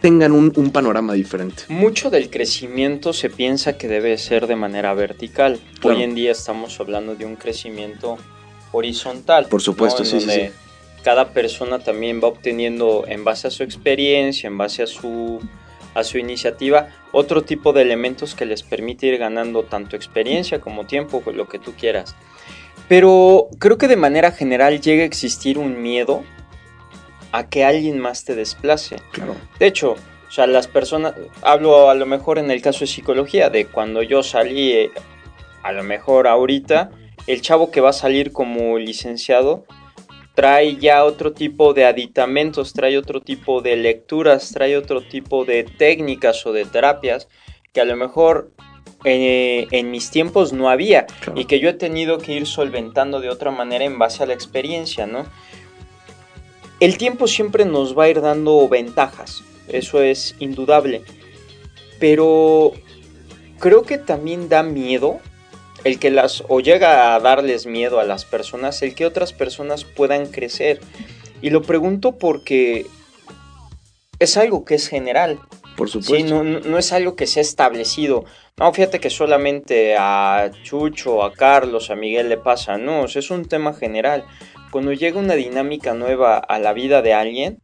tengan 0.05 0.33
un, 0.33 0.53
un, 0.57 0.71
panorama 0.71 1.15
diferente. 1.15 1.63
Mucho 1.69 2.11
del 2.11 2.29
crecimiento 2.29 3.15
se 3.15 3.31
piensa 3.31 3.79
que 3.79 3.89
debe 3.89 4.19
ser 4.19 4.47
de 4.47 4.55
manera 4.55 4.93
vertical. 4.93 5.59
Claro. 5.81 5.97
Hoy 5.97 6.03
en 6.03 6.15
día 6.15 6.33
estamos 6.33 6.79
hablando 6.79 7.15
de 7.15 7.25
un 7.25 7.37
crecimiento 7.37 8.19
horizontal. 8.73 9.47
Por 9.47 9.63
supuesto, 9.63 10.01
¿no? 10.03 10.05
sí, 10.11 10.21
sí, 10.21 10.29
sí, 10.29 10.51
Cada 11.03 11.31
persona 11.31 11.79
también 11.79 12.21
va 12.23 12.29
obteniendo, 12.29 13.07
en 13.09 13.25
base 13.25 13.49
a 13.49 13.51
su 13.51 13.63
experiencia, 13.63 14.47
en 14.47 14.59
base 14.59 14.83
a 14.83 14.87
su, 14.87 15.41
a 15.95 16.05
su 16.05 16.19
iniciativa, 16.19 16.91
otro 17.11 17.41
tipo 17.41 17.73
de 17.73 17.81
elementos 17.81 18.35
que 18.35 18.45
les 18.45 18.63
permite 18.63 19.07
ir 19.07 19.17
ganando 19.17 19.63
tanto 19.63 19.97
experiencia 19.97 20.61
como 20.61 20.85
tiempo, 20.85 21.23
lo 21.33 21.49
que 21.49 21.59
tú 21.59 21.73
quieras. 21.73 22.15
Pero 22.89 23.49
creo 23.59 23.79
que 23.79 23.89
de 23.89 23.97
manera 23.97 24.33
general 24.33 24.83
llega 24.83 25.05
a 25.05 25.07
existir 25.07 25.57
un 25.57 25.81
miedo 25.81 26.25
a 27.35 27.49
que 27.49 27.65
alguien 27.65 27.99
más 27.99 28.25
te 28.25 28.37
desplace. 28.37 28.95
Claro. 29.11 29.35
De 29.59 29.67
hecho, 29.67 29.97
o 30.29 30.31
sea, 30.31 30.47
las 30.47 30.69
personas, 30.69 31.15
hablo 31.43 31.91
a 31.91 31.95
lo 31.97 32.07
mejor 32.07 32.39
en 32.39 32.49
el 32.49 32.63
caso 32.63 32.81
de 32.81 32.87
psicología, 32.87 33.51
de 33.51 33.67
cuando 33.67 34.05
yo 34.05 34.23
salí, 34.23 34.71
eh, 34.71 34.91
a 35.65 35.73
lo 35.73 35.83
mejor 35.83 36.29
ahorita, 36.29 36.93
el 37.27 37.41
chavo 37.41 37.73
que 37.73 37.81
va 37.81 37.91
a 37.91 37.93
salir 37.93 38.31
como 38.33 38.79
licenciado 38.79 39.65
trae 40.37 40.77
ya 40.77 41.05
otro 41.05 41.33
tipo 41.33 41.75
de 41.75 41.87
aditamentos, 41.87 42.73
trae 42.73 42.97
otro 42.97 43.21
tipo 43.21 43.63
de 43.63 43.77
lecturas, 43.77 44.53
trae 44.53 44.77
otro 44.77 45.01
tipo 45.01 45.45
de 45.45 45.65
técnicas 45.65 46.47
o 46.47 46.53
de 46.53 46.65
terapias 46.65 47.27
que 47.73 47.81
a 47.81 47.85
lo 47.85 47.97
mejor 47.97 48.53
eh, 49.03 49.67
en 49.73 49.91
mis 49.91 50.13
tiempos 50.13 50.53
no 50.53 50.71
había 50.71 51.07
claro. 51.07 51.41
y 51.41 51.47
que 51.47 51.59
yo 51.59 51.69
he 51.69 51.75
tenido 51.75 52.19
que 52.19 52.33
ir 52.33 52.47
solventando 52.47 53.21
de 53.21 53.29
otra 53.29 53.51
manera 53.51 53.85
en 53.85 53.99
base 53.99 54.23
a 54.23 54.27
la 54.27 54.35
experiencia, 54.35 55.09
¿no? 55.09 55.27
El 56.81 56.99
tiempo 56.99 57.27
siempre 57.27 57.65
nos 57.65 57.97
va 57.97 58.05
a 58.05 58.09
ir 58.09 58.21
dando 58.21 58.69
ventajas, 58.69 59.45
eso 59.69 60.03
es 60.03 60.35
indudable, 60.39 61.03
pero 61.99 62.73
creo 63.59 63.83
que 63.83 63.99
también 63.99 64.49
da 64.49 64.63
miedo 64.63 65.21
el 65.85 65.99
que 65.99 66.11
las 66.11 66.43
o 66.49 66.61
llega 66.61 67.15
a 67.15 67.21
darles 67.21 67.67
miedo 67.67 68.01
a 68.01 68.05
las 68.05 68.25
personas, 68.25 68.83
el 68.83 68.95
que 68.95 69.07
otras 69.07 69.33
personas 69.33 69.85
puedan 69.85 70.27
crecer. 70.27 70.81
Y 71.43 71.51
lo 71.51 71.63
pregunto 71.63 72.13
porque 72.13 72.87
es 74.19 74.37
algo 74.37 74.65
que 74.65 74.75
es 74.75 74.89
general. 74.89 75.39
Por 75.77 75.91
supuesto. 75.91 76.17
Sí, 76.17 76.23
no, 76.23 76.43
no, 76.43 76.79
es 76.79 76.93
algo 76.93 77.17
que 77.17 77.27
se 77.27 77.41
ha 77.41 77.43
establecido. 77.43 78.25
No, 78.57 78.73
fíjate 78.73 79.01
que 79.01 79.11
solamente 79.11 79.97
a 79.99 80.51
Chucho, 80.63 81.23
a 81.23 81.33
Carlos, 81.33 81.91
a 81.91 81.97
Miguel 81.97 82.29
le 82.29 82.39
pasa. 82.39 82.79
No, 82.79 83.05
es 83.05 83.31
un 83.31 83.45
tema 83.45 83.75
general. 83.75 84.25
Cuando 84.75 84.93
llega 84.93 85.21
una 85.21 85.35
dinámica 85.35 85.95
nueva 85.95 86.37
a 86.37 86.59
la 86.59 86.73
vida 86.73 87.01
de 87.01 87.15
alguien, 87.15 87.61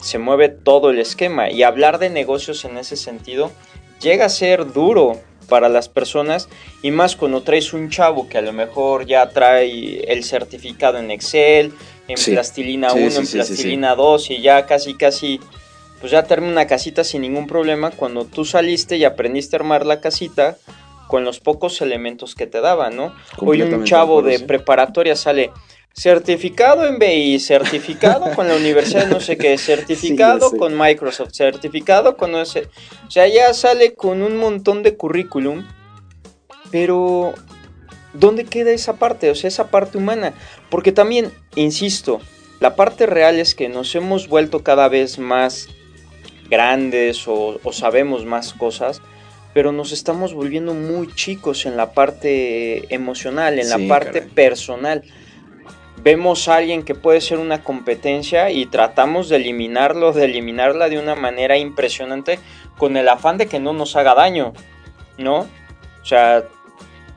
se 0.00 0.18
mueve 0.18 0.48
todo 0.48 0.90
el 0.90 0.98
esquema. 0.98 1.52
Y 1.52 1.62
hablar 1.62 2.00
de 2.00 2.10
negocios 2.10 2.64
en 2.64 2.78
ese 2.78 2.96
sentido 2.96 3.52
llega 4.00 4.24
a 4.24 4.28
ser 4.28 4.72
duro 4.72 5.20
para 5.48 5.68
las 5.68 5.88
personas 5.88 6.48
y 6.82 6.90
más 6.90 7.14
cuando 7.14 7.44
traes 7.44 7.72
un 7.72 7.90
chavo 7.90 8.28
que 8.28 8.38
a 8.38 8.40
lo 8.40 8.52
mejor 8.52 9.06
ya 9.06 9.28
trae 9.28 10.00
el 10.12 10.24
certificado 10.24 10.98
en 10.98 11.12
Excel, 11.12 11.72
en 12.08 12.16
sí. 12.16 12.32
plastilina 12.32 12.92
1, 12.92 13.08
sí, 13.08 13.10
sí, 13.10 13.18
en 13.18 13.28
plastilina 13.28 13.94
2 13.94 14.30
y 14.30 14.42
ya 14.42 14.66
casi 14.66 14.94
casi 14.94 15.38
pues 16.00 16.10
ya 16.10 16.24
termina 16.24 16.54
una 16.54 16.66
casita 16.66 17.04
sin 17.04 17.22
ningún 17.22 17.46
problema 17.46 17.92
cuando 17.92 18.24
tú 18.24 18.44
saliste 18.44 18.96
y 18.96 19.04
aprendiste 19.04 19.54
a 19.54 19.60
armar 19.60 19.86
la 19.86 20.00
casita 20.00 20.58
con 21.08 21.24
los 21.24 21.40
pocos 21.40 21.80
elementos 21.80 22.36
que 22.36 22.46
te 22.46 22.60
daban, 22.60 22.94
¿no? 22.94 23.14
Hoy 23.38 23.62
un 23.62 23.84
chavo 23.84 24.22
de 24.22 24.38
preparatoria 24.38 25.16
sale 25.16 25.50
certificado 25.98 26.86
en 26.86 27.00
BI, 27.00 27.40
certificado 27.40 28.32
con 28.36 28.46
la 28.46 28.54
universidad 28.54 29.08
no 29.08 29.18
sé 29.18 29.36
qué, 29.36 29.58
certificado 29.58 30.50
sí, 30.50 30.56
con 30.56 30.78
Microsoft, 30.78 31.32
certificado 31.32 32.16
con 32.16 32.30
no 32.30 32.44
sé, 32.44 32.68
o 33.06 33.10
sea, 33.10 33.26
ya 33.26 33.52
sale 33.52 33.94
con 33.94 34.22
un 34.22 34.36
montón 34.36 34.84
de 34.84 34.96
currículum, 34.96 35.66
pero 36.70 37.34
¿dónde 38.12 38.44
queda 38.44 38.70
esa 38.70 38.94
parte? 38.96 39.30
O 39.30 39.34
sea, 39.34 39.48
esa 39.48 39.70
parte 39.70 39.98
humana, 39.98 40.34
porque 40.70 40.92
también, 40.92 41.32
insisto, 41.56 42.20
la 42.60 42.76
parte 42.76 43.06
real 43.06 43.38
es 43.38 43.54
que 43.54 43.68
nos 43.68 43.94
hemos 43.94 44.28
vuelto 44.28 44.62
cada 44.62 44.88
vez 44.88 45.18
más 45.18 45.68
grandes 46.48 47.26
o, 47.26 47.58
o 47.62 47.72
sabemos 47.72 48.24
más 48.24 48.52
cosas, 48.52 49.02
pero 49.54 49.72
nos 49.72 49.92
estamos 49.92 50.34
volviendo 50.34 50.74
muy 50.74 51.12
chicos 51.14 51.66
en 51.66 51.76
la 51.76 51.92
parte 51.92 52.92
emocional, 52.94 53.58
en 53.58 53.66
sí, 53.66 53.70
la 53.70 53.88
parte 53.88 54.20
caray. 54.20 54.34
personal 54.34 55.02
vemos 56.02 56.48
a 56.48 56.56
alguien 56.56 56.82
que 56.82 56.94
puede 56.94 57.20
ser 57.20 57.38
una 57.38 57.62
competencia 57.62 58.50
y 58.50 58.66
tratamos 58.66 59.28
de 59.28 59.36
eliminarlo, 59.36 60.12
de 60.12 60.24
eliminarla 60.24 60.88
de 60.88 60.98
una 60.98 61.14
manera 61.14 61.58
impresionante 61.58 62.38
con 62.76 62.96
el 62.96 63.08
afán 63.08 63.38
de 63.38 63.46
que 63.46 63.58
no 63.58 63.72
nos 63.72 63.96
haga 63.96 64.14
daño, 64.14 64.52
¿no? 65.16 65.40
O 65.40 66.04
sea, 66.04 66.44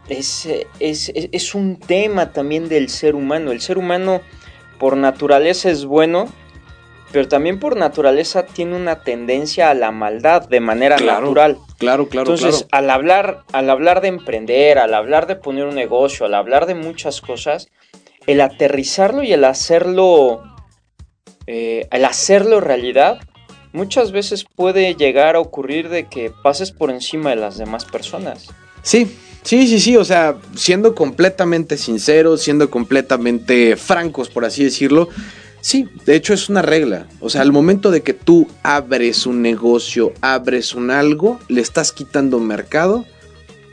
es, 0.10 0.48
es, 0.80 1.12
es 1.14 1.56
un 1.56 1.80
tema 1.80 2.34
también 2.34 2.68
del 2.68 2.90
ser 2.90 3.16
humano. 3.16 3.52
El 3.52 3.62
ser 3.62 3.78
humano 3.78 4.22
por 4.80 4.98
naturaleza 4.98 5.70
es 5.70 5.86
bueno, 5.86 6.28
pero 7.12 7.28
también 7.28 7.60
por 7.60 7.78
naturaleza 7.78 8.46
tiene 8.46 8.76
una 8.76 9.04
tendencia 9.04 9.70
a 9.70 9.74
la 9.74 9.92
maldad 9.92 10.48
de 10.48 10.60
manera 10.60 10.96
claro, 10.96 11.22
natural. 11.22 11.58
Claro, 11.78 12.08
claro. 12.08 12.32
Entonces, 12.32 12.66
claro. 12.70 12.70
al 12.72 12.90
hablar, 12.90 13.44
al 13.52 13.70
hablar 13.70 14.02
de 14.02 14.08
emprender, 14.08 14.80
al 14.80 14.94
hablar 14.94 15.28
de 15.28 15.36
poner 15.36 15.66
un 15.66 15.76
negocio, 15.76 16.26
al 16.26 16.34
hablar 16.34 16.66
de 16.66 16.76
muchas 16.76 17.22
cosas, 17.22 17.68
el 18.28 18.42
aterrizarlo 18.42 19.24
y 19.24 19.34
el 19.34 19.44
hacerlo, 19.44 20.44
eh, 21.48 21.88
el 21.92 22.06
hacerlo 22.06 22.62
realidad, 22.62 23.20
muchas 23.74 24.12
veces 24.12 24.46
puede 24.56 24.96
llegar 24.96 25.36
a 25.36 25.40
ocurrir 25.40 25.90
de 25.90 26.08
que 26.08 26.32
pases 26.44 26.72
por 26.72 26.92
encima 26.92 27.32
de 27.32 27.38
las 27.38 27.58
demás 27.58 27.86
personas. 27.86 28.48
Sí, 28.84 29.16
sí, 29.44 29.68
sí, 29.68 29.80
sí, 29.80 29.98
o 29.98 30.06
sea, 30.06 30.36
siendo 30.56 30.96
completamente 30.96 31.78
sinceros, 31.78 32.42
siendo 32.42 32.70
completamente 32.70 33.76
francos, 33.76 34.30
por 34.30 34.46
así 34.46 34.64
decirlo, 34.64 35.10
sí, 35.62 35.88
de 36.06 36.16
hecho 36.16 36.34
es 36.34 36.50
una 36.50 36.62
regla. 36.62 37.08
O 37.20 37.30
sea, 37.30 37.42
al 37.42 37.52
momento 37.52 37.92
de 37.92 38.02
que 38.02 38.14
tú 38.14 38.48
abres 38.64 39.26
un 39.26 39.42
negocio, 39.42 40.14
abres 40.22 40.76
un 40.76 40.92
algo, 40.92 41.40
le 41.48 41.62
estás 41.62 41.92
quitando 41.92 42.40
mercado 42.40 43.06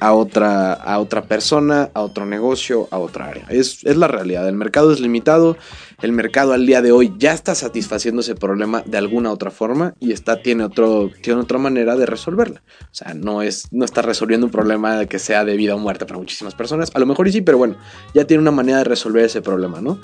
a 0.00 0.12
otra, 0.12 0.72
a 0.72 0.98
otra 0.98 1.22
persona, 1.22 1.90
a 1.94 2.02
otro 2.02 2.26
negocio, 2.26 2.88
a 2.90 2.98
otra 2.98 3.28
área. 3.28 3.46
Es, 3.48 3.84
es, 3.84 3.96
la 3.96 4.08
realidad. 4.08 4.48
El 4.48 4.54
mercado 4.54 4.92
es 4.92 5.00
limitado. 5.00 5.56
El 6.00 6.12
mercado 6.12 6.52
al 6.52 6.64
día 6.64 6.80
de 6.80 6.92
hoy 6.92 7.12
ya 7.18 7.32
está 7.32 7.56
satisfaciendo 7.56 8.20
ese 8.20 8.36
problema 8.36 8.84
de 8.86 8.98
alguna 8.98 9.32
otra 9.32 9.50
forma 9.50 9.94
y 9.98 10.12
está, 10.12 10.40
tiene, 10.42 10.62
otro, 10.62 11.10
tiene 11.22 11.40
otra 11.40 11.58
manera 11.58 11.96
de 11.96 12.06
resolverla. 12.06 12.62
O 12.82 12.94
sea, 12.94 13.14
no, 13.14 13.42
es, 13.42 13.66
no 13.72 13.84
está 13.84 14.00
resolviendo 14.00 14.46
un 14.46 14.52
problema 14.52 15.06
que 15.06 15.18
sea 15.18 15.44
de 15.44 15.56
vida 15.56 15.74
o 15.74 15.78
muerte 15.78 16.06
para 16.06 16.20
muchísimas 16.20 16.54
personas. 16.54 16.92
A 16.94 17.00
lo 17.00 17.06
mejor 17.06 17.28
sí, 17.32 17.40
pero 17.40 17.58
bueno, 17.58 17.74
ya 18.14 18.24
tiene 18.26 18.40
una 18.40 18.52
manera 18.52 18.78
de 18.78 18.84
resolver 18.84 19.24
ese 19.24 19.42
problema, 19.42 19.80
¿no? 19.80 19.98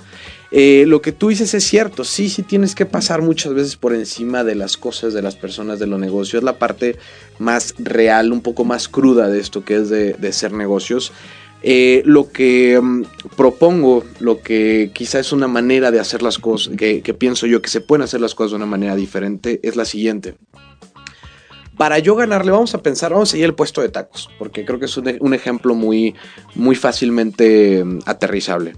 Eh, 0.51 0.85
lo 0.89 1.01
que 1.01 1.13
tú 1.13 1.29
dices 1.29 1.55
es 1.55 1.63
cierto. 1.63 2.03
Sí, 2.03 2.29
sí 2.29 2.43
tienes 2.43 2.75
que 2.75 2.87
pasar 2.87 3.23
muchas 3.23 3.55
veces 3.55 3.77
por 3.77 3.95
encima 3.95 4.43
de 4.43 4.57
las 4.57 4.77
cosas, 4.77 5.15
de 5.15 5.23
las 5.23 5.37
personas, 5.37 5.79
de 5.79 5.87
los 5.87 6.01
negocios. 6.01 6.43
La 6.43 6.59
parte 6.59 6.99
más 7.39 7.73
real, 7.79 8.33
un 8.33 8.41
poco 8.41 8.65
más 8.65 8.89
cruda 8.89 9.29
de 9.29 9.39
esto 9.39 9.65
que 9.65 9.77
es 9.77 9.91
de, 9.91 10.15
de 10.15 10.33
ser 10.33 10.55
negocios. 10.55 11.13
Eh, 11.67 12.03
lo 12.05 12.31
que 12.31 12.79
um, 12.79 13.05
propongo, 13.39 14.05
lo 14.21 14.43
que 14.43 14.91
quizá 14.93 15.19
es 15.19 15.33
una 15.33 15.49
manera 15.49 15.91
de 15.91 15.99
hacer 15.99 16.23
las 16.23 16.39
cosas, 16.39 16.77
que, 16.77 17.01
pienso 17.19 17.47
yo 17.47 17.63
que 17.63 17.71
se 17.71 17.81
pueden 17.81 18.03
hacer 18.03 18.21
las 18.21 18.35
cosas 18.35 18.51
de 18.51 18.57
una 18.57 18.67
manera 18.67 18.95
diferente, 18.95 19.61
es 19.63 19.75
la 19.75 19.87
siguiente. 19.87 20.35
Para 21.79 21.99
yo 22.01 22.17
ganarle, 22.17 22.51
vamos 22.51 22.75
a 22.75 22.83
pensar, 22.83 23.13
vamos 23.13 23.31
a 23.31 23.33
seguir 23.33 23.47
el 23.47 23.55
puesto 23.55 23.81
de 23.81 23.89
tacos, 23.89 24.29
porque 24.39 24.67
creo 24.67 24.79
que 24.79 24.85
es 24.85 24.97
un, 24.99 25.17
un 25.21 25.33
ejemplo 25.33 25.75
muy, 25.75 26.15
muy 26.55 26.77
fácilmente 26.77 27.83
um, 27.83 27.99
aterrizable. 28.05 28.75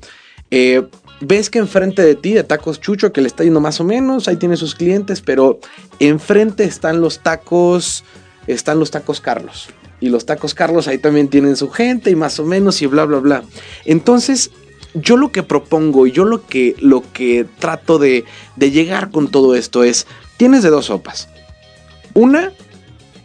Eh, 0.52 0.86
ves 1.20 1.50
que 1.50 1.58
enfrente 1.58 2.02
de 2.02 2.14
ti, 2.14 2.34
de 2.34 2.44
tacos 2.44 2.80
Chucho, 2.80 3.12
que 3.12 3.20
le 3.20 3.26
está 3.26 3.42
yendo 3.42 3.60
más 3.60 3.80
o 3.80 3.84
menos, 3.84 4.28
ahí 4.28 4.36
tiene 4.36 4.56
sus 4.56 4.76
clientes, 4.76 5.22
pero 5.22 5.58
enfrente 5.98 6.62
están 6.62 7.00
los 7.00 7.20
tacos, 7.20 8.04
están 8.46 8.78
los 8.78 8.92
tacos 8.92 9.20
Carlos 9.20 9.70
y 10.00 10.08
los 10.08 10.26
tacos 10.26 10.54
Carlos 10.54 10.88
ahí 10.88 10.98
también 10.98 11.28
tienen 11.28 11.56
su 11.56 11.70
gente 11.70 12.10
y 12.10 12.16
más 12.16 12.38
o 12.38 12.44
menos 12.44 12.82
y 12.82 12.86
bla 12.86 13.04
bla 13.04 13.18
bla. 13.18 13.42
Entonces, 13.84 14.50
yo 14.94 15.16
lo 15.16 15.32
que 15.32 15.42
propongo 15.42 16.06
yo 16.06 16.24
lo 16.24 16.46
que, 16.46 16.74
lo 16.80 17.02
que 17.12 17.46
trato 17.58 17.98
de, 17.98 18.24
de 18.56 18.70
llegar 18.70 19.10
con 19.10 19.30
todo 19.30 19.54
esto 19.54 19.84
es, 19.84 20.06
tienes 20.36 20.62
de 20.62 20.70
dos 20.70 20.86
sopas. 20.86 21.28
Una, 22.14 22.52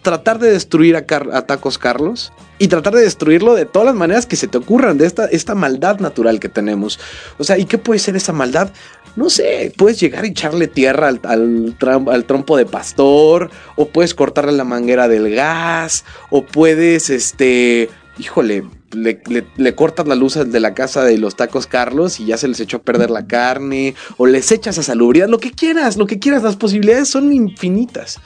tratar 0.02 0.40
de 0.40 0.52
destruir 0.52 0.96
a, 0.96 1.06
a 1.34 1.42
tacos 1.44 1.78
Carlos 1.78 2.32
y 2.58 2.68
tratar 2.68 2.94
de 2.94 3.02
destruirlo 3.02 3.56
de 3.56 3.66
todas 3.66 3.88
las 3.88 3.96
maneras 3.96 4.26
que 4.26 4.36
se 4.36 4.48
te 4.48 4.58
ocurran, 4.58 4.98
de 4.98 5.08
esta, 5.08 5.26
esta 5.26 5.56
maldad 5.56 6.00
natural 6.00 6.40
que 6.40 6.50
tenemos. 6.50 7.00
O 7.38 7.44
sea, 7.44 7.58
¿y 7.58 7.66
qué 7.66 7.78
puede 7.78 8.00
ser 8.00 8.16
esa 8.16 8.34
maldad? 8.34 8.70
No 9.16 9.30
sé, 9.30 9.74
puedes 9.78 10.00
llegar 10.00 10.26
y 10.26 10.30
echarle 10.30 10.68
tierra 10.68 11.10
al, 11.10 11.20
al, 11.24 12.26
trompo 12.26 12.58
de 12.58 12.66
pastor, 12.66 13.50
o 13.76 13.88
puedes 13.88 14.16
cortarle 14.16 14.54
la 14.54 14.64
manguera 14.64 15.08
del 15.08 15.34
gas, 15.34 16.06
o 16.30 16.46
puedes, 16.46 17.10
este, 17.10 17.90
híjole, 18.18 18.64
le, 18.94 19.76
cortas 19.76 20.08
la 20.08 20.16
luz 20.16 20.36
de 20.36 20.60
la 20.60 20.74
casa 20.74 21.04
de 21.04 21.18
los 21.18 21.36
tacos 21.36 21.68
Carlos 21.68 22.20
y 22.20 22.26
ya 22.26 22.38
se 22.38 22.48
les 22.48 22.60
echó 22.60 22.78
a 22.78 22.82
perder 22.84 23.10
la 23.10 23.28
carne, 23.28 23.96
o 24.18 24.26
les 24.26 24.52
echas 24.52 24.78
a 24.78 24.84
salubridad, 24.84 25.28
lo 25.28 25.40
que 25.40 25.52
quieras, 25.52 25.98
lo 25.98 26.08
que 26.08 26.20
quieras, 26.20 26.44
las 26.44 26.56
posibilidades 26.56 27.10
son 27.10 27.34
infinitas. 27.34 28.20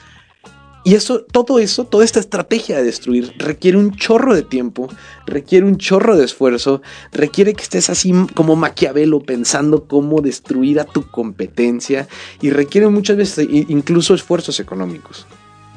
Y 0.86 0.94
eso, 0.94 1.22
todo 1.24 1.58
eso, 1.58 1.86
toda 1.86 2.06
esta 2.06 2.20
estrategia 2.20 2.78
de 2.78 2.84
destruir 2.84 3.34
requiere 3.40 3.76
un 3.76 3.96
chorro 3.96 4.36
de 4.36 4.44
tiempo, 4.44 4.88
requiere 5.26 5.66
un 5.66 5.78
chorro 5.78 6.16
de 6.16 6.24
esfuerzo, 6.24 6.84
requiere 7.12 7.56
que 7.56 7.64
estés 7.64 7.90
así 7.90 8.14
como 8.36 8.56
Maquiavelo 8.56 9.20
pensando 9.20 9.86
cómo 9.86 10.22
destruir 10.22 10.80
a 10.80 10.86
tu 10.86 11.10
competencia 11.10 12.08
y 12.40 12.52
requiere 12.52 12.88
muchas 12.88 13.18
veces 13.18 13.48
incluso 13.50 14.14
esfuerzos 14.14 14.60
económicos. 14.60 15.26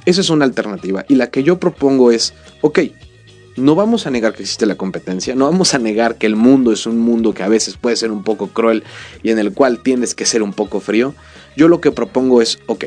Esa 0.05 0.21
es 0.21 0.29
una 0.29 0.45
alternativa 0.45 1.07
y 1.09 1.15
la 1.15 1.31
que 1.31 1.43
yo 1.43 1.59
propongo 1.59 2.13
es, 2.13 2.35
ok, 2.61 2.81
no 3.57 3.75
vamos 3.75 4.07
a 4.07 4.11
negar 4.11 4.35
que 4.35 4.43
existe 4.43 4.67
la 4.67 4.75
competencia, 4.75 5.35
no 5.35 5.47
vamos 5.47 5.73
a 5.73 5.79
negar 5.79 6.17
que 6.17 6.27
el 6.27 6.37
mundo 6.37 6.71
es 6.71 6.85
un 6.85 6.99
mundo 6.99 7.33
que 7.33 7.43
a 7.43 7.49
veces 7.49 7.79
puede 7.79 7.97
ser 7.97 8.13
un 8.13 8.25
poco 8.25 8.49
cruel 8.49 8.85
y 9.23 9.31
en 9.31 9.39
el 9.39 9.55
cual 9.55 9.83
tienes 9.83 10.15
que 10.15 10.27
ser 10.27 10.43
un 10.43 10.53
poco 10.53 10.81
frío. 10.81 11.15
Yo 11.57 11.69
lo 11.69 11.81
que 11.81 11.93
propongo 11.93 12.43
es, 12.43 12.59
ok, 12.67 12.85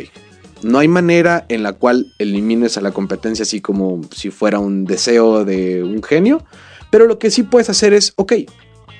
no 0.64 0.80
hay 0.80 0.88
manera 0.88 1.46
en 1.50 1.64
la 1.64 1.74
cual 1.74 2.14
elimines 2.20 2.78
a 2.78 2.82
la 2.82 2.92
competencia 2.92 3.44
así 3.44 3.62
como 3.62 4.02
si 4.14 4.30
fuera 4.30 4.60
un 4.60 4.86
deseo 4.86 5.46
de 5.46 5.84
un 5.84 6.04
genio, 6.04 6.44
pero 6.90 7.06
lo 7.06 7.20
que 7.20 7.32
sí 7.32 7.44
puedes 7.44 7.70
hacer 7.70 7.94
es, 7.94 8.14
ok, 8.16 8.34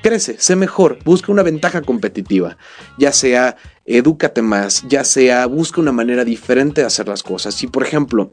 crece, 0.02 0.38
sé 0.40 0.56
mejor, 0.56 1.00
busca 1.04 1.32
una 1.32 1.44
ventaja 1.44 1.82
competitiva, 1.82 2.58
ya 2.98 3.12
sea 3.12 3.58
edúcate 3.86 4.42
más, 4.42 4.84
ya 4.88 5.04
sea 5.04 5.46
busca 5.46 5.82
una 5.82 5.92
manera 5.92 6.24
diferente 6.24 6.82
de 6.82 6.88
hacer 6.88 7.08
las 7.08 7.24
cosas. 7.24 7.54
Si 7.54 7.68
por 7.68 7.84
ejemplo 7.84 8.32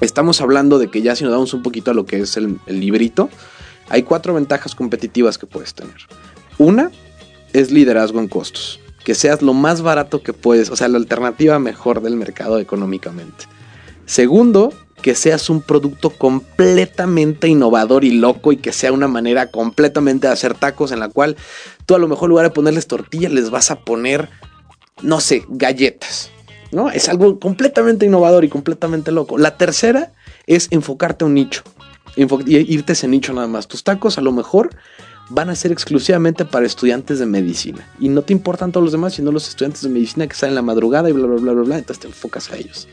estamos 0.00 0.40
hablando 0.40 0.78
de 0.78 0.90
que 0.90 1.02
ya 1.02 1.16
si 1.16 1.24
nos 1.24 1.32
damos 1.32 1.54
un 1.54 1.62
poquito 1.62 1.90
a 1.90 1.94
lo 1.94 2.04
que 2.04 2.20
es 2.20 2.36
el, 2.36 2.58
el 2.66 2.80
librito, 2.80 3.30
hay 3.88 4.02
cuatro 4.02 4.34
ventajas 4.34 4.74
competitivas 4.74 5.38
que 5.38 5.46
puedes 5.46 5.74
tener. 5.74 5.96
Una 6.58 6.90
es 7.52 7.70
liderazgo 7.70 8.20
en 8.20 8.28
costos 8.28 8.80
que 9.04 9.14
seas 9.14 9.42
lo 9.42 9.54
más 9.54 9.82
barato 9.82 10.22
que 10.22 10.32
puedes, 10.32 10.70
o 10.70 10.76
sea, 10.76 10.88
la 10.88 10.98
alternativa 10.98 11.58
mejor 11.58 12.02
del 12.02 12.16
mercado 12.16 12.58
económicamente. 12.58 13.46
Segundo, 14.06 14.72
que 15.02 15.14
seas 15.14 15.48
un 15.48 15.62
producto 15.62 16.10
completamente 16.10 17.48
innovador 17.48 18.04
y 18.04 18.12
loco 18.12 18.52
y 18.52 18.56
que 18.56 18.72
sea 18.72 18.92
una 18.92 19.08
manera 19.08 19.50
completamente 19.50 20.26
de 20.26 20.32
hacer 20.32 20.54
tacos 20.54 20.92
en 20.92 21.00
la 21.00 21.08
cual 21.08 21.36
tú 21.86 21.94
a 21.94 21.98
lo 21.98 22.08
mejor 22.08 22.26
en 22.26 22.30
lugar 22.30 22.46
de 22.46 22.54
ponerles 22.54 22.86
tortillas 22.86 23.32
les 23.32 23.50
vas 23.50 23.70
a 23.70 23.80
poner, 23.80 24.28
no 25.02 25.20
sé, 25.20 25.44
galletas. 25.48 26.30
¿No? 26.70 26.90
Es 26.90 27.08
algo 27.08 27.40
completamente 27.40 28.04
innovador 28.04 28.44
y 28.44 28.50
completamente 28.50 29.10
loco. 29.10 29.38
La 29.38 29.56
tercera 29.56 30.12
es 30.46 30.68
enfocarte 30.70 31.24
a 31.24 31.26
un 31.26 31.32
nicho. 31.32 31.62
y 32.14 32.56
irte 32.74 32.92
ese 32.92 33.08
nicho 33.08 33.32
nada 33.32 33.46
más. 33.46 33.68
Tus 33.68 33.84
tacos 33.84 34.18
a 34.18 34.20
lo 34.20 34.32
mejor 34.32 34.68
van 35.30 35.50
a 35.50 35.54
ser 35.54 35.72
exclusivamente 35.72 36.44
para 36.44 36.66
estudiantes 36.66 37.18
de 37.18 37.26
medicina. 37.26 37.88
Y 37.98 38.08
no 38.08 38.22
te 38.22 38.32
importan 38.32 38.72
todos 38.72 38.84
los 38.84 38.92
demás, 38.92 39.14
sino 39.14 39.32
los 39.32 39.48
estudiantes 39.48 39.82
de 39.82 39.88
medicina 39.88 40.26
que 40.26 40.34
salen 40.34 40.52
en 40.52 40.56
la 40.56 40.62
madrugada 40.62 41.10
y 41.10 41.12
bla, 41.12 41.26
bla, 41.26 41.36
bla, 41.40 41.52
bla, 41.52 41.62
bla. 41.62 41.78
Entonces 41.78 42.00
te 42.00 42.08
enfocas 42.08 42.50
a 42.50 42.56
ellos. 42.56 42.88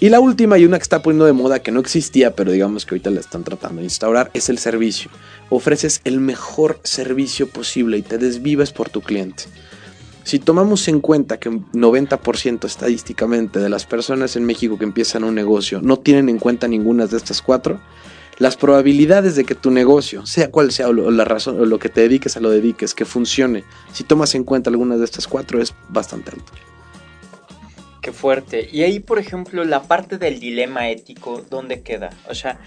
Y 0.00 0.10
la 0.10 0.20
última 0.20 0.56
y 0.58 0.64
una 0.64 0.78
que 0.78 0.84
está 0.84 1.02
poniendo 1.02 1.24
de 1.24 1.32
moda 1.32 1.58
que 1.58 1.72
no 1.72 1.80
existía, 1.80 2.36
pero 2.36 2.52
digamos 2.52 2.86
que 2.86 2.94
ahorita 2.94 3.10
la 3.10 3.18
están 3.18 3.42
tratando 3.42 3.80
de 3.80 3.84
instaurar, 3.84 4.30
es 4.32 4.48
el 4.48 4.58
servicio. 4.58 5.10
Ofreces 5.50 6.00
el 6.04 6.20
mejor 6.20 6.78
servicio 6.84 7.48
posible 7.48 7.98
y 7.98 8.02
te 8.02 8.16
desvives 8.16 8.70
por 8.70 8.90
tu 8.90 9.00
cliente. 9.00 9.44
Si 10.22 10.38
tomamos 10.38 10.86
en 10.86 11.00
cuenta 11.00 11.38
que 11.38 11.48
un 11.48 11.66
90% 11.72 12.64
estadísticamente 12.64 13.58
de 13.58 13.68
las 13.68 13.86
personas 13.86 14.36
en 14.36 14.44
México 14.44 14.78
que 14.78 14.84
empiezan 14.84 15.24
un 15.24 15.34
negocio 15.34 15.80
no 15.82 15.98
tienen 15.98 16.28
en 16.28 16.38
cuenta 16.38 16.68
ninguna 16.68 17.06
de 17.06 17.16
estas 17.16 17.42
cuatro, 17.42 17.80
las 18.38 18.56
probabilidades 18.56 19.34
de 19.36 19.44
que 19.44 19.54
tu 19.54 19.70
negocio, 19.70 20.24
sea 20.26 20.50
cual 20.50 20.70
sea 20.70 20.88
la 20.92 21.24
razón 21.24 21.60
o 21.60 21.64
lo 21.64 21.78
que 21.78 21.88
te 21.88 22.02
dediques 22.02 22.36
a 22.36 22.40
lo 22.40 22.50
dediques, 22.50 22.94
que 22.94 23.04
funcione, 23.04 23.64
si 23.92 24.04
tomas 24.04 24.34
en 24.34 24.44
cuenta 24.44 24.70
alguna 24.70 24.96
de 24.96 25.04
estas 25.04 25.26
cuatro, 25.26 25.60
es 25.60 25.74
bastante 25.88 26.30
alto. 26.30 26.52
Qué 28.00 28.12
fuerte. 28.12 28.68
Y 28.72 28.82
ahí, 28.82 29.00
por 29.00 29.18
ejemplo, 29.18 29.64
la 29.64 29.82
parte 29.82 30.18
del 30.18 30.38
dilema 30.38 30.88
ético, 30.88 31.44
¿dónde 31.50 31.82
queda? 31.82 32.10
O 32.28 32.34
sea, 32.34 32.60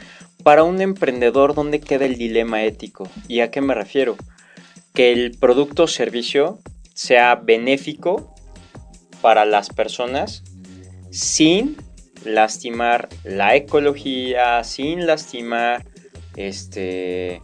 para 0.43 0.63
un 0.63 0.81
emprendedor, 0.81 1.55
¿dónde 1.55 1.79
queda 1.79 2.05
el 2.05 2.17
dilema 2.17 2.63
ético? 2.63 3.09
¿Y 3.27 3.39
a 3.39 3.49
qué 3.49 3.61
me 3.61 3.73
refiero? 3.73 4.17
Que 4.93 5.13
el 5.13 5.37
producto 5.39 5.83
o 5.83 5.87
servicio 5.87 6.59
sea 6.93 7.35
benéfico 7.35 8.35
para 9.21 9.45
las 9.45 9.69
personas 9.69 10.43
sin 11.11 11.77
lastimar 12.25 13.09
la 13.23 13.55
ecología, 13.55 14.63
sin 14.63 15.05
lastimar 15.05 15.85
este, 16.35 17.41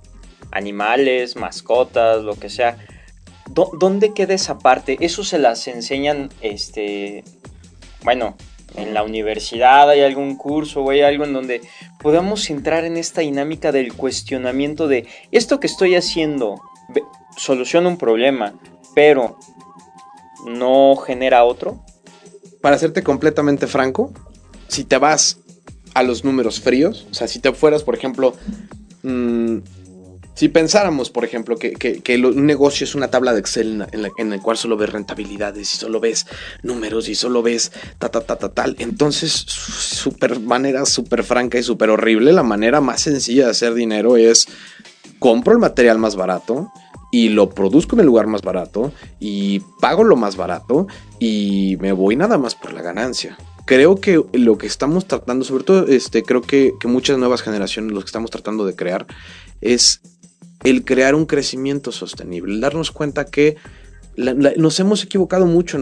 animales, 0.52 1.36
mascotas, 1.36 2.24
lo 2.24 2.36
que 2.36 2.50
sea. 2.50 2.78
¿Dónde 3.50 4.14
queda 4.14 4.34
esa 4.34 4.60
parte? 4.60 4.98
Eso 5.00 5.24
se 5.24 5.40
las 5.40 5.68
enseñan, 5.68 6.30
este, 6.42 7.24
bueno, 8.04 8.36
en 8.76 8.94
la 8.94 9.04
universidad 9.04 9.90
hay 9.90 10.02
algún 10.02 10.36
curso 10.36 10.84
o 10.84 10.90
hay 10.92 11.02
algo 11.02 11.24
en 11.24 11.34
donde 11.34 11.62
podamos 12.00 12.50
entrar 12.50 12.86
en 12.86 12.98
esta 12.98 13.22
dinámica 13.22 13.72
del 13.72 13.94
cuestionamiento 13.94 14.88
de 14.88 15.08
esto 15.32 15.60
que 15.60 15.68
estoy 15.68 15.96
haciendo 15.96 16.62
soluciona 17.38 17.88
un 17.88 17.98
problema, 17.98 18.54
pero 18.96 19.38
no 20.46 20.96
genera 20.98 21.46
otro. 21.46 21.80
Para 22.62 22.78
serte 22.78 23.04
completamente 23.04 23.68
franco, 23.68 24.12
si 24.68 24.84
te 24.84 24.98
vas 24.98 25.38
a 25.94 26.04
los 26.04 26.24
números 26.24 26.60
fríos, 26.60 27.08
o 27.12 27.14
sea, 27.14 27.28
si 27.28 27.40
te 27.40 27.52
fueras, 27.54 27.84
por 27.84 27.96
ejemplo, 27.96 28.36
mmm, 29.04 29.58
si 30.38 30.50
pensáramos, 30.50 31.10
por 31.10 31.26
ejemplo, 31.26 31.58
que, 31.58 31.74
que, 31.74 32.18
un 32.18 32.46
negocio 32.46 32.84
es 32.84 32.94
una 32.94 33.08
tabla 33.08 33.34
de 33.34 33.40
Excel 33.40 33.84
en 33.92 34.02
la, 34.04 34.12
en 34.20 34.30
la, 34.30 34.38
cual 34.38 34.56
solo 34.56 34.78
ves 34.78 34.92
rentabilidades 34.92 35.74
y 35.74 35.78
solo 35.78 36.00
ves 36.00 36.28
números 36.62 37.10
y 37.10 37.16
solo 37.16 37.42
ves 37.42 37.72
ta, 37.98 38.10
ta, 38.10 38.22
ta, 38.22 38.36
ta, 38.36 38.50
tal, 38.50 38.76
entonces, 38.78 39.32
súper 39.32 40.40
manera 40.40 40.86
súper 40.86 41.24
franca 41.24 41.58
y 41.58 41.64
súper 41.64 41.90
horrible, 41.90 42.34
la 42.34 42.44
manera 42.44 42.82
más 42.82 43.02
sencilla 43.02 43.46
de 43.46 43.50
hacer 43.50 43.74
dinero 43.74 44.16
es 44.16 44.48
compro 45.18 45.54
el 45.54 45.60
material 45.60 45.98
más 45.98 46.16
barato 46.16 46.72
y 47.12 47.30
lo 47.30 47.50
produzco 47.50 47.96
en 47.96 48.02
el 48.02 48.06
lugar 48.06 48.28
más 48.28 48.44
barato 48.44 48.94
y 49.20 49.62
pago 49.82 50.04
lo 50.04 50.18
más 50.18 50.36
barato 50.36 50.86
y 51.18 51.78
me 51.80 51.94
voy 51.94 52.16
nada 52.16 52.38
más 52.38 52.54
por 52.54 52.74
la 52.74 52.84
ganancia 52.84 53.38
creo 53.68 53.98
que 53.98 54.24
lo 54.32 54.58
que 54.58 54.66
estamos 54.66 55.06
tratando, 55.06 55.44
sobre 55.44 55.66
todo 55.66 55.88
este, 55.88 56.24
creo 56.24 56.42
que, 56.42 56.74
muchas 56.86 57.18
nuevas 57.18 57.42
generaciones 57.42 57.92
lo 57.92 58.00
que 58.00 58.06
estamos 58.06 58.32
tratando 58.32 58.66
de 58.66 58.76
crear 58.76 59.06
es 59.60 60.02
el 60.64 60.86
crear 60.86 61.14
un 61.14 61.26
crecimiento 61.26 61.92
sostenible, 61.92 62.54
el 62.54 62.62
darnos 62.62 62.92
cuenta 62.92 63.26
que 63.26 63.58
nos 64.16 64.80
hemos 64.80 65.04
equivocado 65.04 65.46
mucho 65.46 65.78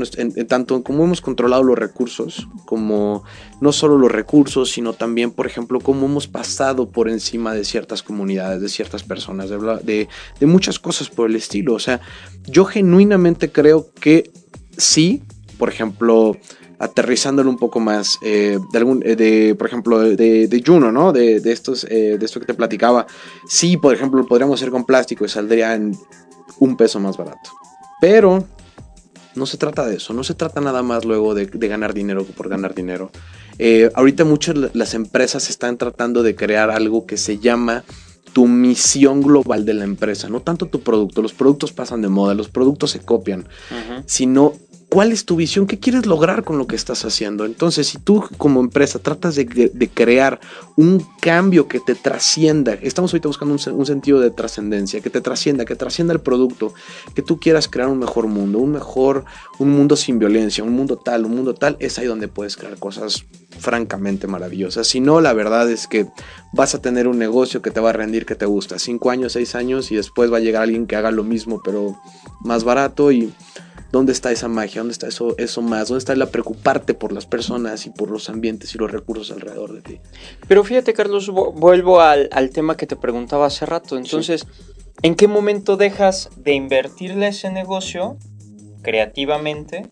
tanto 0.49 0.75
en 0.75 0.81
cómo 0.81 1.05
hemos 1.05 1.21
controlado 1.21 1.63
los 1.63 1.77
recursos, 1.77 2.49
como 2.65 3.23
no 3.61 3.71
solo 3.71 3.97
los 3.97 4.11
recursos, 4.11 4.71
sino 4.71 4.91
también, 4.91 5.31
por 5.31 5.45
ejemplo, 5.45 5.79
cómo 5.79 6.07
hemos 6.07 6.27
pasado 6.27 6.89
por 6.89 7.07
encima 7.07 7.53
de 7.53 7.63
ciertas 7.63 8.03
comunidades, 8.03 8.61
de 8.61 8.67
ciertas 8.67 9.03
personas, 9.03 9.49
de 9.51 10.07
muchas 10.41 10.79
cosas 10.79 11.07
por 11.07 11.29
el 11.29 11.37
estilo. 11.37 11.75
O 11.75 11.79
sea, 11.79 12.01
yo 12.45 12.65
genuinamente 12.65 13.51
creo 13.53 13.89
que 13.93 14.31
sí, 14.75 15.23
por 15.57 15.69
ejemplo, 15.69 16.35
aterrizándolo 16.79 17.49
un 17.49 17.57
poco 17.57 17.79
más, 17.79 18.19
eh, 18.21 18.59
de, 18.71 18.77
algún, 18.77 19.03
eh, 19.05 19.15
de, 19.15 19.55
por 19.55 19.67
ejemplo, 19.67 19.99
de, 19.99 20.47
de 20.47 20.63
Juno, 20.65 20.91
¿no? 20.91 21.13
De, 21.13 21.39
de 21.39 21.51
estos, 21.51 21.85
eh, 21.89 22.17
de 22.19 22.25
esto 22.25 22.39
que 22.39 22.45
te 22.45 22.53
platicaba. 22.53 23.05
Sí, 23.47 23.77
por 23.77 23.93
ejemplo, 23.93 24.21
lo 24.21 24.27
podríamos 24.27 24.59
hacer 24.59 24.71
con 24.71 24.85
plástico 24.85 25.25
y 25.25 25.29
saldría 25.29 25.75
en 25.75 25.97
un 26.59 26.77
peso 26.77 26.99
más 26.99 27.17
barato. 27.17 27.51
Pero 28.01 28.45
no 29.35 29.45
se 29.45 29.57
trata 29.57 29.85
de 29.85 29.95
eso, 29.95 30.13
no 30.13 30.23
se 30.23 30.33
trata 30.33 30.61
nada 30.61 30.83
más 30.83 31.05
luego 31.05 31.33
de, 31.33 31.45
ganar 31.45 31.93
dinero 31.93 32.23
por 32.23 32.47
ganar 32.47 32.73
dinero. 32.73 33.11
ahorita 33.95 34.23
muchas 34.23 34.55
las 34.73 34.93
empresas 34.93 35.49
están 35.49 35.77
tratando 35.77 36.23
de 36.23 36.35
crear 36.35 36.71
algo 36.71 37.05
que 37.05 37.17
se 37.17 37.39
llama 37.39 37.83
tu 38.35 38.47
misión 38.47 39.21
global 39.21 39.63
de 39.63 39.73
la 39.73 39.85
empresa, 39.85 40.27
no 40.27 40.41
tanto 40.41 40.65
tu 40.65 40.81
producto, 40.81 41.21
los 41.21 41.33
productos 41.33 41.71
pasan 41.71 42.01
de 42.01 42.09
moda, 42.09 42.33
los 42.33 42.49
productos 42.49 42.91
se 42.91 42.99
copian, 42.99 43.47
sino 44.07 44.51
¿Cuál 44.89 45.11
es 45.11 45.25
tu 45.25 45.35
visión? 45.35 45.67
¿Qué 45.67 45.79
quieres 45.79 46.05
lograr 46.05 46.43
con 46.43 46.57
lo 46.57 46.67
que 46.67 46.75
estás 46.75 47.05
haciendo? 47.05 47.45
Entonces, 47.45 47.87
si 47.87 47.97
tú 47.97 48.23
como 48.37 48.59
empresa 48.59 48.99
tratas 48.99 49.35
de, 49.35 49.89
crear 49.93 50.39
un 50.77 51.05
cambio 51.21 51.67
que 51.67 51.79
te 51.79 51.95
trascienda, 51.95 52.73
estamos 52.81 53.11
ahorita 53.11 53.27
buscando 53.27 53.55
un, 53.55 53.73
un 53.79 53.85
sentido 53.85 54.19
de 54.19 54.31
trascendencia, 54.31 55.01
que 55.01 55.09
te 55.09 55.21
trascienda, 55.21 55.65
que 55.65 55.75
trascienda 55.75 56.13
el 56.13 56.21
producto, 56.21 56.73
que 57.13 57.21
tú 57.21 57.39
quieras 57.39 57.67
crear 57.67 57.89
un 57.89 57.99
mejor 57.99 58.27
mundo, 58.27 58.59
un 58.59 58.71
mejor, 58.71 59.25
un 59.59 59.71
mundo 59.71 59.95
sin 59.95 60.19
violencia, 60.19 60.63
un 60.63 60.73
mundo 60.73 60.97
tal, 60.97 61.25
un 61.25 61.35
mundo 61.35 61.55
tal, 61.55 61.77
es 61.79 61.97
ahí 61.99 62.05
donde 62.05 62.27
puedes 62.27 62.55
crear 62.55 62.77
cosas 62.77 63.25
francamente 63.59 64.27
maravillosas. 64.27 64.87
Si 64.87 64.99
no, 64.99 65.19
la 65.19 65.33
verdad 65.33 65.69
es 65.69 65.87
que 65.87 66.07
vas 66.53 66.75
a 66.75 66.81
tener 66.81 67.07
un 67.07 67.17
negocio 67.17 67.61
que 67.61 67.71
te 67.71 67.79
va 67.79 67.89
a 67.89 67.93
rendir 67.93 68.25
que 68.25 68.35
te 68.35 68.45
gusta, 68.45 68.79
cinco 68.79 69.09
años, 69.09 69.33
seis 69.33 69.55
años, 69.55 69.91
y 69.91 69.95
después 69.95 70.31
va 70.31 70.37
a 70.37 70.41
llegar 70.41 70.63
alguien 70.63 70.87
que 70.87 70.95
haga 70.95 71.11
lo 71.11 71.23
mismo, 71.23 71.61
pero 71.63 71.97
más 72.41 72.63
barato 72.63 73.11
y 73.11 73.33
¿Dónde 73.95 74.11
está 74.11 74.29
esa 74.29 74.49
magia? 74.49 74.81
¿Dónde 74.81 74.91
está 74.91 75.07
eso, 75.07 75.37
eso 75.37 75.61
más? 75.61 75.87
¿Dónde 75.87 75.99
está 75.99 76.13
la 76.17 76.25
preocuparte 76.25 76.93
por 76.93 77.13
las 77.13 77.25
personas 77.25 77.85
y 77.85 77.91
por 77.91 78.11
los 78.11 78.27
ambientes 78.27 78.75
y 78.75 78.77
los 78.77 78.91
recursos 78.91 79.31
alrededor 79.31 79.71
de 79.71 79.79
ti? 79.79 79.99
Pero 80.49 80.65
fíjate, 80.65 80.91
Carlos, 80.91 81.29
vuelvo 81.29 82.01
al, 82.01 82.49
tema 82.51 82.75
que 82.75 82.87
te 82.87 82.97
preguntaba 82.97 83.45
hace 83.45 83.65
rato. 83.65 83.97
Entonces, 83.97 84.47
¿en 85.01 85.15
qué 85.15 85.29
momento 85.29 85.77
dejas 85.77 86.29
de 86.35 86.55
invertirle 86.55 87.29
ese 87.29 87.49
negocio 87.51 88.17
creativamente 88.81 89.87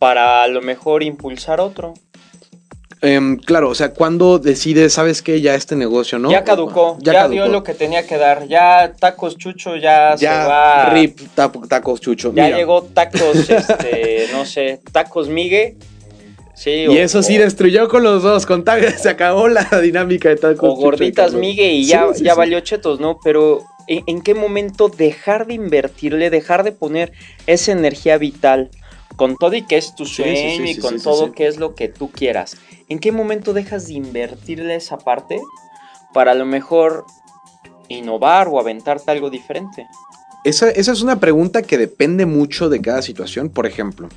para 0.00 0.42
a 0.42 0.48
lo 0.48 0.60
mejor 0.60 1.04
impulsar 1.04 1.60
otro? 1.60 1.94
Em, 3.04 3.36
claro, 3.36 3.68
o 3.68 3.74
sea, 3.74 3.92
cuando 3.92 4.38
decides, 4.38 4.94
sabes 4.94 5.20
que 5.20 5.42
ya 5.42 5.54
este 5.54 5.76
negocio, 5.76 6.18
¿no? 6.18 6.30
Ya 6.30 6.42
caducó, 6.42 6.96
ya, 7.00 7.28
dio 7.28 7.48
lo 7.48 7.62
que 7.62 7.74
tenía 7.74 8.06
que 8.06 8.16
dar, 8.16 8.48
ya 8.48 8.94
tacos 8.98 9.36
chucho 9.36 9.76
ya, 9.76 10.16
se 10.16 10.26
va. 10.26 10.88
Rip 10.90 11.20
tacos 11.68 12.00
chucho. 12.00 12.32
Ya 12.34 12.48
llegó 12.48 12.82
tacos, 12.82 13.36
este, 13.50 14.28
no 14.32 14.46
sé, 14.46 14.80
tacos 14.90 15.28
migue. 15.28 15.76
Sí, 16.54 16.86
y 16.88 16.98
eso 16.98 17.22
sí 17.22 17.36
destruyó 17.36 17.88
con 17.88 18.04
los 18.04 18.22
dos, 18.22 18.46
con 18.46 18.64
se 18.96 19.08
acabó 19.10 19.48
la 19.48 19.68
dinámica 19.82 20.30
de 20.30 20.36
tacos. 20.36 20.70
O 20.70 20.76
gorditas 20.76 21.34
migue 21.34 21.72
y 21.72 21.84
ya, 21.84 22.06
ya 22.14 22.34
valió 22.34 22.60
chetos, 22.60 23.00
¿no? 23.00 23.18
Pero 23.22 23.60
¿en, 23.86 24.02
¿en 24.06 24.22
qué 24.22 24.34
momento 24.34 24.88
dejar 24.88 25.46
de 25.46 25.54
invertirle, 25.54 26.30
dejar 26.30 26.62
de 26.62 26.72
poner 26.72 27.12
esa 27.46 27.72
energía 27.72 28.16
vital? 28.16 28.70
Con 29.16 29.36
todo 29.36 29.54
y 29.54 29.62
que 29.62 29.76
es 29.76 29.94
tu 29.94 30.06
sueño 30.06 30.64
y 30.64 30.78
con 30.78 31.00
todo 31.00 31.32
que 31.32 31.46
es 31.46 31.58
lo 31.58 31.74
que 31.74 31.88
tú 31.88 32.10
quieras. 32.10 32.56
¿En 32.88 32.98
qué 32.98 33.12
momento 33.12 33.52
dejas 33.52 33.86
de 33.86 33.94
invertirle 33.94 34.74
esa 34.74 34.98
parte 34.98 35.40
para 36.12 36.32
a 36.32 36.34
lo 36.34 36.46
mejor 36.46 37.04
innovar 37.88 38.48
o 38.48 38.58
aventarte 38.58 39.10
algo 39.10 39.30
diferente? 39.30 39.86
Esa, 40.44 40.70
esa 40.70 40.92
es 40.92 41.02
una 41.02 41.20
pregunta 41.20 41.62
que 41.62 41.78
depende 41.78 42.26
mucho 42.26 42.68
de 42.68 42.80
cada 42.80 43.02
situación. 43.02 43.48
Por 43.48 43.66
ejemplo, 43.66 44.08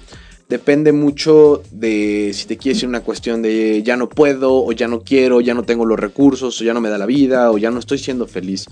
depende 0.50 0.92
mucho 0.92 1.62
de 1.72 2.32
si 2.34 2.48
te 2.48 2.58
quieres 2.58 2.82
ir 2.82 2.90
una 2.90 3.02
cuestión 3.02 3.42
de 3.42 3.84
ya 3.84 3.98
no 3.98 4.10
puedo 4.10 4.64
o 4.64 4.72
ya 4.72 4.88
no 4.88 5.02
quiero, 5.02 5.42
ya 5.42 5.54
no 5.54 5.64
tengo 5.64 5.86
los 5.86 6.00
recursos 6.00 6.60
o 6.60 6.64
ya 6.64 6.74
no 6.74 6.82
me 6.82 6.90
da 6.90 6.98
la 6.98 7.06
vida 7.06 7.52
o 7.52 7.58
ya 7.58 7.72
no 7.72 7.80
estoy 7.80 7.98
siendo 7.98 8.28
feliz. 8.28 8.66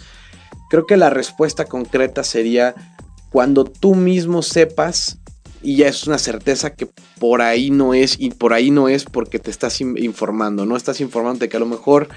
Creo 0.69 0.85
que 0.85 0.97
la 0.97 1.09
respuesta 1.09 1.65
concreta 1.65 2.23
sería 2.23 2.75
cuando 3.29 3.65
tú 3.65 3.95
mismo 3.95 4.41
sepas 4.41 5.19
y 5.65 5.77
ya 5.77 5.87
es 5.87 6.05
una 6.05 6.19
certeza 6.19 6.75
que 6.75 6.87
por 7.19 7.41
ahí 7.41 7.71
no 7.71 7.95
es 7.95 8.17
y 8.19 8.29
por 8.29 8.53
ahí 8.53 8.69
no 8.69 8.87
es 8.87 9.03
porque 9.03 9.39
te 9.39 9.49
estás 9.49 9.81
informando, 9.81 10.65
no 10.67 10.77
estás 10.77 11.01
informando 11.01 11.39
de 11.39 11.49
que 11.49 11.57
a 11.57 11.59
lo 11.59 11.65
mejor 11.65 12.07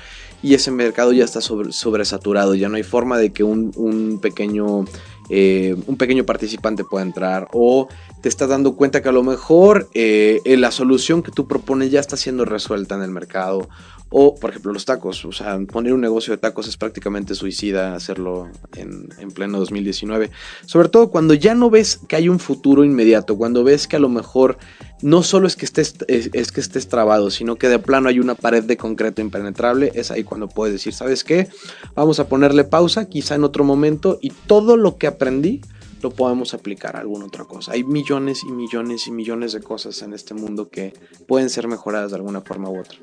y 0.43 0.53
ese 0.53 0.71
mercado 0.71 1.13
ya 1.13 1.25
está 1.25 1.41
sobresaturado, 1.41 2.55
ya 2.55 2.69
no 2.69 2.77
hay 2.77 2.83
forma 2.83 3.17
de 3.17 3.31
que 3.33 3.43
un, 3.43 4.19
pequeño 4.21 4.85
eh, 5.31 5.75
un 5.87 5.97
pequeño 5.97 6.25
participante 6.25 6.85
pueda 6.85 7.05
entrar 7.05 7.49
o 7.53 7.89
te 8.22 8.28
estás 8.28 8.48
dando 8.48 8.74
cuenta 8.74 9.02
que 9.02 9.09
a 9.09 9.12
lo 9.12 9.22
mejor 9.22 9.88
eh, 9.94 10.40
la 10.44 10.70
solución 10.70 11.22
que 11.22 11.31
tú 11.31 11.46
propones 11.46 11.90
ya 11.90 12.00
está 12.00 12.16
siendo 12.16 12.44
resuelta 12.44 12.94
en 12.94 13.02
el 13.02 13.11
mercado 13.11 13.68
o, 14.11 14.35
por 14.35 14.50
ejemplo, 14.50 14.72
los 14.72 14.85
tacos. 14.85 15.24
O 15.24 15.33
sea, 15.33 15.59
poner 15.70 15.92
un 15.92 16.00
negocio 16.00 16.33
de 16.33 16.38
tacos 16.38 16.66
es 16.66 16.76
prácticamente 16.76 17.35
suicida 17.35 17.94
hacerlo 17.94 18.48
en, 18.74 19.09
pleno 19.33 19.59
2019. 19.59 20.31
Sobre 20.66 20.88
todo 20.88 21.11
cuando 21.11 21.35
ya 21.35 21.54
no 21.54 21.70
ves 21.70 22.00
que 22.09 22.16
hay 22.16 22.28
un 22.28 22.38
futuro 22.38 22.85
inmediato, 22.85 23.37
cuando 23.37 23.64
ves 23.64 23.87
que 23.87 23.96
a 23.96 24.00
lo 24.00 24.09
mejor 24.09 24.59
no 25.02 25.22
solo 25.22 25.46
es 25.46 25.57
que 25.57 25.66
estés, 25.66 25.94
es, 26.09 26.52
que 26.52 26.61
estés 26.61 26.88
trabado, 26.88 27.31
sino 27.31 27.57
que 27.57 27.68
de 27.68 27.78
plano 27.78 28.09
hay 28.09 28.18
una 28.18 28.35
pared 28.35 28.64
de 28.64 28.76
concreto 28.76 29.20
impenetrable, 29.20 29.92
es 29.94 30.11
ahí 30.11 30.24
cuando 30.24 30.48
puedes 30.48 30.72
decir, 30.72 30.92
¿sabes 30.92 31.22
qué? 31.22 31.48
Vamos 31.94 32.18
a 32.18 32.28
ponerle 32.28 32.64
pausa, 32.64 33.09
quizá 33.09 33.35
en 33.35 33.44
otro 33.44 33.62
momento, 33.62 34.18
y 34.22 34.31
todo 34.31 34.76
lo 34.76 34.96
que 34.96 35.07
aprendí 35.07 35.61
lo 36.03 36.11
podemos 36.11 36.55
aplicar 36.55 36.97
a 36.97 37.01
alguna 37.01 37.27
otra 37.27 37.45
cosa. 37.45 37.73
Hay 37.73 37.85
millones 37.85 38.43
y 38.45 38.53
millones 38.53 39.07
y 39.07 39.11
millones 39.11 39.53
de 39.53 39.61
cosas 39.61 40.01
en 40.03 40.13
este 40.13 40.35
mundo 40.35 40.69
que 40.69 40.93
pueden 41.27 41.51
ser 41.51 41.69
mejoradas 41.69 42.11
de 42.11 42.17
alguna 42.17 42.41
forma 42.41 42.71
u 42.71 42.81
otra. 42.81 42.99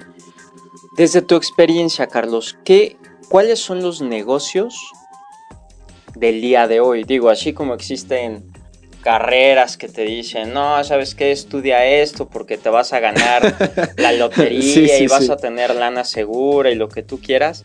Desde 0.98 1.22
tu 1.22 1.36
experiencia, 1.36 2.08
Carlos, 2.08 2.58
¿qué, 2.64 2.98
¿cuáles 3.30 3.60
son 3.60 3.82
los 3.82 4.02
negocios 4.02 4.76
del 6.16 6.42
día 6.42 6.68
de 6.68 6.80
hoy? 6.80 7.04
Digo, 7.04 7.30
así 7.30 7.54
como 7.54 7.74
existen 7.74 8.52
carreras 9.06 9.78
que 9.78 9.88
te 9.88 10.04
dicen, 10.04 10.52
no, 10.52 10.84
¿sabes 10.84 11.14
qué? 11.14 11.32
Estudia 11.32 11.86
esto 11.86 12.28
porque 12.28 12.58
te 12.58 12.70
vas 12.70 12.92
a 12.92 13.00
ganar 13.00 13.94
la 13.98 14.12
lotería 14.14 14.98
y 14.98 15.06
vas 15.06 15.30
a 15.30 15.38
tener 15.38 15.76
lana 15.76 16.04
segura 16.04 16.72
y 16.72 16.76
lo 16.76 16.90
que 16.90 17.04
tú 17.04 17.20
quieras. 17.20 17.64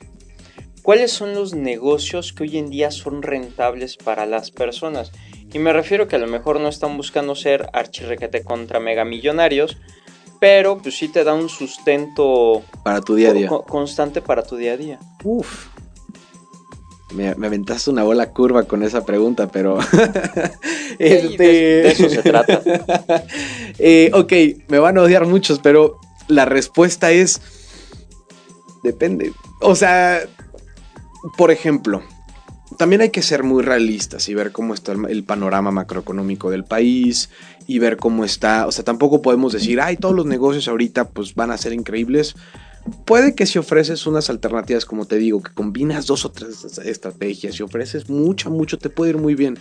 ¿Cuáles 0.91 1.13
son 1.13 1.37
los 1.37 1.55
negocios 1.55 2.33
que 2.33 2.43
hoy 2.43 2.59
en 2.59 2.69
día 2.69 2.91
son 2.91 3.23
rentables 3.23 3.97
para 3.97 4.27
las 4.27 4.51
personas? 4.51 5.13
Y 5.53 5.61
me 5.61 5.73
refiero 5.73 6.09
que 6.09 6.17
a 6.17 6.19
lo 6.19 6.27
mejor 6.27 6.59
no 6.59 6.69
están 6.69 6.97
buscando 6.97 7.37
ser 7.37 7.71
archirrequete 7.73 8.43
contra 8.43 8.81
megamillonarios, 8.81 9.77
pero 10.41 10.79
pues 10.79 10.99
sí 10.99 11.07
te 11.07 11.23
da 11.23 11.33
un 11.33 11.49
sustento 11.49 12.65
para 12.83 13.03
tu 13.03 13.15
día 13.15 13.31
a 13.31 13.33
día. 13.35 13.49
constante 13.69 14.21
para 14.21 14.43
tu 14.43 14.57
día 14.57 14.73
a 14.73 14.77
día. 14.77 14.99
Uf. 15.23 15.69
Me, 17.15 17.37
me 17.37 17.47
aventaste 17.47 17.89
una 17.91 18.03
bola 18.03 18.33
curva 18.33 18.65
con 18.65 18.83
esa 18.83 19.07
pregunta, 19.07 19.47
pero. 19.47 19.79
este... 20.99 21.37
de, 21.39 21.89
eso 21.89 22.09
se 22.09 22.21
trata. 22.25 22.63
eh, 23.79 24.11
ok, 24.13 24.33
me 24.67 24.81
van 24.81 24.99
a 24.99 25.03
odiar 25.03 25.25
muchos, 25.25 25.61
pero 25.61 26.01
la 26.27 26.47
respuesta 26.47 27.13
es. 27.13 27.41
Depende. 28.83 29.31
O 29.61 29.77
sea, 29.77 30.27
por 31.37 31.51
ejemplo, 31.51 32.03
también 32.77 33.03
hay 33.03 33.11
que 33.11 33.23
ser 33.23 33.43
muy 33.43 33.63
realistas 33.63 34.29
y 34.29 34.35
ver 34.35 34.53
cómo 34.53 34.75
está 34.75 34.93
el, 34.93 35.25
panorama 35.25 35.71
macroeconómico 35.71 36.51
del 36.51 36.65
país 36.65 37.31
y 37.67 37.79
ver 37.79 37.97
cómo 37.97 38.25
está, 38.25 38.67
o 38.67 38.73
sea, 38.73 38.85
tampoco 38.85 39.23
podemos 39.23 39.53
decir, 39.53 39.81
ay, 39.81 39.97
todos 39.97 40.15
los 40.15 40.27
negocios 40.27 40.69
ahorita 40.69 41.09
pues 41.09 41.35
van 41.35 41.51
a 41.51 41.59
ser 41.59 41.73
increíbles. 41.73 42.37
Puede 43.05 43.35
que 43.35 43.47
si 43.47 43.59
ofreces 43.59 44.07
unas 44.07 44.31
alternativas, 44.31 44.85
como 44.85 45.05
te 45.05 45.19
digo, 45.19 45.43
que 45.43 45.53
combinas 45.53 46.07
dos 46.07 46.25
o 46.25 46.31
tres 46.31 46.79
estrategias 46.79 47.59
y 47.59 47.63
ofreces 47.63 48.09
mucho, 48.09 48.51
mucho, 48.51 48.79
te 48.79 48.89
puede 48.89 49.11
ir 49.11 49.19
muy 49.19 49.35
bien. 49.35 49.59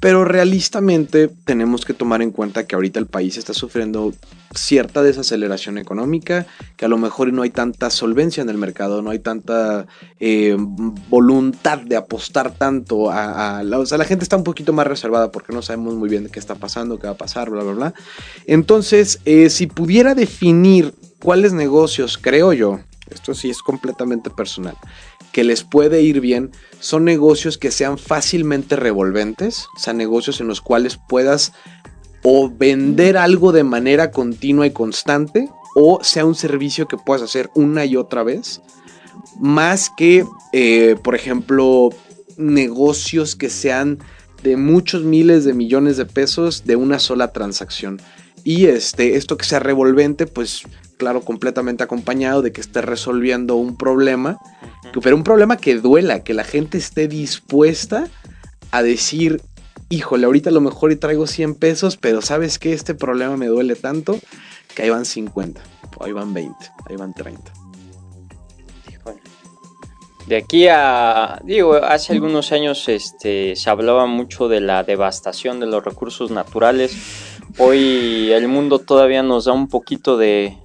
Pero 0.00 0.24
realistamente 0.24 1.28
tenemos 1.28 1.84
que 1.84 1.92
tomar 1.92 2.22
en 2.22 2.30
cuenta 2.30 2.66
que 2.66 2.74
ahorita 2.74 2.98
el 2.98 3.06
país 3.06 3.36
está 3.36 3.52
sufriendo 3.52 4.14
cierta 4.54 5.02
desaceleración 5.02 5.76
económica, 5.76 6.46
que 6.76 6.86
a 6.86 6.88
lo 6.88 6.98
mejor 6.98 7.32
no 7.32 7.42
hay 7.42 7.50
tanta 7.50 7.90
solvencia 7.90 8.42
en 8.42 8.48
el 8.48 8.58
mercado, 8.58 9.02
no 9.02 9.10
hay 9.10 9.18
tanta 9.18 9.86
eh, 10.18 10.56
voluntad 10.58 11.78
de 11.78 11.96
apostar 11.96 12.54
tanto 12.54 13.10
a, 13.10 13.62
la, 13.62 13.78
o 13.78 13.86
sea, 13.86 13.98
la 13.98 14.04
gente 14.04 14.22
está 14.22 14.36
un 14.36 14.44
poquito 14.44 14.72
más 14.72 14.86
reservada 14.86 15.30
porque 15.30 15.52
no 15.52 15.62
sabemos 15.62 15.94
muy 15.94 16.08
bien 16.08 16.28
qué 16.30 16.38
está 16.38 16.54
pasando, 16.54 16.98
qué 16.98 17.06
va 17.06 17.14
a 17.14 17.18
pasar, 17.18 17.50
bla, 17.50 17.62
bla, 17.62 17.72
bla. 17.72 17.94
Entonces, 18.46 19.20
eh, 19.24 19.50
si 19.50 19.66
pudiera 19.66 20.14
definir 20.14 20.94
cuáles 21.22 21.52
negocios, 21.52 22.18
creo 22.20 22.52
yo, 22.52 22.80
esto 23.08 23.34
sí 23.34 23.48
es 23.48 23.62
completamente 23.62 24.28
personal, 24.28 24.76
que 25.32 25.44
les 25.44 25.62
puede 25.62 26.02
ir 26.02 26.20
bien, 26.20 26.50
son 26.80 27.04
negocios 27.04 27.58
que 27.58 27.70
sean 27.70 27.96
fácilmente 27.96 28.76
revolventes, 28.76 29.66
o 29.76 29.78
sea, 29.78 29.92
negocios 29.92 30.40
en 30.40 30.48
los 30.48 30.60
cuales 30.60 30.98
puedas 31.08 31.52
o 32.24 32.50
vender 32.50 33.16
algo 33.16 33.52
de 33.52 33.64
manera 33.64 34.10
continua 34.10 34.66
y 34.66 34.72
constante, 34.72 35.48
o 35.74 36.00
sea 36.02 36.24
un 36.24 36.34
servicio 36.34 36.88
que 36.88 36.96
puedas 36.96 37.22
hacer 37.22 37.50
una 37.54 37.84
y 37.84 37.96
otra 37.96 38.24
vez, 38.24 38.60
más 39.40 39.90
que, 39.96 40.24
eh, 40.52 40.96
por 41.02 41.14
ejemplo, 41.14 41.90
negocios 42.36 43.36
que 43.36 43.48
sean 43.48 43.98
de 44.42 44.56
muchos 44.56 45.04
miles 45.04 45.44
de 45.44 45.54
millones 45.54 45.96
de 45.96 46.04
pesos 46.04 46.64
de 46.64 46.74
una 46.76 46.98
sola 46.98 47.32
transacción. 47.32 48.00
Y 48.44 48.66
este, 48.66 49.14
esto 49.14 49.36
que 49.36 49.44
sea 49.44 49.60
revolvente, 49.60 50.26
pues 50.26 50.64
claro, 51.02 51.22
completamente 51.22 51.82
acompañado 51.82 52.42
de 52.42 52.52
que 52.52 52.60
esté 52.60 52.80
resolviendo 52.80 53.56
un 53.56 53.76
problema, 53.76 54.38
pero 55.02 55.16
un 55.16 55.24
problema 55.24 55.56
que 55.56 55.74
duela, 55.74 56.22
que 56.22 56.32
la 56.32 56.44
gente 56.44 56.78
esté 56.78 57.08
dispuesta 57.08 58.06
a 58.70 58.84
decir, 58.84 59.42
híjole, 59.88 60.26
ahorita 60.26 60.50
a 60.50 60.52
lo 60.52 60.60
mejor 60.60 60.92
y 60.92 60.96
traigo 60.96 61.26
100 61.26 61.56
pesos, 61.56 61.96
pero 61.96 62.22
sabes 62.22 62.60
que 62.60 62.72
este 62.72 62.94
problema 62.94 63.36
me 63.36 63.48
duele 63.48 63.74
tanto 63.74 64.16
que 64.76 64.82
ahí 64.82 64.90
van 64.90 65.04
50, 65.04 65.60
ahí 65.98 66.12
van 66.12 66.32
20, 66.32 66.54
ahí 66.88 66.94
van 66.94 67.12
30. 67.12 67.52
De 70.28 70.36
aquí 70.36 70.68
a, 70.68 71.40
digo, 71.42 71.74
hace 71.74 72.12
algunos 72.12 72.52
años 72.52 72.88
este, 72.88 73.56
se 73.56 73.70
hablaba 73.70 74.06
mucho 74.06 74.46
de 74.46 74.60
la 74.60 74.84
devastación 74.84 75.58
de 75.58 75.66
los 75.66 75.84
recursos 75.84 76.30
naturales. 76.30 76.94
Hoy 77.58 78.30
el 78.30 78.46
mundo 78.46 78.78
todavía 78.78 79.24
nos 79.24 79.46
da 79.46 79.52
un 79.52 79.66
poquito 79.66 80.16
de, 80.16 80.61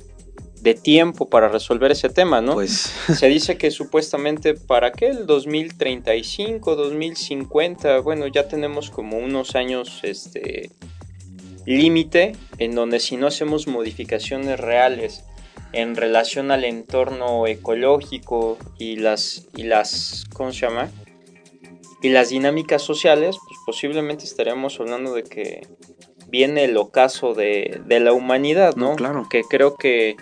de 0.61 0.73
tiempo 0.73 1.29
para 1.29 1.47
resolver 1.47 1.91
ese 1.91 2.09
tema, 2.09 2.41
¿no? 2.41 2.53
Pues 2.53 2.93
Se 3.17 3.27
dice 3.27 3.57
que 3.57 3.71
supuestamente 3.71 4.53
para 4.53 4.91
qué 4.91 5.07
el 5.07 5.25
2035, 5.25 6.75
2050, 6.75 7.99
bueno, 7.99 8.27
ya 8.27 8.47
tenemos 8.47 8.89
como 8.89 9.17
unos 9.17 9.55
años 9.55 9.99
este 10.03 10.71
límite 11.65 12.33
en 12.59 12.75
donde 12.75 12.99
si 12.99 13.17
no 13.17 13.27
hacemos 13.27 13.67
modificaciones 13.67 14.59
reales 14.59 15.23
en 15.73 15.95
relación 15.95 16.49
al 16.51 16.63
entorno 16.63 17.45
ecológico 17.45 18.57
y 18.79 18.95
las 18.95 19.47
y 19.55 19.63
las 19.63 20.25
¿cómo 20.33 20.53
se 20.53 20.61
llama? 20.61 20.89
y 22.01 22.09
las 22.09 22.29
dinámicas 22.29 22.81
sociales, 22.81 23.37
pues 23.47 23.59
posiblemente 23.65 24.23
estaremos 24.23 24.79
hablando 24.79 25.13
de 25.13 25.23
que 25.23 25.67
viene 26.27 26.65
el 26.65 26.77
ocaso 26.77 27.33
de, 27.33 27.81
de 27.85 27.99
la 27.99 28.13
humanidad, 28.13 28.75
¿no? 28.75 28.91
No, 28.91 28.95
claro. 28.95 29.27
Que 29.29 29.43
creo 29.43 29.75
que 29.75 30.15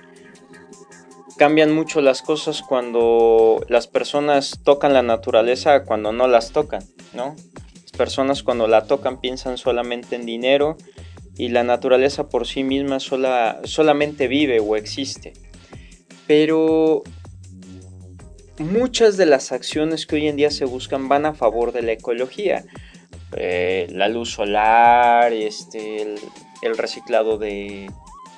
cambian 1.37 1.73
mucho 1.73 2.01
las 2.01 2.21
cosas 2.21 2.61
cuando 2.61 3.63
las 3.67 3.87
personas 3.87 4.59
tocan 4.63 4.93
la 4.93 5.03
naturaleza 5.03 5.83
cuando 5.83 6.11
no 6.11 6.27
las 6.27 6.51
tocan, 6.51 6.83
¿no? 7.13 7.35
Las 7.81 7.91
personas 7.91 8.43
cuando 8.43 8.67
la 8.67 8.85
tocan 8.85 9.19
piensan 9.19 9.57
solamente 9.57 10.15
en 10.15 10.25
dinero 10.25 10.77
y 11.37 11.49
la 11.49 11.63
naturaleza 11.63 12.29
por 12.29 12.47
sí 12.47 12.63
misma 12.63 12.99
sola, 12.99 13.59
solamente 13.65 14.27
vive 14.27 14.59
o 14.59 14.75
existe. 14.75 15.33
Pero 16.27 17.03
muchas 18.57 19.17
de 19.17 19.25
las 19.25 19.51
acciones 19.51 20.05
que 20.05 20.15
hoy 20.15 20.27
en 20.27 20.37
día 20.37 20.51
se 20.51 20.65
buscan 20.65 21.09
van 21.09 21.25
a 21.25 21.33
favor 21.33 21.73
de 21.73 21.81
la 21.81 21.91
ecología. 21.91 22.63
Eh, 23.35 23.87
la 23.89 24.07
luz 24.07 24.31
solar, 24.31 25.33
este, 25.33 26.15
el, 26.61 26.77
reciclado 26.77 27.37
de 27.37 27.89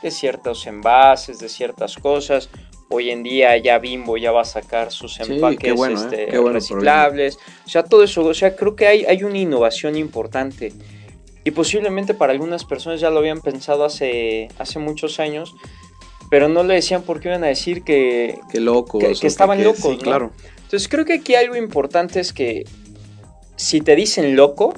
ciertos 0.09 0.65
envases, 0.65 1.39
de 1.39 1.49
ciertas 1.49 1.97
cosas. 1.97 2.49
Hoy 2.89 3.09
en 3.09 3.21
día 3.23 3.57
ya 3.57 3.79
Bimbo 3.79 4.15
ya 4.17 4.31
va 4.31 4.41
a 4.41 4.45
sacar 4.45 4.91
sus 4.91 5.19
empaques 5.19 5.73
bueno, 5.75 5.99
¿eh? 5.99 6.03
este, 6.25 6.37
bueno 6.39 6.53
reciclables. 6.53 7.37
O 7.65 7.69
sea, 7.69 7.83
todo 7.83 8.03
eso, 8.03 8.23
o 8.23 8.33
sea, 8.33 8.55
creo 8.55 8.75
que 8.75 8.87
hay, 8.87 9.03
hay 9.05 9.23
una 9.23 9.37
innovación 9.37 9.97
importante. 9.97 10.71
Y 11.43 11.51
posiblemente 11.51 12.13
para 12.13 12.31
algunas 12.33 12.63
personas 12.65 12.99
ya 13.01 13.09
lo 13.09 13.19
habían 13.19 13.41
pensado 13.41 13.83
hace, 13.85 14.47
hace 14.57 14.79
muchos 14.79 15.19
años, 15.19 15.53
pero 16.29 16.47
no 16.49 16.63
le 16.63 16.75
decían 16.75 17.03
por 17.03 17.19
qué 17.19 17.29
iban 17.29 17.43
a 17.43 17.47
decir 17.47 17.83
que... 17.83 18.39
Qué 18.51 18.59
locos. 18.61 19.03
Que- 19.03 19.13
que 19.13 19.27
estaban 19.27 19.63
locos, 19.63 19.81
Sí, 19.81 19.89
¿no? 19.91 19.97
claro. 19.99 20.31
Entonces 20.55 20.87
creo 20.87 21.05
que 21.05 21.13
aquí 21.13 21.35
algo 21.35 21.55
importante 21.55 22.19
es 22.19 22.31
que 22.33 22.63
si 23.55 23.79
te 23.81 23.95
dicen 23.95 24.35
loco, 24.35 24.73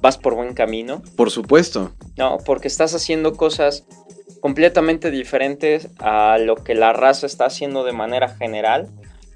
vas 0.00 0.18
por 0.18 0.34
buen 0.34 0.54
camino. 0.54 1.02
Por 1.16 1.30
supuesto. 1.30 1.92
No, 2.16 2.38
porque 2.44 2.68
estás 2.68 2.94
haciendo 2.94 3.36
cosas 3.36 3.84
completamente 4.42 5.10
diferentes 5.12 5.88
a 6.00 6.36
lo 6.36 6.56
que 6.56 6.74
la 6.74 6.92
raza 6.92 7.26
está 7.26 7.46
haciendo 7.46 7.84
de 7.84 7.92
manera 7.92 8.28
general. 8.28 8.88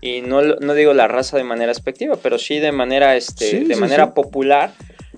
Y 0.03 0.21
no, 0.21 0.43
no 0.43 0.75
digo 0.75 0.93
la 0.93 1.07
raza 1.09 1.37
de 1.39 1.45
manera 1.45 1.71
expectiva, 1.73 2.17
pero 2.23 2.37
sí 2.39 2.59
de 2.59 2.73
manera, 2.73 3.17
este, 3.17 3.49
Sí, 3.51 3.65
de 3.65 3.75
sí, 3.77 3.81
manera 3.81 4.07
sí. 4.07 4.13
popular. 4.15 4.73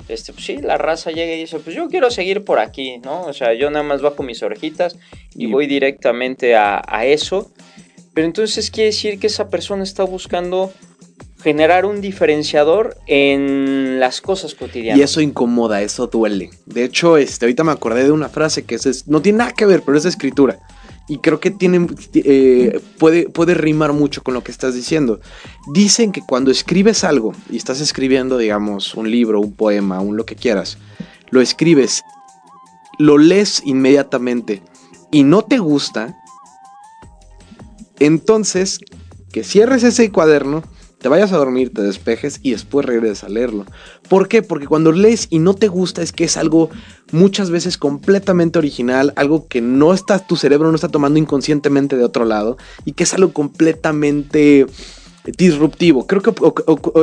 Este, 0.08 0.32
pues 0.32 0.44
sí, 0.44 0.58
la 0.58 0.78
raza 0.78 1.10
llega 1.10 1.32
y 1.34 1.38
dice, 1.40 1.58
pues 1.58 1.74
yo 1.74 1.88
quiero 1.88 2.10
seguir 2.10 2.44
por 2.44 2.58
aquí, 2.60 2.98
¿no? 2.98 3.22
O 3.22 3.32
sea, 3.32 3.54
yo 3.54 3.70
nada 3.70 3.82
más 3.82 4.00
bajo 4.02 4.22
mis 4.22 4.42
orejitas 4.42 4.94
y, 5.34 5.46
Y- 5.46 5.50
voy 5.50 5.66
directamente 5.66 6.54
a, 6.54 6.82
a 6.86 7.04
eso. 7.06 7.50
Pero 8.14 8.26
entonces 8.26 8.70
quiere 8.70 8.90
decir 8.90 9.18
que 9.18 9.26
esa 9.26 9.48
persona 9.48 9.82
está 9.84 10.04
buscando 10.04 10.70
generar 11.42 11.86
un 11.86 12.00
diferenciador 12.00 12.96
en 13.06 14.00
las 14.00 14.20
cosas 14.20 14.54
cotidianas. 14.54 14.98
Y 14.98 15.02
eso 15.02 15.20
incomoda, 15.20 15.82
eso 15.82 16.06
duele. 16.08 16.50
De 16.66 16.84
hecho, 16.84 17.16
este, 17.16 17.46
ahorita 17.46 17.64
me 17.64 17.72
acordé 17.72 18.04
de 18.04 18.12
una 18.12 18.28
frase 18.28 18.64
que 18.64 18.74
es, 18.74 19.06
no 19.06 19.22
tiene 19.22 19.38
nada 19.38 19.52
que 19.52 19.66
ver, 19.66 19.82
pero 19.82 19.96
es 19.96 20.02
de 20.02 20.10
escritura. 20.10 20.58
Y 21.08 21.18
creo 21.18 21.40
que 21.40 21.50
tiene, 21.50 21.86
eh, 22.14 22.80
puede, 22.98 23.30
puede 23.30 23.54
rimar 23.54 23.94
mucho 23.94 24.22
con 24.22 24.34
lo 24.34 24.44
que 24.44 24.50
estás 24.50 24.74
diciendo. 24.74 25.20
Dicen 25.72 26.12
que 26.12 26.20
cuando 26.20 26.50
escribes 26.50 27.02
algo 27.02 27.32
y 27.48 27.56
estás 27.56 27.80
escribiendo, 27.80 28.36
digamos, 28.36 28.94
un 28.94 29.10
libro, 29.10 29.40
un 29.40 29.54
poema, 29.54 30.00
un 30.00 30.18
lo 30.18 30.26
que 30.26 30.36
quieras, 30.36 30.76
lo 31.30 31.40
escribes, 31.40 32.02
lo 32.98 33.16
lees 33.16 33.62
inmediatamente 33.64 34.60
y 35.10 35.22
no 35.22 35.42
te 35.42 35.58
gusta, 35.58 36.14
entonces 38.00 38.80
que 39.32 39.44
cierres 39.44 39.84
ese 39.84 40.10
cuaderno, 40.10 40.62
te 40.98 41.08
vayas 41.08 41.32
a 41.32 41.36
dormir, 41.36 41.72
te 41.72 41.82
despejes 41.82 42.40
y 42.42 42.50
después 42.50 42.84
regreses 42.84 43.24
a 43.24 43.28
leerlo. 43.28 43.66
¿Por 44.08 44.28
qué? 44.28 44.42
Porque 44.42 44.66
cuando 44.66 44.92
lees 44.92 45.28
y 45.30 45.38
no 45.38 45.54
te 45.54 45.68
gusta 45.68 46.02
es 46.02 46.12
que 46.12 46.24
es 46.24 46.36
algo 46.36 46.70
muchas 47.12 47.50
veces 47.50 47.78
completamente 47.78 48.58
original, 48.58 49.12
algo 49.16 49.46
que 49.46 49.60
no 49.60 49.94
está, 49.94 50.18
tu 50.18 50.36
cerebro 50.36 50.70
no 50.70 50.74
está 50.74 50.88
tomando 50.88 51.18
inconscientemente 51.18 51.96
de 51.96 52.04
otro 52.04 52.24
lado 52.24 52.58
y 52.84 52.92
que 52.92 53.04
es 53.04 53.14
algo 53.14 53.32
completamente 53.32 54.66
disruptivo. 55.36 56.06
Creo 56.06 56.22
que 56.22 56.32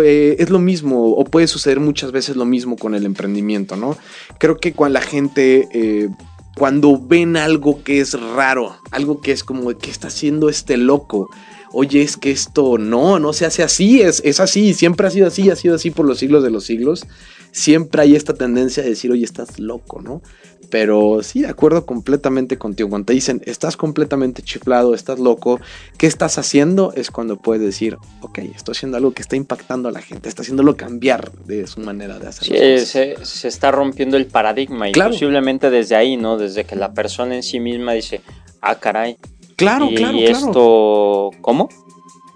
eh, 0.03 0.35
es 0.39 0.49
lo 0.49 0.59
mismo 0.59 1.11
o 1.11 1.23
puede 1.23 1.47
suceder 1.47 1.79
muchas 1.79 2.11
veces 2.11 2.35
lo 2.35 2.45
mismo 2.45 2.75
con 2.75 2.95
el 2.95 3.05
emprendimiento, 3.05 3.75
¿no? 3.75 3.97
Creo 4.39 4.57
que 4.57 4.73
cuando 4.73 4.99
la 4.99 5.05
gente... 5.05 5.67
eh, 5.71 6.09
cuando 6.57 6.97
ven 6.97 7.35
algo 7.35 7.83
que 7.83 7.99
es 7.99 8.17
raro, 8.17 8.77
algo 8.91 9.19
que 9.19 9.33
es 9.33 9.43
como 9.43 9.77
que 9.77 9.91
está 9.91 10.07
haciendo 10.07 10.47
este 10.47 10.77
loco, 10.77 11.29
oye, 11.75 12.01
es 12.01 12.17
que 12.17 12.31
esto 12.31 12.77
no, 12.77 13.19
no 13.19 13.33
se 13.33 13.45
hace 13.45 13.61
así, 13.63 14.01
es, 14.01 14.21
es 14.25 14.39
así, 14.39 14.73
siempre 14.73 15.07
ha 15.07 15.11
sido 15.11 15.27
así, 15.27 15.49
ha 15.49 15.55
sido 15.55 15.75
así 15.75 15.91
por 15.91 16.05
los 16.07 16.17
siglos 16.19 16.43
de 16.43 16.49
los 16.49 16.63
siglos. 16.65 17.05
Siempre 17.51 18.01
hay 18.01 18.15
esta 18.15 18.33
tendencia 18.33 18.81
de 18.83 18.89
decir, 18.89 19.11
oye, 19.11 19.23
estás 19.23 19.59
loco, 19.59 20.01
¿no? 20.01 20.21
Pero 20.69 21.19
sí, 21.21 21.41
de 21.41 21.47
acuerdo 21.47 21.85
completamente 21.85 22.57
contigo. 22.57 22.89
Cuando 22.89 23.05
te 23.05 23.13
dicen, 23.13 23.41
estás 23.45 23.77
completamente 23.77 24.41
chiflado, 24.41 24.93
estás 24.95 25.19
loco, 25.19 25.59
¿qué 25.97 26.07
estás 26.07 26.37
haciendo? 26.37 26.91
Es 26.95 27.11
cuando 27.11 27.37
puedes 27.37 27.61
decir, 27.63 27.97
ok, 28.21 28.39
estoy 28.55 28.73
haciendo 28.73 28.97
algo 28.97 29.11
que 29.13 29.21
está 29.21 29.35
impactando 29.35 29.87
a 29.89 29.91
la 29.91 30.01
gente, 30.01 30.27
está 30.27 30.41
haciéndolo 30.41 30.75
cambiar 30.75 31.31
de 31.45 31.67
su 31.67 31.79
manera 31.81 32.19
de 32.19 32.27
hacer 32.27 32.47
Sí, 32.47 32.53
las 32.53 32.81
cosas. 32.81 32.89
se, 32.89 33.15
se 33.39 33.47
está 33.47 33.71
rompiendo 33.71 34.17
el 34.17 34.25
paradigma 34.25 34.89
y 34.89 34.91
Claro. 34.91 35.11
posiblemente 35.11 35.69
desde 35.69 35.95
ahí, 35.95 36.17
¿no? 36.17 36.37
Desde 36.37 36.65
que 36.65 36.75
la 36.75 36.93
persona 36.93 37.35
en 37.35 37.43
sí 37.43 37.59
misma 37.59 37.93
dice, 37.93 38.21
ah, 38.61 38.75
caray. 38.79 39.17
Claro, 39.55 39.89
y 39.89 39.95
claro, 39.95 40.17
claro. 40.17 40.37
esto, 40.37 41.31
¿cómo? 41.41 41.69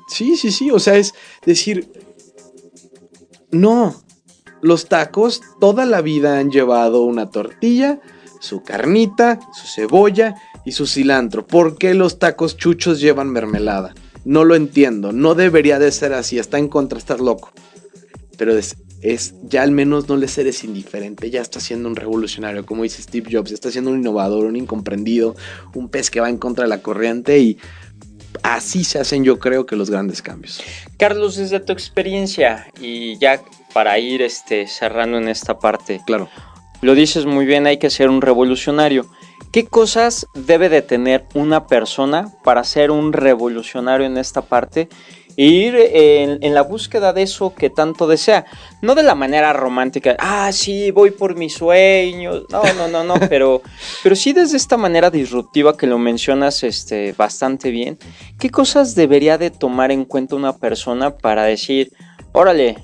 Sí, 0.07 0.37
sí, 0.37 0.51
sí. 0.51 0.71
O 0.71 0.79
sea, 0.79 0.95
es 0.95 1.13
decir, 1.45 1.91
no. 3.51 3.95
Los 4.61 4.87
tacos 4.87 5.41
toda 5.61 5.85
la 5.85 6.01
vida 6.01 6.39
han 6.39 6.51
llevado 6.51 7.03
una 7.03 7.29
tortilla, 7.29 8.01
su 8.41 8.61
carnita, 8.61 9.39
su 9.53 9.67
cebolla 9.67 10.35
y 10.65 10.73
su 10.73 10.85
cilantro. 10.85 11.47
¿Por 11.47 11.77
qué 11.77 11.93
los 11.93 12.19
tacos 12.19 12.57
chuchos 12.57 12.99
llevan 12.99 13.29
mermelada? 13.29 13.93
No 14.25 14.43
lo 14.43 14.55
entiendo. 14.55 15.13
No 15.13 15.35
debería 15.35 15.79
de 15.79 15.91
ser 15.91 16.13
así. 16.13 16.39
Está 16.39 16.59
en 16.59 16.67
contra, 16.67 16.99
estás 16.99 17.21
loco. 17.21 17.51
Pero 18.37 18.57
es, 18.57 18.75
es 19.01 19.35
ya 19.43 19.63
al 19.63 19.71
menos 19.71 20.09
no 20.09 20.17
les 20.17 20.37
eres 20.37 20.63
indiferente. 20.63 21.29
Ya 21.29 21.41
está 21.41 21.59
siendo 21.59 21.87
un 21.89 21.95
revolucionario, 21.95 22.65
como 22.65 22.83
dice 22.83 23.01
Steve 23.01 23.29
Jobs. 23.31 23.51
Está 23.51 23.71
siendo 23.71 23.91
un 23.91 23.99
innovador, 23.99 24.45
un 24.45 24.55
incomprendido, 24.55 25.35
un 25.73 25.89
pez 25.89 26.09
que 26.09 26.19
va 26.19 26.29
en 26.29 26.37
contra 26.37 26.63
de 26.63 26.69
la 26.69 26.81
corriente 26.81 27.39
y 27.39 27.57
así 28.43 28.83
se 28.83 28.99
hacen 28.99 29.23
yo 29.23 29.39
creo 29.39 29.65
que 29.65 29.75
los 29.75 29.89
grandes 29.89 30.21
cambios. 30.21 30.61
Carlos, 30.97 31.35
desde 31.37 31.59
tu 31.59 31.73
experiencia 31.73 32.67
y 32.79 33.17
ya 33.19 33.41
para 33.73 33.97
ir 33.99 34.21
este, 34.21 34.67
cerrando 34.67 35.17
en 35.17 35.27
esta 35.27 35.59
parte, 35.59 36.01
Claro. 36.05 36.29
lo 36.81 36.95
dices 36.95 37.25
muy 37.25 37.45
bien, 37.45 37.67
hay 37.67 37.77
que 37.77 37.89
ser 37.89 38.09
un 38.09 38.21
revolucionario. 38.21 39.07
¿Qué 39.51 39.65
cosas 39.65 40.27
debe 40.35 40.69
de 40.69 40.81
tener 40.83 41.25
una 41.33 41.65
persona 41.65 42.31
para 42.43 42.63
ser 42.63 42.91
un 42.91 43.13
revolucionario 43.13 44.05
en 44.05 44.17
esta 44.17 44.41
parte? 44.43 44.89
E 45.41 45.45
ir 45.45 45.73
en, 45.93 46.39
en 46.41 46.53
la 46.53 46.63
búsqueda 46.63 47.13
de 47.13 47.21
eso 47.21 47.55
que 47.55 47.69
tanto 47.69 48.07
desea. 48.07 48.45
No 48.81 48.93
de 48.93 49.03
la 49.03 49.15
manera 49.15 49.53
romántica, 49.53 50.17
ah, 50.19 50.51
sí, 50.51 50.91
voy 50.91 51.11
por 51.11 51.37
mis 51.37 51.53
sueños. 51.53 52.43
No, 52.49 52.61
no, 52.73 52.89
no, 52.89 53.05
no, 53.05 53.13
pero, 53.29 53.61
pero 54.03 54.17
sí 54.17 54.33
desde 54.33 54.57
esta 54.57 54.75
manera 54.75 55.09
disruptiva 55.09 55.77
que 55.77 55.87
lo 55.87 55.97
mencionas 55.97 56.63
este, 56.63 57.13
bastante 57.13 57.71
bien. 57.71 57.97
¿Qué 58.37 58.49
cosas 58.49 58.95
debería 58.95 59.37
de 59.37 59.49
tomar 59.49 59.91
en 59.91 60.03
cuenta 60.03 60.35
una 60.35 60.57
persona 60.57 61.15
para 61.15 61.43
decir, 61.43 61.93
órale, 62.33 62.75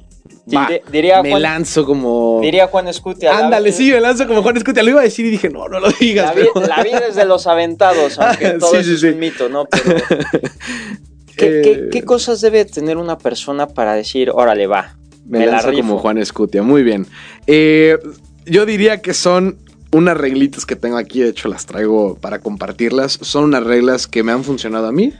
Va, 0.55 0.69
diría, 0.91 1.21
me 1.23 1.31
Juan, 1.31 1.41
lanzo 1.41 1.85
como... 1.85 2.39
diría 2.41 2.67
Juan 2.67 2.87
Escutia. 2.87 3.37
Ándale, 3.37 3.71
sí, 3.73 3.91
me 3.91 3.99
lanzo 3.99 4.27
como 4.27 4.43
Juan 4.43 4.55
Escutia. 4.55 4.81
Lo 4.83 4.91
iba 4.91 5.01
a 5.01 5.03
decir 5.03 5.25
y 5.25 5.29
dije, 5.31 5.49
no, 5.49 5.67
no 5.67 5.79
lo 5.81 5.89
digas. 5.99 6.27
La, 6.27 6.33
vi- 6.41 6.47
pero- 6.53 6.67
la 6.67 6.83
vida 6.83 7.03
es 7.09 7.15
de 7.15 7.25
los 7.25 7.47
aventados, 7.47 8.17
aunque 8.17 8.51
todo 8.59 8.71
Sí, 8.71 8.77
eso 8.77 8.83
sí, 8.89 8.93
es 8.93 9.01
sí. 9.01 9.07
un 9.07 9.19
mito, 9.19 9.49
¿no? 9.49 9.65
Pero, 9.65 9.97
¿qué, 11.37 11.59
Eh, 11.59 11.61
qué- 11.63 11.89
qué 11.91 12.03
cosas 12.03 12.41
debe 12.41 12.65
tener 12.65 12.97
una 12.97 13.17
persona 13.17 13.67
para 13.67 13.93
decir, 13.93 14.29
órale, 14.33 14.67
va? 14.67 14.95
Me, 15.27 15.39
Me 15.39 15.45
la 15.47 15.61
rifo. 15.61 15.81
como 15.81 15.97
Juan 15.99 16.17
Escutia, 16.17 16.61
muy 16.63 16.83
bien. 16.83 17.07
Eh, 17.47 17.97
yo 18.45 18.65
diría 18.65 19.01
que 19.01 19.13
son 19.13 19.57
unas 19.91 20.17
reglitas 20.17 20.65
que 20.65 20.75
tengo 20.75 20.97
aquí, 20.97 21.21
de 21.21 21.29
hecho 21.29 21.47
las 21.47 21.65
traigo 21.65 22.15
para 22.15 22.39
compartirlas. 22.39 23.17
Son 23.21 23.43
unas 23.45 23.63
reglas 23.63 24.07
que 24.07 24.23
me 24.23 24.31
han 24.31 24.43
funcionado 24.43 24.87
a 24.87 24.91
mí. 24.91 25.13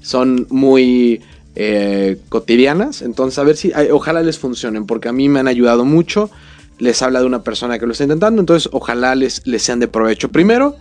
Son 0.00 0.46
muy 0.50 1.20
eh, 1.56 2.18
cotidianas, 2.28 3.00
entonces 3.02 3.38
a 3.38 3.42
ver 3.44 3.56
si, 3.56 3.72
ojalá 3.92 4.22
les 4.22 4.38
funcionen, 4.38 4.86
porque 4.86 5.08
a 5.08 5.12
mí 5.12 5.28
me 5.28 5.40
han 5.40 5.48
ayudado 5.48 5.84
mucho. 5.84 6.30
les 6.78 7.00
habla 7.02 7.20
de 7.20 7.26
una 7.26 7.42
persona 7.44 7.78
que 7.78 7.86
lo 7.86 7.92
está 7.92 8.02
intentando, 8.04 8.40
entonces 8.40 8.68
ojalá 8.72 9.14
les, 9.14 9.46
les 9.46 9.62
sean 9.62 9.78
de 9.78 9.86
provecho. 9.86 10.30
Primero, 10.32 10.74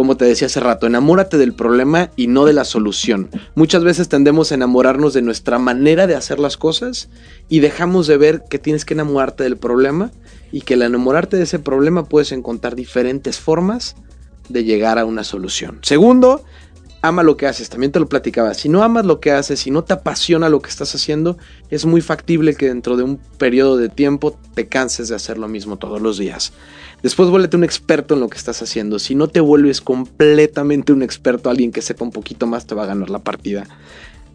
como 0.00 0.16
te 0.16 0.24
decía 0.24 0.46
hace 0.46 0.60
rato, 0.60 0.86
enamórate 0.86 1.36
del 1.36 1.52
problema 1.52 2.10
y 2.16 2.26
no 2.26 2.46
de 2.46 2.54
la 2.54 2.64
solución. 2.64 3.28
Muchas 3.54 3.84
veces 3.84 4.08
tendemos 4.08 4.50
a 4.50 4.54
enamorarnos 4.54 5.12
de 5.12 5.20
nuestra 5.20 5.58
manera 5.58 6.06
de 6.06 6.14
hacer 6.14 6.38
las 6.38 6.56
cosas 6.56 7.10
y 7.50 7.60
dejamos 7.60 8.06
de 8.06 8.16
ver 8.16 8.44
que 8.48 8.58
tienes 8.58 8.86
que 8.86 8.94
enamorarte 8.94 9.44
del 9.44 9.58
problema 9.58 10.10
y 10.52 10.62
que 10.62 10.72
al 10.72 10.80
enamorarte 10.80 11.36
de 11.36 11.42
ese 11.42 11.58
problema 11.58 12.06
puedes 12.06 12.32
encontrar 12.32 12.76
diferentes 12.76 13.40
formas 13.40 13.94
de 14.48 14.64
llegar 14.64 14.98
a 14.98 15.04
una 15.04 15.22
solución. 15.22 15.80
Segundo, 15.82 16.46
ama 17.02 17.22
lo 17.22 17.36
que 17.36 17.46
haces, 17.46 17.70
también 17.70 17.92
te 17.92 18.00
lo 18.00 18.08
platicaba. 18.08 18.54
Si 18.54 18.68
no 18.68 18.82
amas 18.82 19.06
lo 19.06 19.20
que 19.20 19.30
haces, 19.30 19.60
si 19.60 19.70
no 19.70 19.84
te 19.84 19.94
apasiona 19.94 20.48
lo 20.48 20.60
que 20.60 20.68
estás 20.68 20.94
haciendo, 20.94 21.38
es 21.70 21.86
muy 21.86 22.00
factible 22.00 22.54
que 22.54 22.68
dentro 22.68 22.96
de 22.96 23.04
un 23.04 23.18
periodo 23.38 23.76
de 23.76 23.88
tiempo 23.88 24.38
te 24.54 24.68
canses 24.68 25.08
de 25.08 25.14
hacer 25.14 25.38
lo 25.38 25.48
mismo 25.48 25.76
todos 25.76 26.00
los 26.00 26.18
días. 26.18 26.52
Después 27.02 27.30
vuélvete 27.30 27.56
un 27.56 27.64
experto 27.64 28.14
en 28.14 28.20
lo 28.20 28.28
que 28.28 28.36
estás 28.36 28.60
haciendo. 28.62 28.98
Si 28.98 29.14
no 29.14 29.28
te 29.28 29.40
vuelves 29.40 29.80
completamente 29.80 30.92
un 30.92 31.02
experto, 31.02 31.48
alguien 31.48 31.72
que 31.72 31.82
sepa 31.82 32.04
un 32.04 32.12
poquito 32.12 32.46
más 32.46 32.66
te 32.66 32.74
va 32.74 32.82
a 32.82 32.86
ganar 32.86 33.08
la 33.08 33.20
partida. 33.20 33.66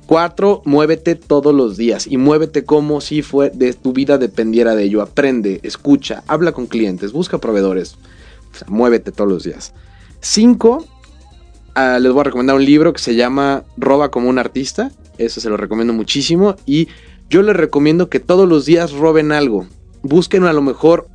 Cuatro, 0.08 0.62
muévete 0.66 1.16
todos 1.16 1.54
los 1.54 1.78
días 1.78 2.06
y 2.08 2.18
muévete 2.18 2.64
como 2.64 3.02
si 3.02 3.24
de 3.54 3.74
tu 3.74 3.94
vida 3.94 4.18
dependiera 4.18 4.76
de 4.76 4.84
ello. 4.84 5.02
Aprende, 5.02 5.60
escucha, 5.64 6.24
habla 6.28 6.52
con 6.52 6.68
clientes, 6.68 7.12
busca 7.12 7.38
proveedores. 7.40 7.98
muévete 8.68 9.12
todos 9.12 9.30
los 9.30 9.44
días. 9.44 9.74
Cinco, 10.22 10.86
ah, 11.76 12.00
les 12.00 12.12
voy 12.12 12.22
a 12.22 12.24
recomendar 12.24 12.56
un 12.56 12.66
libro 12.66 12.94
que 12.94 13.02
se 13.02 13.16
llama 13.16 13.64
Roba 13.78 14.10
como 14.10 14.30
un 14.30 14.40
artista. 14.40 14.92
Eso 15.18 15.40
se 15.40 15.50
lo 15.50 15.58
recomiendo 15.58 15.94
muchísimo. 15.94 16.56
Y 16.66 16.88
yo 17.30 17.42
les 17.42 17.56
recomiendo 17.56 18.10
que 18.10 18.20
todos 18.20 18.48
los 18.48 18.66
días 18.66 18.92
roben 18.92 19.32
algo. 19.32 19.68
Busquen 20.02 20.44
a 20.44 20.54
lo 20.54 20.62
mejor 20.62 21.08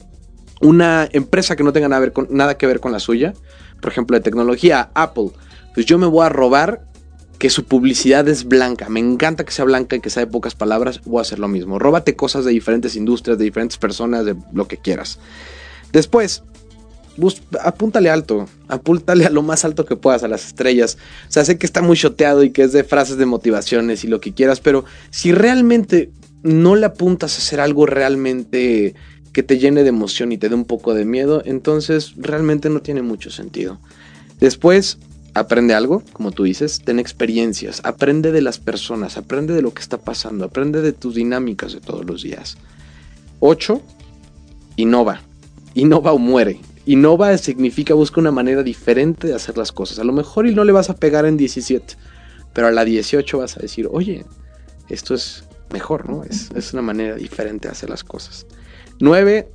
una 0.60 1.08
empresa 1.12 1.56
que 1.56 1.64
no 1.64 1.72
tenga 1.72 1.88
nada, 1.88 2.58
que 2.58 2.66
ver 2.66 2.80
con 2.80 2.92
la 2.92 3.00
suya, 3.00 3.32
por 3.80 3.90
ejemplo 3.90 4.16
de 4.16 4.22
tecnología, 4.22 4.90
Apple, 4.94 5.30
pues 5.74 5.86
yo 5.86 5.98
me 5.98 6.06
voy 6.06 6.26
a 6.26 6.28
robar 6.28 6.84
que 7.38 7.48
su 7.48 7.64
publicidad 7.64 8.28
es 8.28 8.44
blanca. 8.44 8.90
Me 8.90 9.00
encanta 9.00 9.44
que 9.44 9.52
sea 9.52 9.64
blanca 9.64 9.96
y 9.96 10.00
que 10.00 10.10
sea 10.10 10.26
de 10.26 10.30
pocas 10.30 10.54
palabras. 10.54 11.00
Voy 11.06 11.20
a 11.20 11.22
hacer 11.22 11.38
lo 11.38 11.48
mismo. 11.48 11.78
Róbate 11.78 12.14
cosas 12.14 12.44
de 12.44 12.50
diferentes 12.50 12.96
industrias, 12.96 13.38
de 13.38 13.44
diferentes 13.44 13.78
personas, 13.78 14.26
de 14.26 14.36
lo 14.52 14.68
que 14.68 14.76
quieras. 14.76 15.18
Después, 15.90 16.42
apúntale 17.62 18.10
alto. 18.10 18.46
Apúntale 18.68 19.26
a 19.26 19.30
lo 19.30 19.42
más 19.42 19.64
alto 19.64 19.84
que 19.84 19.96
puedas, 19.96 20.22
a 20.22 20.28
las 20.28 20.46
estrellas. 20.46 20.98
O 21.28 21.32
sea, 21.32 21.44
sé 21.44 21.58
que 21.58 21.66
está 21.66 21.82
muy 21.82 21.96
choteado 21.96 22.42
y 22.42 22.50
que 22.50 22.62
es 22.62 22.72
de 22.72 22.84
frases 22.84 23.16
de 23.16 23.26
motivaciones 23.26 24.04
y 24.04 24.08
lo 24.08 24.20
que 24.20 24.32
quieras, 24.32 24.60
pero 24.60 24.84
si 25.10 25.32
realmente 25.32 26.10
no 26.42 26.76
le 26.76 26.86
apuntas 26.86 27.34
a 27.34 27.38
hacer 27.38 27.60
algo 27.60 27.86
realmente 27.86 28.94
que 29.32 29.42
te 29.42 29.58
llene 29.58 29.82
de 29.82 29.88
emoción 29.90 30.32
y 30.32 30.38
te 30.38 30.48
dé 30.48 30.54
un 30.54 30.64
poco 30.64 30.94
de 30.94 31.04
miedo, 31.04 31.42
entonces 31.44 32.14
realmente 32.16 32.68
no 32.70 32.80
tiene 32.80 33.02
mucho 33.02 33.30
sentido. 33.30 33.78
Después, 34.40 34.98
aprende 35.34 35.74
algo, 35.74 36.02
como 36.12 36.32
tú 36.32 36.44
dices, 36.44 36.80
ten 36.84 36.98
experiencias, 36.98 37.80
aprende 37.84 38.32
de 38.32 38.42
las 38.42 38.58
personas, 38.58 39.16
aprende 39.16 39.54
de 39.54 39.62
lo 39.62 39.72
que 39.72 39.82
está 39.82 39.98
pasando, 39.98 40.44
aprende 40.44 40.80
de 40.80 40.92
tus 40.92 41.14
dinámicas 41.14 41.72
de 41.72 41.80
todos 41.80 42.04
los 42.04 42.22
días. 42.22 42.56
8. 43.40 43.80
Innova. 44.76 45.20
Innova 45.74 46.12
o 46.12 46.18
muere. 46.18 46.60
Innova 46.90 47.38
significa 47.38 47.94
busca 47.94 48.20
una 48.20 48.32
manera 48.32 48.64
diferente 48.64 49.28
de 49.28 49.34
hacer 49.36 49.56
las 49.56 49.70
cosas. 49.70 50.00
A 50.00 50.04
lo 50.04 50.12
mejor 50.12 50.48
y 50.48 50.54
no 50.56 50.64
le 50.64 50.72
vas 50.72 50.90
a 50.90 50.96
pegar 50.96 51.24
en 51.24 51.36
17, 51.36 51.94
pero 52.52 52.66
a 52.66 52.72
la 52.72 52.84
18 52.84 53.38
vas 53.38 53.56
a 53.56 53.60
decir, 53.60 53.88
oye, 53.92 54.24
esto 54.88 55.14
es 55.14 55.44
mejor, 55.72 56.10
¿no? 56.10 56.24
Es, 56.24 56.50
es 56.56 56.72
una 56.72 56.82
manera 56.82 57.14
diferente 57.14 57.68
de 57.68 57.72
hacer 57.72 57.90
las 57.90 58.02
cosas. 58.02 58.44
9. 58.98 59.48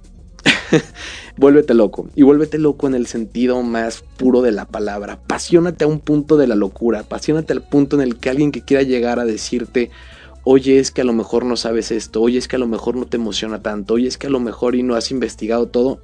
vuélvete 1.35 1.73
loco. 1.73 2.07
Y 2.15 2.23
vuélvete 2.23 2.57
loco 2.57 2.87
en 2.87 2.95
el 2.95 3.05
sentido 3.05 3.61
más 3.63 4.05
puro 4.15 4.41
de 4.41 4.53
la 4.53 4.63
palabra. 4.63 5.15
Apasionate 5.15 5.83
a 5.83 5.87
un 5.87 5.99
punto 5.99 6.37
de 6.37 6.47
la 6.47 6.55
locura. 6.55 7.01
Apasionate 7.01 7.51
al 7.51 7.67
punto 7.67 7.97
en 7.97 8.03
el 8.03 8.15
que 8.15 8.29
alguien 8.29 8.53
que 8.53 8.61
quiera 8.61 8.83
llegar 8.83 9.19
a 9.19 9.25
decirte, 9.25 9.91
oye, 10.45 10.79
es 10.79 10.89
que 10.89 11.01
a 11.01 11.05
lo 11.05 11.11
mejor 11.11 11.43
no 11.43 11.57
sabes 11.57 11.91
esto, 11.91 12.21
oye, 12.21 12.37
es 12.37 12.47
que 12.47 12.55
a 12.55 12.59
lo 12.59 12.67
mejor 12.67 12.95
no 12.95 13.07
te 13.07 13.17
emociona 13.17 13.61
tanto, 13.61 13.95
oye, 13.95 14.07
es 14.07 14.17
que 14.17 14.27
a 14.27 14.29
lo 14.29 14.39
mejor 14.39 14.75
y 14.75 14.83
no 14.83 14.95
has 14.95 15.11
investigado 15.11 15.67
todo. 15.67 15.99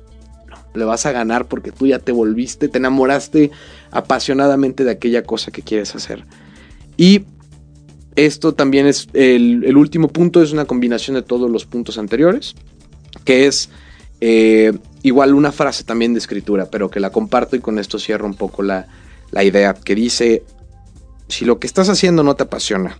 Le 0.74 0.86
vas 0.86 1.06
a 1.06 1.12
ganar 1.12 1.48
porque 1.48 1.72
tú 1.72 1.88
ya 1.88 2.00
te 2.00 2.12
volviste, 2.12 2.68
te 2.68 2.78
enamoraste 2.78 3.52
apasionadamente 3.92 4.84
de 4.84 4.92
aquella 4.92 5.24
cosa 5.24 5.52
que 5.52 5.62
quieres 5.62 5.96
hacer. 5.96 6.26
Y 6.98 7.24
esto 8.16 8.54
también 8.54 8.88
es 8.88 9.08
el, 9.14 9.64
el 9.64 9.78
último 9.78 10.08
punto, 10.08 10.42
es 10.42 10.52
una 10.52 10.66
combinación 10.66 11.16
de 11.16 11.22
todos 11.22 11.50
los 11.50 11.66
puntos 11.66 11.98
anteriores 11.98 12.56
que 13.26 13.48
es 13.48 13.70
eh, 14.20 14.74
igual 15.04 15.34
una 15.34 15.52
frase 15.52 15.84
también 15.84 16.14
de 16.14 16.20
escritura, 16.20 16.70
pero 16.70 16.90
que 16.90 17.00
la 17.00 17.10
comparto 17.10 17.56
y 17.56 17.60
con 17.60 17.80
esto 17.80 18.00
cierro 18.00 18.26
un 18.26 18.36
poco 18.36 18.64
la, 18.64 18.88
la 19.32 19.44
idea, 19.44 19.74
que 19.74 19.96
dice, 19.96 20.44
si 21.28 21.46
lo 21.46 21.60
que 21.60 21.68
estás 21.68 21.90
haciendo 21.90 22.24
no 22.24 22.36
te 22.36 22.44
apasiona, 22.44 22.98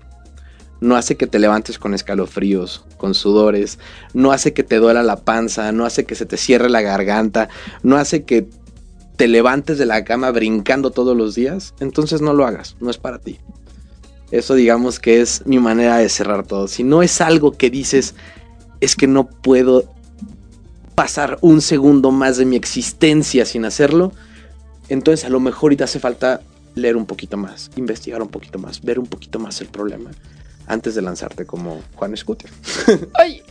no 0.82 0.96
hace 0.96 1.16
que 1.16 1.28
te 1.28 1.40
levantes 1.40 1.78
con 1.80 1.94
escalofríos, 1.94 2.84
con 2.98 3.14
sudores, 3.14 3.80
no 4.14 4.32
hace 4.32 4.52
que 4.52 4.64
te 4.64 4.78
duela 4.78 5.04
la 5.04 5.18
panza, 5.18 5.72
no 5.72 5.86
hace 5.86 6.06
que 6.06 6.16
se 6.16 6.26
te 6.26 6.38
cierre 6.38 6.70
la 6.70 6.82
garganta, 6.82 7.50
no 7.84 7.98
hace 7.98 8.24
que 8.24 8.50
te 9.16 9.28
levantes 9.28 9.78
de 9.78 9.86
la 9.86 10.04
cama 10.04 10.32
brincando 10.32 10.90
todos 10.90 11.16
los 11.16 11.36
días, 11.36 11.76
entonces 11.80 12.22
no 12.22 12.34
lo 12.34 12.48
hagas, 12.48 12.76
no 12.80 12.90
es 12.90 12.98
para 12.98 13.20
ti. 13.20 13.40
Eso 14.32 14.56
digamos 14.56 15.00
que 15.00 15.22
es 15.22 15.46
mi 15.46 15.60
manera 15.60 15.98
de 15.98 16.10
cerrar 16.10 16.48
todo. 16.48 16.68
Si 16.68 16.84
no 16.84 17.04
es 17.04 17.22
algo 17.22 17.52
que 17.52 17.70
dices, 17.70 18.16
es 18.80 18.96
que 18.96 19.06
no 19.06 19.28
puedo 19.28 19.86
pasar 20.96 21.38
un 21.42 21.62
segundo 21.62 22.12
más 22.12 22.38
de 22.38 22.46
mi 22.46 22.56
existencia 22.56 23.46
sin 23.46 23.66
hacerlo, 23.66 24.14
entonces 24.90 25.26
a 25.26 25.30
lo 25.30 25.40
mejor 25.40 25.76
te 25.76 25.84
hace 25.84 26.00
falta 26.00 26.42
leer 26.74 26.98
un 26.98 27.06
poquito 27.06 27.38
más, 27.38 27.70
investigar 27.76 28.22
un 28.24 28.30
poquito 28.30 28.58
más, 28.58 28.82
ver 28.82 28.98
un 28.98 29.06
poquito 29.06 29.38
más 29.38 29.62
el 29.62 29.68
problema 29.68 30.10
antes 30.72 30.96
de 30.96 31.02
lanzarte 31.02 31.46
como 31.46 31.82
Juan 31.96 32.16
Scooter. 32.16 32.50
Ay. 33.14 33.44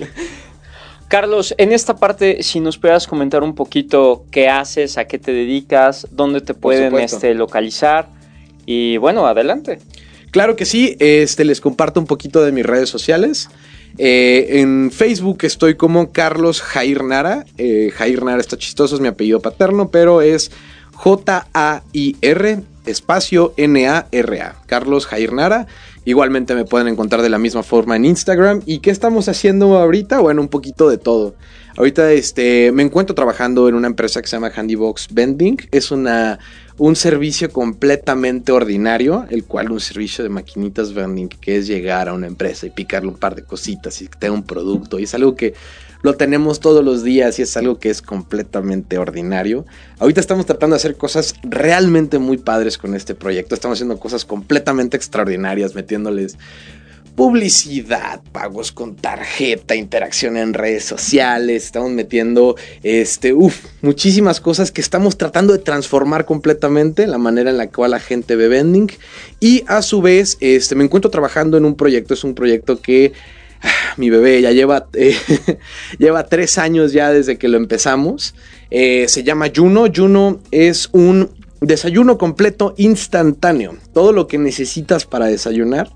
Carlos, 1.09 1.55
en 1.59 1.73
esta 1.73 1.97
parte, 1.97 2.43
si 2.43 2.61
nos 2.61 2.79
puedas 2.79 3.07
comentar 3.07 3.43
un 3.43 3.55
poquito 3.55 4.25
qué 4.31 4.49
haces, 4.49 4.97
a 4.97 5.07
qué 5.07 5.19
te 5.19 5.33
dedicas, 5.33 6.07
dónde 6.13 6.41
te 6.41 6.55
pueden 6.55 6.97
este, 6.99 7.35
localizar 7.35 8.09
y 8.65 8.97
bueno, 8.97 9.27
adelante. 9.27 9.81
Claro 10.31 10.57
que 10.57 10.65
sí, 10.65 10.97
este, 11.01 11.45
les 11.45 11.61
comparto 11.61 12.01
un 12.01 12.07
poquito 12.07 12.43
de 12.43 12.53
mis 12.53 12.65
redes 12.65 12.89
sociales. 12.89 13.51
Eh, 13.99 14.61
en 14.61 14.91
Facebook 14.93 15.39
estoy 15.43 15.75
como 15.75 16.13
Carlos 16.13 16.63
Jair 16.63 17.03
Nara. 17.03 17.45
Eh, 17.59 17.91
Jair 17.93 18.23
Nara 18.23 18.41
está 18.41 18.57
chistoso, 18.57 18.95
es 18.95 19.01
mi 19.01 19.09
apellido 19.09 19.41
paterno, 19.41 19.91
pero 19.91 20.23
es 20.23 20.53
J-A-I-R 20.95 22.63
espacio 22.87 23.55
N-A-R-A. 23.57 24.57
Carlos 24.67 25.07
Jair 25.07 25.33
Nara. 25.33 25.67
Igualmente 26.05 26.55
me 26.55 26.65
pueden 26.65 26.89
encontrar 26.89 27.23
de 27.23 27.29
la 27.29 27.39
misma 27.39 27.63
forma 27.63 27.97
en 27.97 28.05
Instagram. 28.05 28.63
¿Y 28.67 28.79
qué 28.79 28.91
estamos 28.91 29.29
haciendo 29.29 29.79
ahorita? 29.79 30.21
Bueno, 30.21 30.41
un 30.41 30.49
poquito 30.49 30.89
de 30.89 30.99
todo. 30.99 31.35
Ahorita 31.77 32.11
este, 32.13 32.73
me 32.73 32.83
encuentro 32.83 33.15
trabajando 33.15 33.69
en 33.69 33.75
una 33.75 33.87
empresa 33.87 34.21
que 34.21 34.29
se 34.29 34.37
llama 34.37 34.51
Handybox 34.55 35.09
Bending. 35.13 35.69
Es 35.71 35.91
una 35.91 36.39
un 36.81 36.97
servicio 36.97 37.53
completamente 37.53 38.53
ordinario, 38.53 39.27
el 39.29 39.45
cual 39.45 39.71
un 39.71 39.81
servicio 39.81 40.25
de 40.25 40.31
maquinitas 40.31 40.95
vending, 40.95 41.29
que 41.29 41.59
es 41.59 41.67
llegar 41.67 42.09
a 42.09 42.15
una 42.15 42.27
empresa 42.27 42.67
y 42.67 42.71
picarle 42.71 43.11
un 43.11 43.19
par 43.19 43.35
de 43.35 43.43
cositas 43.43 44.01
y 44.01 44.09
que 44.09 44.19
tenga 44.19 44.33
un 44.33 44.45
producto. 44.45 44.99
Y 44.99 45.03
es 45.03 45.15
algo 45.15 45.37
que 45.37 45.53
lo 46.03 46.15
tenemos 46.15 46.61
todos 46.61 46.85
los 46.85 47.03
días 47.05 47.39
y 47.39 47.43
es 47.43 47.57
algo 47.57 47.79
que 47.79 47.91
es 47.91 48.03
completamente 48.03 48.99
ordinario. 48.99 49.67
Ahorita 49.99 50.21
estamos 50.21 50.47
tratando 50.47 50.75
de 50.75 50.79
hacer 50.79 50.97
cosas 50.97 51.35
realmente 51.43 52.19
muy 52.19 52.39
padres 52.39 52.79
con 52.79 52.95
este 52.95 53.15
proyecto. 53.15 53.55
Estamos 53.55 53.77
haciendo 53.77 53.99
cosas 53.99 54.25
completamente 54.25 54.97
extraordinarias, 54.97 55.75
metiéndoles 55.75 56.39
publicidad, 57.21 58.23
pagos 58.33 58.73
con 58.73 58.97
tarjeta, 58.97 59.75
interacción 59.75 60.39
en 60.39 60.55
redes 60.55 60.85
sociales, 60.85 61.65
estamos 61.65 61.91
metiendo 61.91 62.57
este, 62.83 63.35
uf, 63.35 63.67
muchísimas 63.83 64.41
cosas 64.41 64.71
que 64.71 64.81
estamos 64.81 65.19
tratando 65.19 65.53
de 65.53 65.59
transformar 65.59 66.25
completamente 66.25 67.07
la 67.07 67.19
manera 67.19 67.51
en 67.51 67.59
la 67.59 67.69
cual 67.69 67.91
la 67.91 68.01
gente 68.01 68.37
ve 68.37 68.49
vending 68.49 68.91
y 69.39 69.65
a 69.67 69.83
su 69.83 70.01
vez 70.01 70.39
este, 70.41 70.75
me 70.75 70.85
encuentro 70.85 71.11
trabajando 71.11 71.59
en 71.59 71.67
un 71.67 71.75
proyecto, 71.75 72.15
es 72.15 72.25
un 72.25 72.35
proyecto 72.35 72.81
que 72.81 73.13
mi 73.97 74.11
bebé 74.11 74.41
ya 74.43 74.53
lleva, 74.53 74.87
eh, 74.95 75.17
lleva 75.99 76.27
tres 76.27 76.59
años 76.59 76.93
ya 76.93 77.13
desde 77.13 77.39
que 77.39 77.49
lo 77.49 77.57
empezamos, 77.57 78.35
eh, 78.71 79.07
se 79.09 79.23
llama 79.23 79.47
Juno, 79.55 79.87
Juno 79.95 80.41
es 80.51 80.89
un 80.93 81.31
desayuno 81.61 82.19
completo 82.19 82.75
instantáneo, 82.79 83.77
todo 83.93 84.13
lo 84.13 84.27
que 84.27 84.39
necesitas 84.39 85.05
para 85.05 85.27
desayunar 85.27 85.91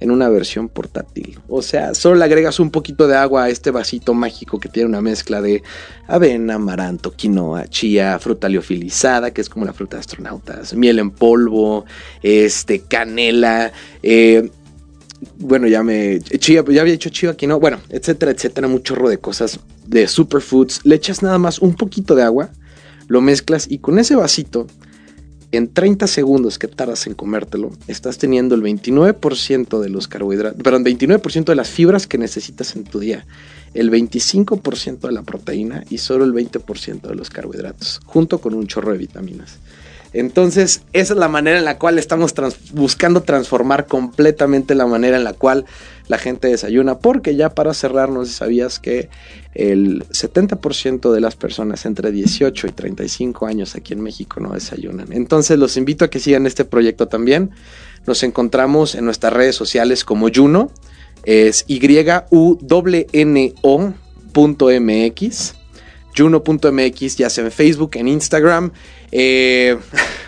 en 0.00 0.10
una 0.10 0.28
versión 0.28 0.68
portátil. 0.68 1.38
O 1.48 1.62
sea, 1.62 1.94
solo 1.94 2.16
le 2.16 2.24
agregas 2.24 2.60
un 2.60 2.70
poquito 2.70 3.06
de 3.06 3.16
agua 3.16 3.44
a 3.44 3.48
este 3.48 3.70
vasito 3.70 4.12
mágico 4.12 4.58
que 4.58 4.68
tiene 4.68 4.88
una 4.88 5.00
mezcla 5.00 5.40
de 5.40 5.62
avena, 6.06 6.54
amaranto, 6.54 7.12
quinoa, 7.12 7.68
chía, 7.68 8.18
fruta 8.18 8.48
liofilizada, 8.48 9.32
que 9.32 9.40
es 9.40 9.48
como 9.48 9.64
la 9.64 9.72
fruta 9.72 9.96
de 9.96 10.00
astronautas, 10.00 10.74
miel 10.74 10.98
en 10.98 11.10
polvo, 11.10 11.84
este, 12.22 12.80
canela, 12.80 13.72
eh, 14.02 14.50
bueno, 15.38 15.66
ya 15.66 15.82
me. 15.82 16.20
Chía, 16.20 16.64
ya 16.68 16.80
había 16.80 16.94
hecho 16.94 17.10
chiva 17.10 17.32
aquí, 17.32 17.46
¿no? 17.46 17.60
Bueno, 17.60 17.80
etcétera, 17.88 18.32
etcétera. 18.32 18.66
Un 18.66 18.82
chorro 18.82 19.08
de 19.08 19.18
cosas 19.18 19.60
de 19.86 20.06
superfoods. 20.08 20.80
Le 20.84 20.94
echas 20.94 21.22
nada 21.22 21.38
más 21.38 21.58
un 21.58 21.74
poquito 21.74 22.14
de 22.14 22.22
agua, 22.22 22.50
lo 23.08 23.20
mezclas 23.20 23.66
y 23.68 23.78
con 23.78 23.98
ese 23.98 24.16
vasito, 24.16 24.66
en 25.52 25.72
30 25.72 26.06
segundos 26.06 26.58
que 26.58 26.68
tardas 26.68 27.06
en 27.06 27.14
comértelo, 27.14 27.70
estás 27.86 28.18
teniendo 28.18 28.54
el 28.54 28.62
29% 28.62 29.80
de 29.80 29.88
los 29.88 30.08
carbohidratos, 30.08 30.60
perdón, 30.62 30.84
29% 30.84 31.44
de 31.44 31.54
las 31.54 31.68
fibras 31.68 32.06
que 32.06 32.18
necesitas 32.18 32.74
en 32.74 32.84
tu 32.84 32.98
día, 32.98 33.24
el 33.72 33.90
25% 33.90 35.00
de 35.00 35.12
la 35.12 35.22
proteína 35.22 35.84
y 35.90 35.98
solo 35.98 36.24
el 36.24 36.32
20% 36.32 37.02
de 37.02 37.14
los 37.14 37.30
carbohidratos, 37.30 38.00
junto 38.04 38.40
con 38.40 38.54
un 38.54 38.66
chorro 38.66 38.92
de 38.92 38.98
vitaminas. 38.98 39.58
Entonces, 40.14 40.82
esa 40.92 41.12
es 41.12 41.18
la 41.18 41.26
manera 41.26 41.58
en 41.58 41.64
la 41.64 41.76
cual 41.76 41.98
estamos 41.98 42.32
buscando 42.72 43.22
transformar 43.22 43.86
completamente 43.86 44.76
la 44.76 44.86
manera 44.86 45.16
en 45.16 45.24
la 45.24 45.32
cual 45.32 45.66
la 46.06 46.18
gente 46.18 46.46
desayuna, 46.46 46.98
porque 46.98 47.34
ya 47.34 47.50
para 47.50 47.74
cerrar, 47.74 48.10
no 48.10 48.24
sabías 48.24 48.78
que 48.78 49.10
el 49.54 50.04
70% 50.10 51.12
de 51.12 51.20
las 51.20 51.34
personas 51.34 51.84
entre 51.84 52.12
18 52.12 52.68
y 52.68 52.70
35 52.70 53.46
años 53.46 53.74
aquí 53.74 53.92
en 53.92 54.02
México 54.02 54.38
no 54.38 54.52
desayunan. 54.52 55.12
Entonces, 55.12 55.58
los 55.58 55.76
invito 55.76 56.04
a 56.04 56.10
que 56.10 56.20
sigan 56.20 56.46
este 56.46 56.64
proyecto 56.64 57.08
también. 57.08 57.50
Nos 58.06 58.22
encontramos 58.22 58.94
en 58.94 59.04
nuestras 59.06 59.32
redes 59.32 59.56
sociales 59.56 60.04
como 60.04 60.28
Juno, 60.32 60.70
es 61.24 61.64
y 61.66 61.80
u 62.30 62.58
n 63.12 63.54
omx 63.62 65.54
juno.mx, 66.16 67.16
ya 67.16 67.30
sea 67.30 67.44
en 67.44 67.50
Facebook, 67.50 67.90
en 67.94 68.08
Instagram. 68.08 68.72
Eh, 69.16 69.78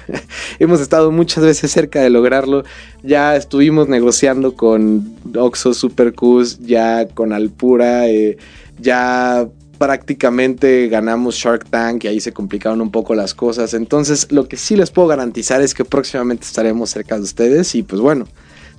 hemos 0.61 0.81
estado 0.81 1.11
muchas 1.11 1.45
veces 1.45 1.73
cerca 1.73 2.01
de 2.01 2.09
lograrlo. 2.09 2.65
Ya 3.03 3.37
estuvimos 3.37 3.89
negociando 3.89 4.55
con 4.55 5.17
Oxo 5.37 5.75
Supercus, 5.75 6.61
ya 6.61 7.09
con 7.09 7.33
Alpura, 7.33 8.09
eh, 8.09 8.39
ya 8.79 9.49
prácticamente 9.79 10.89
ganamos 10.89 11.35
Shark 11.35 11.69
Tank 11.69 12.05
y 12.05 12.09
ahí 12.09 12.21
se 12.21 12.33
complicaron 12.33 12.81
un 12.81 12.93
poco 12.93 13.15
las 13.15 13.35
cosas. 13.35 13.75
Entonces, 13.75 14.31
lo 14.31 14.49
que 14.49 14.57
sí 14.57 14.77
les 14.77 14.91
puedo 14.91 15.09
garantizar 15.09 15.61
es 15.61 15.75
que 15.75 15.85
próximamente 15.85 16.47
estaremos 16.47 16.91
cerca 16.91 17.17
de 17.17 17.23
ustedes 17.23 17.75
y 17.75 17.83
pues 17.83 18.01
bueno 18.01 18.27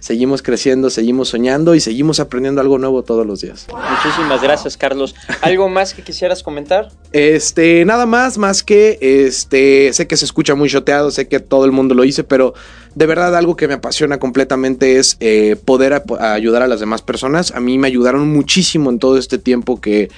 seguimos 0.07 0.41
creciendo, 0.41 0.89
seguimos 0.89 1.27
soñando 1.27 1.75
y 1.75 1.81
seguimos 1.81 2.21
aprendiendo 2.21 2.61
algo 2.61 2.77
nuevo 2.77 3.03
todos 3.03 3.27
los 3.27 3.41
días. 3.41 3.67
Muchísimas 3.73 4.41
gracias, 4.41 4.77
Carlos. 4.77 5.13
¿Algo 5.41 5.67
más 5.67 5.93
que 5.93 6.01
quisieras 6.01 6.43
comentar? 6.43 6.89
Este, 7.11 7.83
nada 7.83 8.05
más, 8.05 8.37
más 8.37 8.63
que 8.63 8.97
este, 9.01 9.91
sé 9.91 10.07
que 10.07 10.15
se 10.15 10.23
escucha 10.23 10.55
muy 10.55 10.69
choteado, 10.69 11.11
sé 11.11 11.27
que 11.27 11.41
todo 11.41 11.65
el 11.65 11.73
mundo 11.73 11.93
lo 11.93 12.03
dice, 12.03 12.23
pero 12.23 12.53
de 12.95 13.05
verdad 13.05 13.35
algo 13.35 13.57
que 13.57 13.67
me 13.67 13.73
apasiona 13.73 14.17
completamente 14.17 14.97
es 14.97 15.17
eh, 15.19 15.57
poder 15.65 16.01
ayudar 16.21 16.61
a 16.61 16.67
las 16.67 16.79
demás 16.79 17.01
personas. 17.01 17.51
A 17.51 17.59
mí 17.59 17.77
me 17.77 17.87
ayudaron 17.87 18.31
muchísimo 18.31 18.89
en 18.89 18.99
todo 18.99 19.17
este 19.17 19.37
tiempo 19.37 19.81
que 19.81 20.09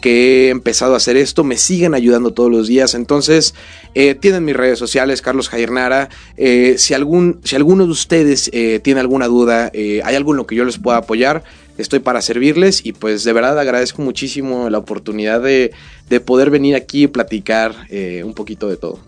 que 0.00 0.46
he 0.46 0.48
empezado 0.50 0.94
a 0.94 0.98
hacer 0.98 1.16
esto, 1.16 1.44
me 1.44 1.56
siguen 1.56 1.94
ayudando 1.94 2.32
todos 2.32 2.50
los 2.50 2.68
días. 2.68 2.94
Entonces, 2.94 3.54
eh, 3.94 4.14
tienen 4.14 4.44
mis 4.44 4.56
redes 4.56 4.78
sociales, 4.78 5.22
Carlos 5.22 5.48
Jairnara. 5.48 6.08
Eh, 6.36 6.76
si, 6.78 6.94
algún, 6.94 7.40
si 7.44 7.56
alguno 7.56 7.84
de 7.84 7.92
ustedes 7.92 8.50
eh, 8.52 8.80
tiene 8.82 9.00
alguna 9.00 9.26
duda, 9.26 9.72
hay 9.74 10.14
algo 10.14 10.32
en 10.32 10.36
lo 10.36 10.46
que 10.46 10.54
yo 10.54 10.64
les 10.64 10.78
pueda 10.78 10.98
apoyar, 10.98 11.42
estoy 11.78 12.00
para 12.00 12.22
servirles 12.22 12.84
y 12.84 12.92
pues 12.92 13.24
de 13.24 13.32
verdad 13.32 13.58
agradezco 13.58 14.02
muchísimo 14.02 14.68
la 14.70 14.78
oportunidad 14.78 15.40
de, 15.40 15.72
de 16.08 16.20
poder 16.20 16.50
venir 16.50 16.74
aquí 16.74 17.04
y 17.04 17.06
platicar 17.06 17.74
un 18.24 18.34
poquito 18.34 18.68
de 18.68 18.76
todo. 18.76 19.00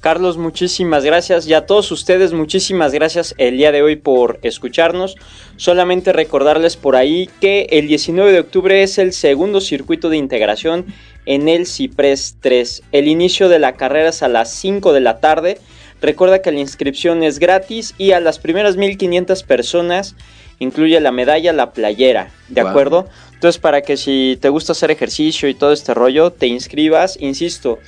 Carlos, 0.00 0.38
muchísimas 0.38 1.04
gracias 1.04 1.48
y 1.48 1.54
a 1.54 1.66
todos 1.66 1.90
ustedes 1.90 2.32
muchísimas 2.32 2.92
gracias 2.92 3.34
el 3.36 3.56
día 3.56 3.72
de 3.72 3.82
hoy 3.82 3.96
por 3.96 4.38
escucharnos. 4.42 5.16
Solamente 5.56 6.12
recordarles 6.12 6.76
por 6.76 6.94
ahí 6.94 7.28
que 7.40 7.66
el 7.70 7.88
19 7.88 8.30
de 8.30 8.38
octubre 8.38 8.84
es 8.84 8.98
el 8.98 9.12
segundo 9.12 9.60
circuito 9.60 10.08
de 10.08 10.16
integración 10.16 10.86
en 11.26 11.48
el 11.48 11.66
Ciprés 11.66 12.36
3. 12.40 12.84
El 12.92 13.08
inicio 13.08 13.48
de 13.48 13.58
la 13.58 13.74
carrera 13.74 14.10
es 14.10 14.22
a 14.22 14.28
las 14.28 14.52
5 14.52 14.92
de 14.92 15.00
la 15.00 15.18
tarde. 15.18 15.58
Recuerda 16.00 16.42
que 16.42 16.52
la 16.52 16.60
inscripción 16.60 17.24
es 17.24 17.40
gratis 17.40 17.96
y 17.98 18.12
a 18.12 18.20
las 18.20 18.38
primeras 18.38 18.76
1500 18.76 19.42
personas 19.42 20.14
incluye 20.60 21.00
la 21.00 21.10
medalla, 21.10 21.52
la 21.52 21.72
playera, 21.72 22.30
¿de 22.48 22.60
acuerdo? 22.60 23.08
Entonces 23.34 23.60
para 23.60 23.82
que 23.82 23.96
si 23.96 24.38
te 24.40 24.48
gusta 24.48 24.72
hacer 24.72 24.92
ejercicio 24.92 25.48
y 25.48 25.54
todo 25.54 25.72
este 25.72 25.94
rollo, 25.94 26.32
te 26.32 26.46
inscribas, 26.46 27.16
insisto, 27.20 27.78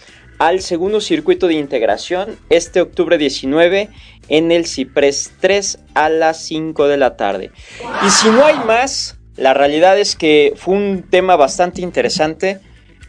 al 0.40 0.62
segundo 0.62 1.02
circuito 1.02 1.48
de 1.48 1.54
integración 1.54 2.38
este 2.48 2.80
octubre 2.80 3.18
19 3.18 3.90
en 4.30 4.50
el 4.52 4.64
Ciprés 4.64 5.34
3 5.38 5.80
a 5.92 6.08
las 6.08 6.42
5 6.44 6.88
de 6.88 6.96
la 6.96 7.16
tarde. 7.18 7.50
Y 8.06 8.08
si 8.08 8.30
no 8.30 8.46
hay 8.46 8.56
más, 8.66 9.18
la 9.36 9.52
realidad 9.52 9.98
es 9.98 10.16
que 10.16 10.54
fue 10.56 10.76
un 10.76 11.04
tema 11.10 11.36
bastante 11.36 11.82
interesante. 11.82 12.58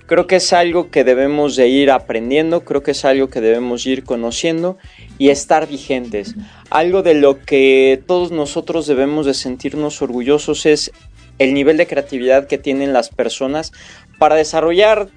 Creo 0.08 0.28
que 0.28 0.36
es 0.36 0.52
algo 0.52 0.92
que 0.92 1.06
debemos 1.06 1.56
de 1.56 1.70
ir 1.70 1.90
aprendiendo, 1.90 2.66
creo 2.66 2.84
que 2.84 2.92
es 2.92 3.06
algo 3.06 3.30
que 3.30 3.40
debemos 3.40 3.86
ir 3.86 4.04
conociendo 4.04 4.78
y 5.18 5.30
estar 5.30 5.70
vigentes. 5.70 6.36
Algo 6.70 7.02
de 7.02 7.14
lo 7.14 7.40
que 7.40 8.04
todos 8.08 8.32
nosotros 8.32 8.88
debemos 8.88 9.26
de 9.26 9.36
sentirnos 9.36 10.02
orgullosos 10.02 10.66
es 10.66 10.92
el 11.40 11.54
nivel 11.54 11.78
de 11.78 11.88
creatividad 11.88 12.46
que 12.46 12.58
tienen 12.58 12.92
las 12.92 13.08
personas 13.08 13.72
para 14.20 14.36
desarrollar 14.36 15.08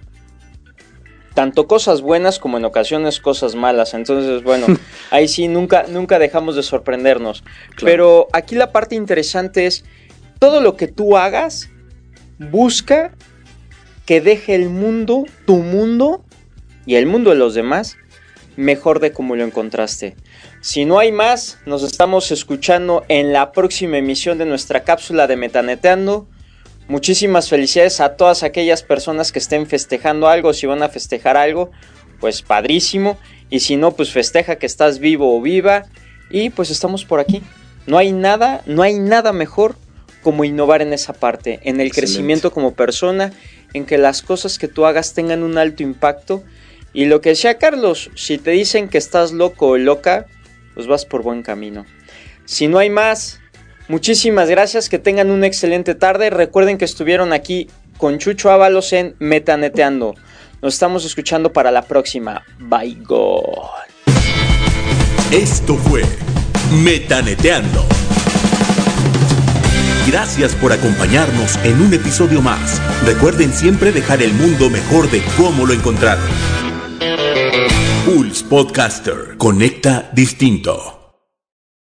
tanto 1.35 1.67
cosas 1.67 2.01
buenas 2.01 2.39
como 2.39 2.57
en 2.59 2.65
ocasiones 2.65 3.21
cosas 3.21 3.55
malas. 3.55 3.93
Entonces, 3.93 4.43
bueno, 4.43 4.67
ahí 5.11 5.29
sí 5.29 5.49
nunca, 5.49 5.87
nunca 5.89 6.19
dejamos 6.19 6.57
de 6.57 6.63
sorprendernos. 6.63 7.45
Pero 7.81 8.29
aquí 8.33 8.55
la 8.55 8.73
parte 8.73 8.95
interesante 8.95 9.67
es, 9.67 9.85
todo 10.39 10.61
lo 10.61 10.77
que 10.77 10.89
tú 10.89 11.17
hagas, 11.17 11.71
busca 12.39 13.13
que 14.07 14.21
deje 14.21 14.55
el 14.55 14.69
mundo, 14.69 15.25
tu 15.47 15.57
mundo 15.57 16.25
y 16.87 16.97
el 16.97 17.07
mundo 17.07 17.31
de 17.31 17.37
los 17.37 17.55
demás, 17.55 17.97
mejor 18.57 19.01
de 19.01 19.13
como 19.13 19.37
lo 19.37 19.45
encontraste. 19.45 20.17
Si 20.61 20.85
no 20.85 20.99
hay 20.99 21.13
más, 21.13 21.59
nos 21.67 21.83
estamos 21.83 22.31
escuchando 22.31 23.05
en 23.09 23.33
la 23.33 23.53
próxima 23.53 23.99
emisión 23.99 24.39
de 24.39 24.47
nuestra 24.47 24.85
cápsula 24.85 25.27
de 25.27 25.37
Metaneteando. 25.37 26.29
Muchísimas 26.87 27.49
felicidades 27.49 28.01
a 28.01 28.17
todas 28.17 28.43
aquellas 28.43 28.83
personas 28.83 29.33
que 29.33 29.39
estén 29.39 29.67
festejando 29.67 30.29
algo, 30.29 30.53
si 30.53 30.67
van 30.67 30.83
a 30.83 30.89
festejar 30.89 31.37
algo, 31.37 31.71
pues 32.21 32.43
padrísimo. 32.43 33.19
Y 33.49 33.61
si 33.61 33.77
no, 33.77 33.93
pues 33.93 34.11
festeja 34.11 34.57
que 34.57 34.67
estás 34.67 34.99
vivo 34.99 35.37
o 35.37 35.41
viva. 35.41 35.85
Y 36.31 36.51
pues 36.51 36.71
estamos 36.71 37.05
por 37.05 37.21
aquí. 37.21 37.43
No 37.87 37.99
hay 37.99 38.13
nada, 38.13 38.63
no 38.67 38.83
hay 38.83 38.99
nada 38.99 39.33
mejor 39.33 39.77
como 40.23 40.45
innovar 40.45 40.83
en 40.83 40.93
esa 40.93 41.13
parte, 41.13 41.61
en 41.65 41.81
el 41.81 41.93
crecimiento 41.93 42.51
como 42.51 42.75
persona, 42.75 43.33
en 43.75 43.85
que 43.85 43.99
las 43.99 44.23
cosas 44.23 44.59
que 44.59 44.69
tú 44.69 44.87
hagas 44.87 45.13
tengan 45.13 45.43
un 45.43 45.59
alto 45.59 45.83
impacto. 45.83 46.43
Y 46.95 47.05
lo 47.05 47.21
que 47.21 47.31
decía 47.31 47.59
Carlos, 47.59 48.11
si 48.15 48.39
te 48.39 48.53
dicen 48.53 48.89
que 48.89 48.99
estás 48.99 49.33
loco 49.33 49.69
o 49.69 49.77
loca, 49.77 50.27
pues 50.75 50.87
vas 50.87 51.05
por 51.05 51.23
buen 51.23 51.43
camino. 51.43 51.85
Si 52.47 52.69
no 52.69 52.79
hay 52.79 52.89
más, 52.89 53.41
Muchísimas 53.89 54.49
gracias, 54.49 54.89
que 54.89 54.99
tengan 54.99 55.31
una 55.31 55.47
excelente 55.47 55.95
tarde. 55.95 56.31
Recuerden 56.31 56.79
que 56.79 56.85
estuvieron 56.85 57.33
aquí 57.33 57.69
con 57.99 58.19
Chucho 58.19 58.51
Ábalos 58.51 58.93
en 58.93 59.15
Metaneteando. 59.19 60.15
Nos 60.63 60.75
estamos 60.75 61.05
escuchando 61.05 61.53
para 61.53 61.71
la 61.71 61.83
próxima. 61.83 62.43
Bye 62.59 62.97
God. 63.03 63.69
Esto 65.31 65.77
fue 65.77 66.03
Metaneteando. 66.83 67.85
Gracias 70.07 70.55
por 70.55 70.73
acompañarnos 70.73 71.59
en 71.65 71.81
un 71.81 71.93
episodio 71.93 72.41
más. 72.41 72.81
Recuerden 73.05 73.53
siempre 73.53 73.93
dejar 73.93 74.23
el 74.23 74.33
mundo 74.33 74.71
mejor 74.71 75.11
de 75.11 75.23
cómo 75.37 75.67
lo 75.67 75.73
encontraron. 75.75 76.25
Pulse 78.05 78.45
Podcaster. 78.45 79.37
Conecta 79.39 80.11
distinto. 80.13 81.04